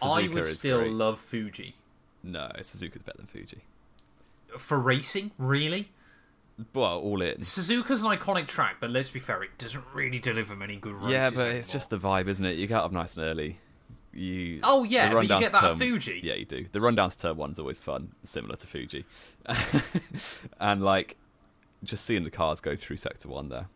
I 0.00 0.22
Suzuka 0.24 0.34
would 0.34 0.42
is 0.44 0.58
still 0.58 0.80
great. 0.80 0.92
love 0.92 1.20
Fuji 1.20 1.76
No, 2.22 2.50
Suzuka's 2.60 3.02
better 3.02 3.18
than 3.18 3.26
Fuji. 3.26 3.62
for 4.58 4.80
racing. 4.80 5.30
Really, 5.38 5.90
Well, 6.74 6.98
all 6.98 7.20
in. 7.22 7.38
Suzuka's 7.40 8.00
an 8.02 8.08
iconic 8.16 8.46
track, 8.46 8.76
but 8.80 8.90
let's 8.90 9.10
be 9.10 9.20
fair, 9.20 9.42
it 9.42 9.58
doesn't 9.58 9.84
really 9.94 10.18
deliver 10.18 10.56
many 10.56 10.76
good 10.76 10.94
races. 10.94 11.10
Yeah, 11.12 11.30
but 11.30 11.48
it's 11.48 11.70
just 11.70 11.90
the 11.90 11.98
vibe, 11.98 12.28
isn't 12.28 12.44
it? 12.44 12.56
You 12.56 12.66
get 12.66 12.78
up 12.80 12.92
nice 12.92 13.16
and 13.16 13.26
early. 13.26 13.58
You 14.14 14.60
Oh, 14.62 14.84
yeah, 14.84 15.12
but 15.12 15.22
you 15.22 15.28
get 15.28 15.52
that 15.52 15.64
at 15.64 15.78
Fuji. 15.78 16.20
Yeah, 16.22 16.34
you 16.34 16.44
do. 16.44 16.66
The 16.70 16.80
rundown 16.80 17.10
to 17.10 17.18
turn 17.18 17.36
one's 17.36 17.58
always 17.58 17.80
fun, 17.80 18.12
similar 18.22 18.56
to 18.56 18.66
Fuji, 18.66 19.04
and 20.60 20.82
like 20.82 21.16
just 21.84 22.04
seeing 22.04 22.24
the 22.24 22.30
cars 22.30 22.60
go 22.60 22.76
through 22.76 22.96
sector 22.98 23.28
one 23.28 23.48
there 23.48 23.66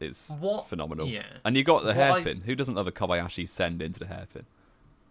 is 0.00 0.34
What- 0.40 0.68
phenomenal. 0.68 1.06
yeah. 1.06 1.22
And 1.44 1.56
you 1.56 1.64
got 1.64 1.82
the 1.82 1.88
What 1.88 1.98
I- 1.98 2.14
hairpin. 2.14 2.42
Who 2.42 2.54
doesn't 2.54 2.74
love 2.74 2.86
a 2.86 2.92
Kobayashi 2.92 3.48
send 3.48 3.82
into 3.82 3.98
the 4.00 4.06
hairpin? 4.06 4.46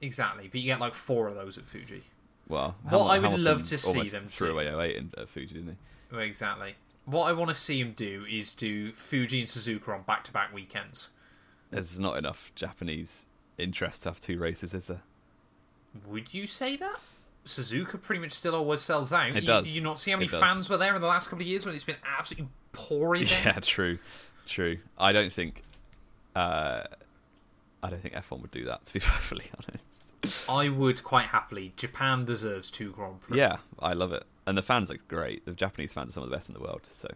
exactly. 0.02 0.48
But 0.52 0.60
you 0.62 0.66
get 0.68 0.80
like 0.80 0.94
four 0.94 1.28
of 1.28 1.36
those 1.36 1.58
at 1.58 1.66
Fuji. 1.66 2.04
Well, 2.48 2.76
What 2.84 3.00
I 3.08 3.18
would 3.18 3.24
Hamilton 3.24 3.44
love 3.46 3.64
to 3.64 3.78
see 3.78 4.04
them 4.04 4.28
threw 4.28 4.48
do- 4.48 4.54
away 4.54 4.68
08 4.92 4.96
in 4.96 5.12
uh, 5.18 5.26
Fuji, 5.26 5.56
didn't 5.56 5.78
he? 6.12 6.18
Exactly. 6.20 6.76
What 7.06 7.24
I 7.26 7.34
want 7.34 7.50
to 7.50 7.56
see 7.56 7.80
him 7.82 7.94
do 7.96 8.26
is 8.30 8.54
do 8.54 8.92
Fuji 8.94 9.40
and 9.42 9.50
Suzuka 9.50 9.90
on 9.90 10.04
back-to-back 10.04 10.54
weekends. 10.54 11.10
There's 11.72 12.00
not 12.00 12.18
enough 12.18 12.52
Japanese 12.56 13.26
interest 13.58 14.04
to 14.04 14.10
have 14.10 14.20
two 14.20 14.40
races, 14.40 14.74
is 14.74 14.88
there? 14.88 15.02
Would 16.08 16.34
you 16.34 16.48
say 16.48 16.76
that? 16.78 17.00
Suzuka 17.46 18.02
pretty 18.02 18.22
much 18.22 18.34
still 18.34 18.56
always 18.56 18.82
sells 18.82 19.12
out. 19.14 19.30
It 19.30 19.36
you, 19.36 19.42
does. 19.42 19.66
Do 19.66 19.72
you 19.72 19.82
not 19.82 20.00
see 20.00 20.12
how 20.12 20.18
many 20.18 20.28
fans 20.28 20.70
were 20.70 20.78
there 20.78 20.96
in 20.96 21.02
the 21.02 21.08
last 21.08 21.30
couple 21.30 21.44
of 21.44 21.48
years 21.48 21.66
when 21.66 21.74
it's 21.74 21.84
been 21.84 21.96
absolutely 22.06 22.50
pouring 22.74 23.24
down? 23.26 23.40
Yeah, 23.46 23.60
true, 23.62 23.98
true. 24.46 24.78
I 24.98 25.14
don't 25.14 25.32
think, 25.32 25.64
uh, 26.36 26.84
I 27.82 27.90
don't 27.90 28.02
think 28.02 28.14
F1 28.14 28.42
would 28.42 28.52
do 28.52 28.66
that. 28.66 28.86
To 28.86 28.94
be 28.94 29.00
perfectly 29.04 29.46
honest. 29.58 30.50
I 30.50 30.70
would 30.70 31.04
quite 31.04 31.28
happily. 31.28 31.74
Japan 31.78 32.26
deserves 32.26 32.70
two 32.70 32.92
Grand 32.92 33.22
Prix. 33.22 33.38
Yeah, 33.38 33.58
I 33.80 33.94
love 33.94 34.12
it, 34.12 34.24
and 34.46 34.58
the 34.58 34.64
fans 34.64 34.92
are 34.92 34.98
great. 35.08 35.46
The 35.46 35.54
Japanese 35.54 35.94
fans 35.94 36.10
are 36.10 36.14
some 36.14 36.24
of 36.24 36.30
the 36.30 36.36
best 36.36 36.50
in 36.50 36.54
the 36.54 36.62
world. 36.62 36.82
So, 36.92 37.08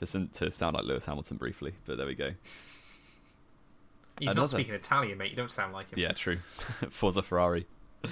just 0.00 0.16
to 0.34 0.50
sound 0.50 0.74
like 0.74 0.84
Lewis 0.84 1.04
Hamilton 1.04 1.36
briefly, 1.36 1.74
but 1.84 1.98
there 1.98 2.06
we 2.06 2.14
go. 2.14 2.30
He's 4.18 4.28
Another- 4.30 4.40
not 4.40 4.50
speaking 4.50 4.74
Italian, 4.74 5.18
mate. 5.18 5.30
You 5.30 5.36
don't 5.36 5.50
sound 5.50 5.72
like 5.72 5.90
him. 5.90 5.98
Yeah, 5.98 6.12
true. 6.12 6.36
Forza 6.90 7.22
Ferrari. 7.22 7.66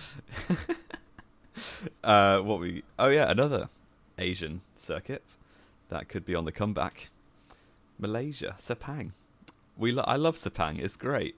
uh, 2.02 2.40
what 2.40 2.60
we? 2.60 2.82
Oh 2.98 3.08
yeah, 3.08 3.30
another 3.30 3.68
Asian 4.18 4.60
circuit 4.74 5.36
that 5.88 6.08
could 6.08 6.24
be 6.24 6.34
on 6.34 6.44
the 6.44 6.52
comeback. 6.52 7.10
Malaysia, 7.98 8.56
Sepang. 8.58 9.12
We 9.76 9.92
lo- 9.92 10.04
I 10.06 10.16
love 10.16 10.36
Sepang. 10.36 10.78
It's 10.78 10.96
great. 10.96 11.36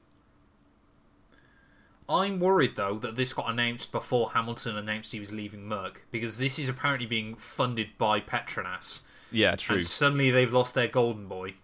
I'm 2.09 2.39
worried 2.39 2.77
though 2.77 2.99
that 3.01 3.17
this 3.17 3.33
got 3.33 3.51
announced 3.51 3.91
before 3.91 4.31
Hamilton 4.31 4.77
announced 4.77 5.13
he 5.13 5.19
was 5.21 5.33
leaving 5.33 5.67
Merc 5.67 6.07
because 6.13 6.39
this 6.39 6.59
is 6.59 6.69
apparently 6.69 7.07
being 7.07 7.35
funded 7.35 7.89
by 7.99 8.21
Petronas, 8.21 9.01
Yeah, 9.33 9.57
true. 9.57 9.77
and 9.77 9.85
suddenly 9.87 10.31
they've 10.31 10.53
lost 10.53 10.75
their 10.75 10.87
golden 10.87 11.27
boy. 11.27 11.55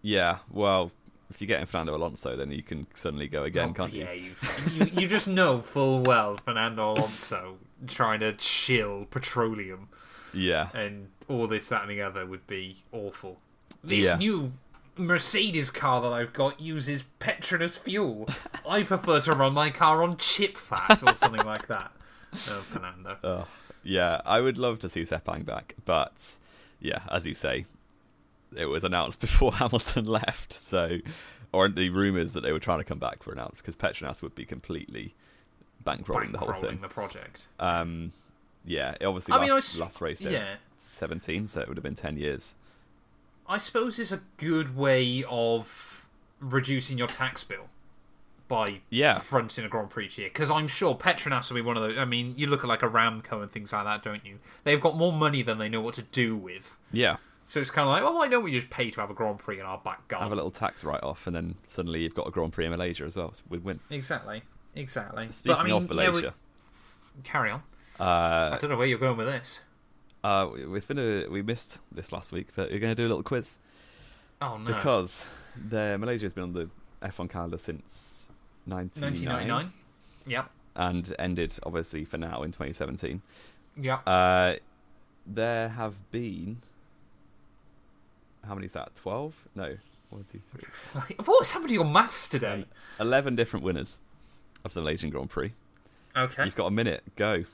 Yeah, 0.00 0.38
well, 0.50 0.90
if 1.30 1.40
you 1.40 1.46
get 1.46 1.60
in 1.60 1.66
Fernando 1.66 1.94
Alonso, 1.96 2.36
then 2.36 2.50
you 2.50 2.62
can 2.62 2.86
suddenly 2.94 3.28
go 3.28 3.42
again, 3.44 3.70
Oh, 3.70 3.72
can't 3.72 3.92
you? 3.92 4.06
you? 4.72 4.86
You 4.92 5.06
just 5.08 5.26
know 5.28 5.60
full 5.60 6.00
well 6.02 6.36
Fernando 6.44 6.92
Alonso 6.92 7.58
trying 7.86 8.20
to 8.20 8.32
chill 8.34 9.06
petroleum 9.10 9.88
Yeah, 10.32 10.68
and 10.74 11.08
all 11.28 11.46
this, 11.46 11.68
that, 11.68 11.82
and 11.82 11.90
the 11.90 12.02
other 12.02 12.24
would 12.26 12.46
be 12.46 12.78
awful. 12.92 13.40
This 13.82 14.06
Yeah. 14.06 14.16
new 14.16 14.52
Mercedes 14.96 15.70
car 15.70 16.00
that 16.02 16.12
I've 16.12 16.32
got 16.32 16.60
uses 16.60 17.04
Petronas 17.20 17.78
fuel. 17.78 18.28
I 18.68 18.82
prefer 18.84 19.20
to 19.22 19.34
run 19.34 19.52
my 19.54 19.70
car 19.70 20.02
on 20.02 20.16
chip 20.16 20.56
fat 20.56 21.02
or 21.02 21.14
something 21.14 21.44
like 21.44 21.66
that. 21.68 21.90
Oh, 22.32 22.64
Fernando. 22.70 23.16
Oh, 23.24 23.46
yeah, 23.82 24.20
I 24.24 24.40
would 24.40 24.56
love 24.58 24.78
to 24.80 24.88
see 24.88 25.02
Sepang 25.02 25.44
back, 25.44 25.74
but 25.84 26.36
yeah, 26.80 27.00
as 27.10 27.26
you 27.26 27.34
say, 27.34 27.66
it 28.56 28.66
was 28.66 28.84
announced 28.84 29.20
before 29.20 29.54
Hamilton 29.54 30.06
left, 30.06 30.52
so 30.52 30.98
or 31.52 31.68
the 31.68 31.88
rumours 31.90 32.32
that 32.32 32.42
they 32.42 32.50
were 32.52 32.58
trying 32.58 32.78
to 32.78 32.84
come 32.84 32.98
back 32.98 33.24
were 33.26 33.32
announced 33.32 33.62
because 33.62 33.76
Petronas 33.76 34.22
would 34.22 34.34
be 34.34 34.44
completely 34.44 35.14
bankrolling 35.84 36.32
the 36.32 36.38
whole 36.38 36.52
thing. 36.54 36.80
the 36.80 36.88
project. 36.88 37.46
Um, 37.60 38.12
yeah, 38.64 38.94
it 39.00 39.04
obviously 39.04 39.32
I 39.34 39.36
last, 39.36 39.42
mean, 39.46 39.52
I 39.52 39.56
s- 39.58 39.78
last 39.78 40.00
race 40.00 40.20
there, 40.20 40.32
Yeah. 40.32 40.56
seventeen, 40.78 41.46
so 41.48 41.60
it 41.60 41.68
would 41.68 41.76
have 41.76 41.84
been 41.84 41.94
ten 41.94 42.16
years. 42.16 42.54
I 43.46 43.58
suppose 43.58 43.98
it's 43.98 44.10
a 44.12 44.22
good 44.38 44.74
way 44.76 45.22
of 45.28 46.08
reducing 46.40 46.96
your 46.98 47.08
tax 47.08 47.44
bill 47.44 47.68
by 48.48 48.80
Yeah. 48.90 49.18
fronting 49.18 49.64
a 49.64 49.68
Grand 49.68 49.90
Prix 49.90 50.10
year. 50.16 50.28
Because 50.28 50.50
I'm 50.50 50.66
sure 50.68 50.94
Petronas 50.94 51.50
will 51.50 51.56
be 51.56 51.60
one 51.62 51.76
of 51.76 51.82
those. 51.82 51.98
I 51.98 52.04
mean, 52.06 52.34
you 52.36 52.46
look 52.46 52.62
at 52.64 52.68
like 52.68 52.80
Aramco 52.80 53.42
and 53.42 53.50
things 53.50 53.72
like 53.72 53.84
that, 53.84 54.02
don't 54.02 54.24
you? 54.24 54.38
They've 54.64 54.80
got 54.80 54.96
more 54.96 55.12
money 55.12 55.42
than 55.42 55.58
they 55.58 55.68
know 55.68 55.80
what 55.82 55.94
to 55.94 56.02
do 56.02 56.34
with. 56.36 56.76
Yeah, 56.92 57.16
So 57.46 57.60
it's 57.60 57.70
kind 57.70 57.86
of 57.86 57.92
like, 57.92 58.02
well, 58.02 58.14
why 58.14 58.28
don't 58.28 58.42
we 58.42 58.52
just 58.52 58.70
pay 58.70 58.90
to 58.90 59.00
have 59.00 59.10
a 59.10 59.14
Grand 59.14 59.38
Prix 59.38 59.60
in 59.60 59.66
our 59.66 59.78
back 59.78 60.08
garden? 60.08 60.24
have 60.24 60.32
a 60.32 60.36
little 60.36 60.50
tax 60.50 60.82
write 60.82 61.02
off, 61.02 61.26
and 61.26 61.36
then 61.36 61.54
suddenly 61.66 62.02
you've 62.02 62.14
got 62.14 62.26
a 62.26 62.30
Grand 62.30 62.52
Prix 62.52 62.64
in 62.64 62.70
Malaysia 62.70 63.04
as 63.04 63.16
well. 63.16 63.28
It's 63.28 63.40
a 63.40 63.44
win-win. 63.50 63.80
Exactly. 63.90 64.42
Exactly. 64.74 65.30
Speaking 65.30 65.56
but 65.56 65.60
I 65.60 65.64
mean, 65.64 65.72
of 65.74 65.82
yeah, 65.82 65.88
we- 65.88 65.94
Malaysia, 66.10 66.34
carry 67.22 67.50
on. 67.50 67.62
uh, 68.00 68.50
I 68.54 68.58
don't 68.60 68.70
know 68.70 68.76
where 68.76 68.86
you're 68.86 68.98
going 68.98 69.16
with 69.16 69.26
this. 69.26 69.60
uh, 70.24 70.48
it's 70.54 70.86
been 70.86 70.98
a 70.98 71.28
we 71.28 71.42
missed 71.42 71.78
this 71.92 72.10
last 72.12 72.32
week, 72.32 72.48
but 72.56 72.70
we're 72.70 72.80
going 72.80 72.90
to 72.90 73.00
do 73.00 73.06
a 73.06 73.10
little 73.10 73.22
quiz. 73.22 73.58
Oh 74.42 74.56
no. 74.58 74.72
because 74.74 75.26
the 75.68 75.96
Malaysia 75.98 76.24
has 76.24 76.32
been 76.32 76.44
on 76.44 76.52
the 76.54 76.68
F1 77.02 77.30
calendar 77.30 77.58
since 77.58 78.28
1999 78.64 79.48
1999. 79.58 79.72
Yep. 80.26 80.50
and 80.76 81.14
ended 81.18 81.56
obviously 81.62 82.04
for 82.04 82.16
now 82.18 82.42
in 82.42 82.50
2017. 82.50 83.20
Yep. 83.80 84.02
Uh, 84.06 84.54
there 85.26 85.68
have 85.68 85.94
been 86.10 86.58
how 88.46 88.54
many 88.54 88.66
is 88.66 88.72
that? 88.74 88.94
12? 88.96 89.34
No, 89.54 89.76
one, 90.10 90.24
two, 90.30 90.40
three. 90.50 91.16
What's 91.24 91.52
happened 91.52 91.68
to 91.70 91.74
your 91.74 91.84
maths 91.84 92.28
today? 92.28 92.64
11 93.00 93.36
different 93.36 93.64
winners 93.64 93.98
of 94.64 94.74
the 94.74 94.80
Malaysian 94.80 95.10
Grand 95.10 95.30
Prix. 95.30 95.52
Okay. 96.16 96.44
You've 96.44 96.56
got 96.56 96.66
a 96.66 96.70
minute. 96.70 97.02
Go. 97.16 97.44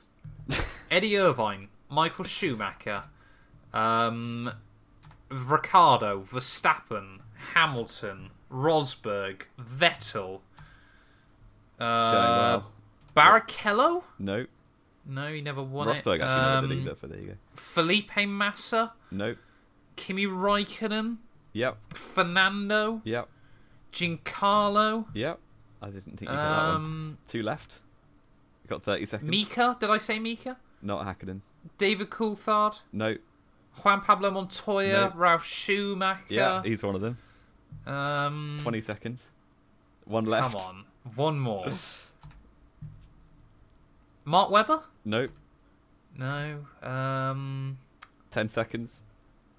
Eddie 0.91 1.17
Irvine, 1.17 1.69
Michael 1.89 2.25
Schumacher, 2.25 3.03
um, 3.73 4.51
Ricciardo, 5.29 6.21
Verstappen, 6.21 7.19
Hamilton, 7.53 8.29
Rosberg, 8.51 9.43
Vettel, 9.59 10.41
uh, 11.79 12.61
well. 12.61 12.71
Barrichello. 13.15 14.03
No, 14.19 14.45
No, 15.05 15.33
he 15.33 15.41
never 15.41 15.63
won 15.63 15.87
Rosberg 15.87 16.17
it. 16.17 16.21
actually 16.21 16.41
never 16.61 16.67
did 16.67 16.77
Um, 16.77 16.81
either. 16.83 16.95
But 17.01 17.09
there 17.09 17.19
you 17.19 17.27
go. 17.29 17.33
Felipe 17.55 18.15
Massa, 18.27 18.93
No. 19.09 19.35
Kimi 20.01 20.25
Raikkonen, 20.25 21.17
Yep. 21.53 21.77
Fernando, 21.93 23.01
Yep. 23.03 23.29
Giancarlo, 23.93 25.05
Yep. 25.13 25.39
I 25.81 25.85
didn't 25.87 26.17
think 26.17 26.21
you 26.21 26.27
got 26.27 26.35
that 26.35 26.73
one. 26.73 26.85
um, 26.85 27.17
Two 27.27 27.43
left. 27.43 27.79
You 28.63 28.69
got 28.69 28.83
30 28.83 29.05
seconds. 29.05 29.29
Mika. 29.29 29.77
Did 29.79 29.89
I 29.89 29.97
say 29.99 30.17
Mika? 30.19 30.57
Not 30.81 31.05
Hakkinen. 31.05 31.41
David 31.77 32.09
Coulthard, 32.09 32.81
No. 32.91 33.17
Juan 33.83 34.01
Pablo 34.01 34.31
Montoya, 34.31 35.09
No. 35.09 35.13
Ralf 35.15 35.45
Schumacher. 35.45 36.23
Yeah, 36.33 36.63
he's 36.63 36.81
one 36.83 36.95
of 36.95 37.01
them. 37.01 37.17
Um, 37.85 38.57
20 38.59 38.81
seconds. 38.81 39.29
One 40.05 40.25
left. 40.25 40.51
Come 40.53 40.61
on, 40.61 40.85
one 41.15 41.39
more. 41.39 41.71
Mark 44.25 44.49
Webber? 44.51 44.83
No. 45.05 45.27
No. 46.17 46.65
Um. 46.81 47.77
10 48.31 48.49
seconds. 48.49 49.03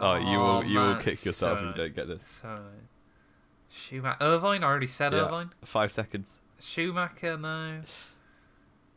Oh, 0.03 0.15
you 0.17 0.37
Oh, 0.39 0.59
will 0.61 0.65
you 0.65 0.79
will 0.79 0.97
kick 0.97 1.25
yourself 1.25 1.59
so 1.61 1.65
if 1.69 1.77
you 1.77 1.83
don't 1.83 1.95
get 1.95 2.09
this. 2.09 2.41
So. 2.43 2.59
Schumacher. 3.71 4.17
Irvine. 4.21 4.63
I 4.63 4.67
already 4.67 4.87
said 4.87 5.13
Yeah. 5.13 5.27
Irvine. 5.27 5.51
Five 5.65 5.93
seconds. 5.93 6.41
Schumacher. 6.61 7.37
No. 7.39 7.81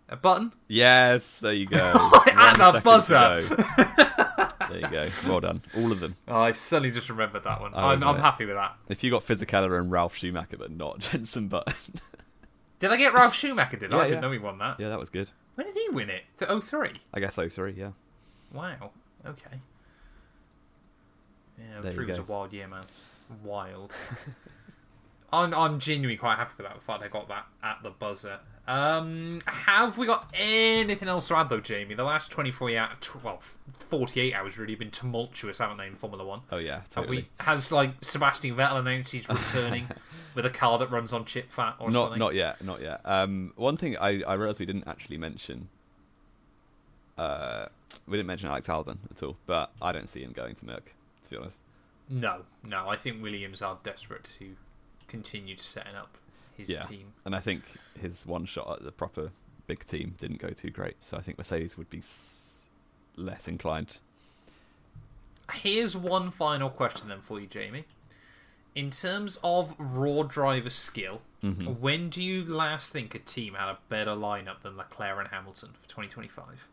A 0.10 0.16
button. 0.16 0.52
Yes, 0.68 1.40
there 1.40 1.54
you 1.54 1.66
go. 1.66 1.94
The 2.26 2.54
second 2.72 2.84
buzzer. 2.84 3.42
there 4.70 4.80
you 4.80 4.88
go. 4.90 5.08
Well 5.28 5.40
done. 5.42 5.62
All 5.78 5.92
of 5.92 6.00
them. 6.00 6.16
Oh, 6.28 6.40
I 6.42 6.52
suddenly 6.52 6.92
just 6.92 7.10
remembered 7.10 7.44
that 7.44 7.60
one. 7.62 7.72
Oh, 7.74 7.80
I'm, 7.90 8.04
I'm 8.04 8.18
happy 8.20 8.46
with 8.46 8.56
that. 8.56 8.76
If 8.90 9.04
you 9.04 9.12
got 9.12 9.24
Fisichella 9.26 9.78
and 9.80 9.92
Ralf 9.92 10.16
Schumacher, 10.16 10.58
but 10.58 10.72
not 10.72 11.00
Jenson 11.12 11.48
Button. 11.48 11.74
Did 12.80 12.92
I 12.92 12.98
get 12.98 13.14
Ralf 13.14 13.34
Schumacher? 13.34 13.78
Did 13.78 13.94
I? 13.94 13.96
Yeah, 13.98 14.02
I 14.04 14.08
didn't 14.08 14.22
know 14.22 14.32
he 14.32 14.38
won 14.40 14.58
that. 14.60 14.80
yeah, 14.80 14.90
that 14.90 15.00
was 15.00 15.10
good. 15.10 15.30
When 15.56 15.66
did 15.68 15.76
he 15.76 15.90
win 15.90 16.10
it? 16.10 16.24
Th- 16.38 16.62
03? 16.64 16.92
I 17.14 17.20
guess 17.20 17.36
03, 17.36 17.74
yeah. 17.78 17.92
Wow. 18.54 18.92
Okay. 19.26 19.58
Yeah, 21.58 21.82
There 21.82 21.92
you 21.92 21.98
03 21.98 22.06
was 22.08 22.18
a 22.20 22.24
wild 22.24 22.54
year, 22.54 22.68
man. 22.68 22.84
Wild. 23.44 23.92
I'm 25.34 25.54
I'm 25.54 25.80
genuinely 25.80 26.18
quite 26.18 26.38
happy 26.38 26.52
with 26.58 26.68
that. 26.68 26.76
The 26.76 26.82
fact 26.82 27.04
I 27.04 27.08
got 27.08 27.28
that 27.28 27.48
at 27.64 27.80
the 27.84 27.90
buzzer. 27.90 28.40
Um, 28.68 29.42
have 29.46 29.96
we 29.98 30.08
got 30.08 30.28
anything 30.34 31.08
else 31.08 31.28
to 31.28 31.36
add 31.36 31.50
though, 31.50 31.60
Jamie? 31.60 31.94
The 31.94 32.04
last 32.04 32.32
24 32.32 32.76
hours, 32.78 32.98
well, 33.24 33.40
48 33.74 34.34
hours 34.34 34.58
really 34.58 34.74
been 34.74 34.90
tumultuous, 34.90 35.60
haven't 35.60 35.78
they, 35.78 35.86
in 35.86 35.94
Formula 35.96 36.26
One? 36.26 36.42
Oh, 36.52 36.58
yeah, 36.58 36.78
Have 36.78 36.90
totally. 36.90 37.18
we 37.18 37.28
has 37.42 37.72
like 37.72 37.92
Sebastian 38.02 38.56
Vettel 38.56 38.80
announced 38.80 39.12
he's 39.12 39.30
returning 39.30 39.88
with 40.34 40.48
a 40.48 40.50
car 40.50 40.80
that 40.80 40.90
runs 40.90 41.14
on 41.14 41.26
chip 41.26 41.52
fat 41.52 41.76
or 41.78 41.92
Not 41.92 42.06
something? 42.06 42.20
not 42.20 42.34
yet, 42.34 42.64
not 42.64 42.82
yet. 42.82 43.02
Um, 43.06 43.54
one 43.56 43.78
thing 43.78 43.98
I, 43.98 44.24
I 44.24 44.34
realised 44.34 44.60
we 44.60 44.66
didn't 44.66 44.88
actually 44.88 45.18
mention. 45.20 45.70
Uh, 47.20 47.68
we 48.08 48.18
didn't 48.18 48.28
mention 48.28 48.50
Alex 48.50 48.66
Albon 48.68 48.98
at 49.12 49.22
all, 49.22 49.38
but 49.46 49.72
I 49.80 49.92
don't 49.92 50.10
see 50.10 50.24
him 50.24 50.32
going 50.32 50.56
to 50.56 50.66
Merc, 50.66 50.92
to 51.26 51.30
be 51.30 51.38
honest. 51.38 51.60
No, 52.10 52.46
no. 52.64 52.88
I 52.90 52.96
think 52.98 53.22
Williams 53.22 53.62
are 53.62 53.78
desperate 53.84 54.24
to 54.40 54.56
continue 55.08 55.58
setting 55.58 55.96
up 55.96 56.18
his 56.56 56.70
Yeah. 56.70 56.82
team. 56.84 57.14
And 57.26 57.36
I 57.36 57.40
think 57.40 57.64
his 58.00 58.26
one 58.26 58.46
shot 58.46 58.78
at 58.78 58.84
the 58.84 58.92
proper 58.92 59.32
big 59.68 59.84
team 59.86 60.16
didn't 60.20 60.40
go 60.40 60.50
too 60.50 60.70
great, 60.70 61.04
so 61.04 61.18
I 61.18 61.22
think 61.22 61.38
Mercedes 61.38 61.78
would 61.78 61.90
be 61.90 62.02
less 63.16 63.48
inclined. 63.48 64.00
Here's 65.54 65.96
one 65.98 66.32
final 66.32 66.70
question 66.70 67.10
then 67.10 67.22
for 67.22 67.40
you, 67.40 67.48
Jamie. 67.48 67.86
In 68.76 68.90
terms 68.92 69.38
of 69.44 69.76
raw 69.80 70.24
driver 70.24 70.70
skill, 70.70 71.22
Mhm. 71.42 71.80
when 71.80 72.10
do 72.10 72.22
you 72.24 72.44
last 72.44 72.92
think 72.92 73.16
a 73.16 73.20
team 73.20 73.54
had 73.54 73.70
a 73.70 73.80
better 73.90 74.12
lineup 74.12 74.62
than 74.62 74.76
Leclerc 74.76 75.20
and 75.20 75.28
Hamilton 75.30 75.74
for 75.82 75.88
2025? 75.90 76.68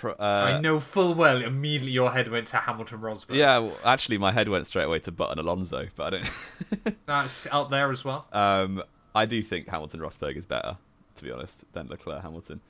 Pro- 0.06 0.14
uh, 0.14 0.52
I 0.58 0.60
know 0.60 0.80
full 0.80 1.16
well 1.16 1.42
immediately 1.42 1.92
your 1.92 2.12
head 2.12 2.30
went 2.30 2.46
to 2.48 2.58
Hamilton 2.58 3.00
Rosberg. 3.00 3.34
Yeah, 3.36 3.58
well, 3.58 3.78
actually, 3.84 4.20
my 4.20 4.32
head 4.32 4.48
went 4.50 4.68
straight 4.68 4.84
away 4.84 5.00
to 5.00 5.12
Button 5.12 5.40
Alonso, 5.40 5.88
but 5.96 6.04
I 6.06 6.10
don't. 6.12 6.96
That's 7.08 7.48
out 7.48 7.72
there 7.72 7.92
as 7.92 8.06
well. 8.06 8.28
um, 8.32 8.84
I 9.16 9.26
do 9.26 9.42
think 9.42 9.68
Hamilton 9.68 10.02
Rosberg 10.02 10.36
is 10.36 10.46
better, 10.46 10.78
to 11.16 11.24
be 11.24 11.32
honest, 11.32 11.64
than 11.74 11.88
Leclerc 11.88 12.22
Hamilton. 12.22 12.62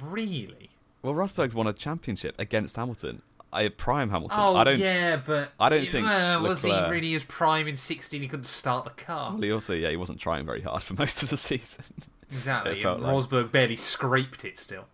Really? 0.00 0.70
Well, 1.02 1.12
Rosberg's 1.12 1.54
won 1.54 1.66
a 1.66 1.72
championship 1.74 2.34
against 2.38 2.76
Hamilton. 2.76 3.20
I 3.52 3.68
prime 3.68 4.08
Hamilton. 4.10 4.38
Oh, 4.40 4.56
I 4.56 4.64
don't. 4.64 4.78
yeah, 4.78 5.16
but 5.16 5.52
I 5.60 5.68
don't 5.68 5.88
think 5.88 6.06
uh, 6.06 6.40
was 6.42 6.62
he 6.62 6.70
really 6.72 7.12
his 7.12 7.24
prime 7.24 7.66
in 7.68 7.76
16? 7.76 8.20
He 8.22 8.28
couldn't 8.28 8.44
start 8.46 8.84
the 8.84 8.90
car. 9.02 9.32
Well, 9.32 9.42
he 9.42 9.52
also, 9.52 9.74
yeah, 9.74 9.90
he 9.90 9.96
wasn't 9.96 10.20
trying 10.20 10.46
very 10.46 10.62
hard 10.62 10.82
for 10.82 10.94
most 10.98 11.22
of 11.22 11.28
the 11.30 11.36
season. 11.36 11.84
Exactly. 12.30 12.82
And 12.82 13.02
like- 13.02 13.12
Rosberg 13.12 13.50
barely 13.52 13.76
scraped 13.76 14.44
it 14.44 14.56
still. 14.58 14.86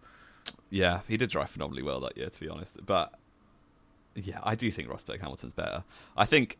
Yeah, 0.74 1.00
he 1.06 1.16
did 1.16 1.30
drive 1.30 1.50
phenomenally 1.50 1.82
well 1.84 2.00
that 2.00 2.16
year, 2.16 2.28
to 2.28 2.40
be 2.40 2.48
honest. 2.48 2.84
But 2.84 3.14
yeah, 4.16 4.40
I 4.42 4.54
do 4.56 4.70
think 4.72 4.88
Rosberg 4.88 5.20
Hamilton's 5.20 5.54
better. 5.54 5.84
I 6.16 6.24
think 6.24 6.58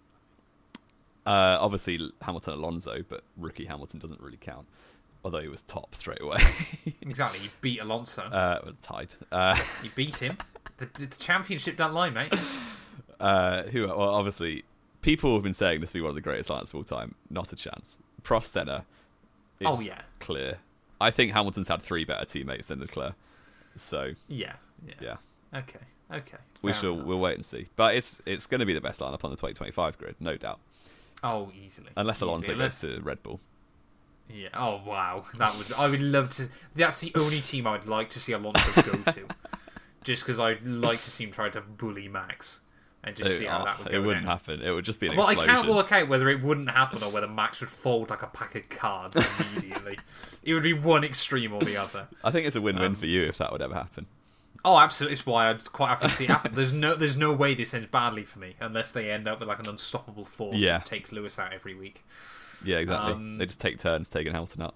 uh, 1.27 1.59
obviously 1.61 2.13
Hamilton 2.23 2.55
Alonso, 2.55 3.03
but 3.09 3.25
rookie 3.37 3.65
Hamilton 3.65 3.99
doesn't 4.01 4.21
really 4.21 4.39
count. 4.41 4.67
Although 5.25 5.41
he 5.41 5.49
was 5.49 5.63
top 5.63 5.95
straight 5.95 6.21
away, 6.21 6.37
Exactly. 7.01 7.41
You 7.41 7.49
beat 7.63 7.81
Alonso. 7.81 8.23
uh, 8.23 8.73
tied. 8.83 9.15
Uh, 9.33 9.57
You 9.83 9.91
beat 9.97 10.17
him. 10.17 10.37
The, 10.77 10.89
the 10.99 11.07
championship 11.07 11.77
don't 11.79 11.95
lie, 11.95 12.11
mate. 12.11 12.35
uh, 13.21 13.63
who? 13.65 13.87
Well, 13.87 14.01
obviously 14.03 14.65
people 15.01 15.33
have 15.35 15.43
been 15.43 15.55
saying 15.55 15.81
this 15.81 15.91
to 15.91 15.95
be 15.95 16.01
one 16.03 16.11
of 16.11 16.15
the 16.15 16.21
greatest 16.21 16.51
lineups 16.51 16.69
of 16.69 16.75
all 16.75 16.85
time. 16.85 17.15
Not 17.31 17.53
a 17.53 17.57
chance. 17.57 17.99
Prost 18.23 18.45
Senna. 18.45 18.85
is 19.61 19.67
Oh, 19.69 19.81
yeah. 19.81 20.03
clear. 20.21 20.59
I 21.01 21.11
think 21.11 21.33
Hamilton's 21.33 21.69
had 21.69 21.83
three 21.83 22.05
better 22.05 22.25
teammates 22.27 22.69
than 22.69 22.81
Leclerc. 22.81 23.15
So 23.77 24.13
Yeah, 24.29 24.55
yeah. 24.87 24.95
yeah, 25.01 25.17
Okay, 25.59 25.79
okay. 26.13 26.39
we 26.63 26.73
shall 26.73 26.95
enough. 26.95 27.07
we'll 27.07 27.21
wait 27.21 27.35
and 27.37 27.45
see. 27.47 27.69
But 27.77 27.95
it's 27.97 28.21
it's 28.27 28.47
going 28.47 28.61
to 28.61 28.67
be 28.67 28.75
the 28.75 28.81
best 28.81 29.01
lineup 29.01 29.25
on 29.25 29.31
the 29.31 29.37
2025 29.37 29.99
grid, 29.99 30.17
no 30.21 30.37
doubt. 30.37 30.61
Oh, 31.23 31.51
easily. 31.59 31.89
Unless 31.97 32.21
Alonso 32.21 32.53
Unless- 32.53 32.83
goes 32.85 32.95
to 32.97 33.01
Red 33.03 33.23
Bull. 33.23 33.41
Yeah. 34.33 34.49
Oh 34.55 34.81
wow, 34.87 35.25
that 35.39 35.57
would 35.59 35.73
I 35.75 35.87
would 35.89 36.01
love 36.01 36.31
to. 36.31 36.49
That's 36.75 37.01
the 37.01 37.13
only 37.15 37.41
team 37.43 37.67
I'd 37.67 37.85
like 37.87 38.09
to 38.11 38.21
see 38.21 38.33
Alonso 38.33 38.83
go 38.83 39.13
to, 39.13 39.27
just 40.03 40.23
because 40.25 40.39
I'd 40.39 40.65
like 40.65 41.03
to 41.03 41.11
see 41.11 41.25
him 41.25 41.31
try 41.31 41.51
to 41.51 41.61
bully 41.61 42.09
Max 42.09 42.61
and 43.05 43.15
just 43.17 43.39
see 43.39 43.45
how 43.45 43.61
Oh, 43.61 43.65
that 43.65 43.79
would 43.85 43.93
it 43.95 43.99
wouldn't 44.01 44.25
down. 44.27 44.39
happen. 44.39 44.63
It 44.63 44.71
would 44.73 44.85
just 44.85 44.99
be 45.01 45.07
an 45.09 45.17
Well, 45.17 45.27
I 45.27 45.35
can't 45.35 45.69
work 45.69 45.93
out 45.93 46.09
whether 46.09 46.29
it 46.29 46.43
wouldn't 46.43 46.71
happen 46.71 47.03
or 47.03 47.11
whether 47.11 47.29
Max 47.29 47.61
would 47.61 47.71
fold 47.71 48.11
like 48.11 48.23
a 48.23 48.27
pack 48.27 48.55
of 48.55 48.69
cards 48.69 49.17
immediately. 49.53 49.99
it 50.43 50.55
would 50.55 50.63
be 50.63 50.73
one 50.73 51.05
extreme 51.05 51.53
or 51.53 51.61
the 51.63 51.77
other. 51.77 52.09
I 52.25 52.31
think 52.31 52.47
it's 52.47 52.57
a 52.57 52.61
win-win 52.61 52.85
Um, 52.87 52.95
for 52.95 53.07
you 53.07 53.23
if 53.25 53.39
that 53.39 53.53
would 53.53 53.63
ever 53.63 53.75
happen. 53.75 54.07
Oh, 54.67 54.79
absolutely. 54.79 55.13
It's 55.13 55.27
why 55.27 55.51
I'd 55.51 55.63
quite 55.73 55.89
happy 55.91 56.07
to 56.09 56.13
see 56.13 56.25
it 56.25 56.31
happen. 56.31 56.55
There's 56.55 56.73
no, 56.73 56.95
there's 56.95 57.19
no 57.19 57.35
way 57.35 57.55
this 57.55 57.75
ends 57.75 57.87
badly 57.91 58.25
for 58.25 58.39
me 58.39 58.57
unless 58.61 58.93
they 58.93 59.11
end 59.11 59.29
up 59.29 59.39
with 59.41 59.49
like 59.49 59.59
an 59.59 59.69
unstoppable 59.69 60.25
force 60.25 60.57
Yeah. 60.57 60.79
that 60.79 60.87
takes 60.87 61.13
Lewis 61.13 61.39
out 61.39 61.53
every 61.53 61.75
week. 61.75 62.03
Yeah, 62.65 62.79
exactly. 62.79 63.13
um, 63.13 63.37
they 63.37 63.45
just 63.45 63.61
take 63.61 63.79
turns 63.79 64.09
taking 64.09 64.33
Hamilton 64.33 64.63
out. 64.63 64.75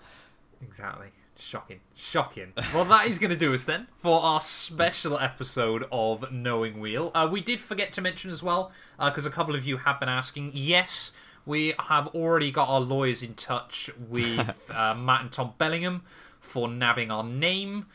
Exactly. 0.60 1.06
Shocking. 1.40 1.80
Shocking. 1.94 2.52
Well, 2.74 2.84
that 2.86 3.06
is 3.06 3.18
going 3.20 3.30
to 3.30 3.36
do 3.36 3.54
us 3.54 3.62
then 3.62 3.86
for 3.94 4.20
our 4.22 4.40
special 4.40 5.18
episode 5.18 5.86
of 5.92 6.32
Knowing 6.32 6.80
Wheel. 6.80 7.12
Uh, 7.14 7.28
we 7.30 7.40
did 7.40 7.60
forget 7.60 7.92
to 7.92 8.00
mention 8.00 8.30
as 8.30 8.42
well, 8.42 8.72
because 9.02 9.24
a 9.24 9.30
couple 9.30 9.54
of 9.54 9.64
you 9.64 9.78
have 9.78 10.00
been 10.00 10.08
asking. 10.08 10.50
Yes, 10.52 11.12
we 11.46 11.74
have 11.78 12.08
already 12.08 12.50
got 12.50 12.68
our 12.68 12.80
lawyers 12.80 13.22
in 13.22 13.34
touch 13.34 13.88
with 14.10 14.70
uh, 14.74 14.94
Matt 14.94 15.20
and 15.22 15.32
Tom 15.32 15.54
Bellingham 15.58 16.02
for 16.40 16.68
nabbing 16.68 17.10
our 17.10 17.24
name. 17.24 17.86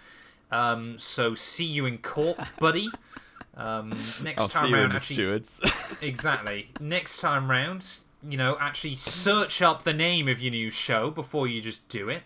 Um, 0.50 0.98
so 0.98 1.36
see 1.36 1.66
you 1.66 1.86
in 1.86 1.98
court, 1.98 2.38
buddy. 2.60 2.90
Um, 3.56 3.90
next 4.24 4.42
I'll 4.42 4.48
time 4.48 4.64
see 4.64 4.70
you 4.70 4.76
in 4.76 4.82
round, 4.82 4.94
actually, 4.94 5.16
stewards. 5.16 6.00
Exactly. 6.02 6.70
Next 6.80 7.20
time 7.20 7.52
round, 7.52 7.86
you 8.28 8.38
know, 8.38 8.58
actually 8.60 8.96
search 8.96 9.62
up 9.62 9.84
the 9.84 9.94
name 9.94 10.28
of 10.28 10.40
your 10.40 10.52
new 10.52 10.70
show 10.70 11.12
before 11.12 11.48
you 11.48 11.62
just 11.62 11.88
do 11.90 12.08
it. 12.08 12.24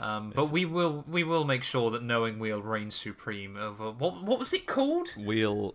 Um, 0.00 0.32
but 0.34 0.50
we 0.50 0.64
will 0.64 1.04
we 1.06 1.22
will 1.24 1.44
make 1.44 1.62
sure 1.62 1.90
that 1.90 2.02
knowing 2.02 2.38
wheel 2.38 2.62
reigns 2.62 2.94
supreme 2.94 3.56
over 3.56 3.90
what 3.90 4.22
what 4.22 4.38
was 4.38 4.52
it 4.54 4.66
called? 4.66 5.08
wheel, 5.16 5.74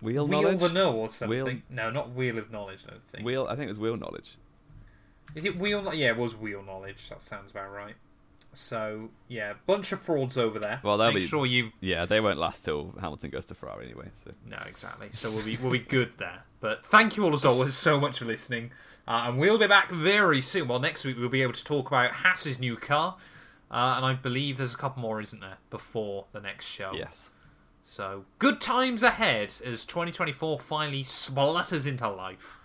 wheel, 0.00 0.26
Wheel 0.26 0.42
knowledge. 0.42 0.60
the 0.60 0.68
know 0.70 0.94
or 0.96 1.10
something? 1.10 1.44
Wheel- 1.44 1.58
No, 1.68 1.90
not 1.90 2.14
wheel 2.14 2.38
of 2.38 2.50
knowledge. 2.50 2.80
I 2.88 2.92
don't 2.92 3.08
think. 3.08 3.24
Wheel. 3.26 3.46
I 3.48 3.54
think 3.56 3.66
it 3.66 3.70
was 3.70 3.78
wheel 3.78 3.96
knowledge. 3.96 4.36
Is 5.34 5.44
it 5.44 5.58
wheel? 5.58 5.92
Yeah, 5.94 6.08
it 6.08 6.16
was 6.16 6.34
wheel 6.34 6.62
knowledge. 6.62 7.08
That 7.10 7.22
sounds 7.22 7.50
about 7.50 7.70
right. 7.72 7.94
So 8.52 9.10
yeah, 9.28 9.54
bunch 9.66 9.92
of 9.92 10.00
frauds 10.00 10.36
over 10.36 10.58
there. 10.58 10.80
Well, 10.82 10.98
they'll 10.98 11.12
make 11.12 11.22
be- 11.22 11.26
sure 11.26 11.46
you 11.46 11.70
Yeah, 11.80 12.04
they 12.06 12.20
won't 12.20 12.38
last 12.38 12.64
till 12.64 12.92
Hamilton 13.00 13.30
goes 13.30 13.46
to 13.46 13.54
Ferrari 13.54 13.86
anyway. 13.86 14.08
So 14.14 14.32
No, 14.46 14.58
exactly. 14.66 15.08
So 15.12 15.30
we'll 15.30 15.44
be 15.44 15.56
we'll 15.56 15.70
be 15.72 15.78
good 15.78 16.12
there. 16.18 16.44
But 16.60 16.84
thank 16.84 17.16
you 17.16 17.24
all 17.24 17.32
as 17.32 17.44
always 17.44 17.74
so 17.74 17.98
much 17.98 18.18
for 18.18 18.24
listening, 18.26 18.72
uh, 19.08 19.24
and 19.26 19.38
we'll 19.38 19.56
be 19.58 19.66
back 19.66 19.90
very 19.90 20.40
soon. 20.42 20.68
Well, 20.68 20.78
next 20.80 21.04
week 21.04 21.16
we'll 21.18 21.28
be 21.30 21.42
able 21.42 21.54
to 21.54 21.64
talk 21.64 21.86
about 21.86 22.10
Haas's 22.12 22.58
new 22.58 22.76
car, 22.76 23.16
uh, 23.70 23.94
and 23.96 24.04
I 24.04 24.12
believe 24.14 24.58
there's 24.58 24.74
a 24.74 24.76
couple 24.76 25.00
more, 25.00 25.22
isn't 25.22 25.40
there, 25.40 25.56
before 25.70 26.26
the 26.32 26.40
next 26.40 26.66
show? 26.66 26.92
yes, 26.94 27.30
So 27.82 28.26
good 28.38 28.60
times 28.60 29.02
ahead 29.02 29.54
as 29.64 29.86
2024 29.86 30.58
finally 30.58 31.02
splutters 31.02 31.86
into 31.86 32.08
life. 32.10 32.58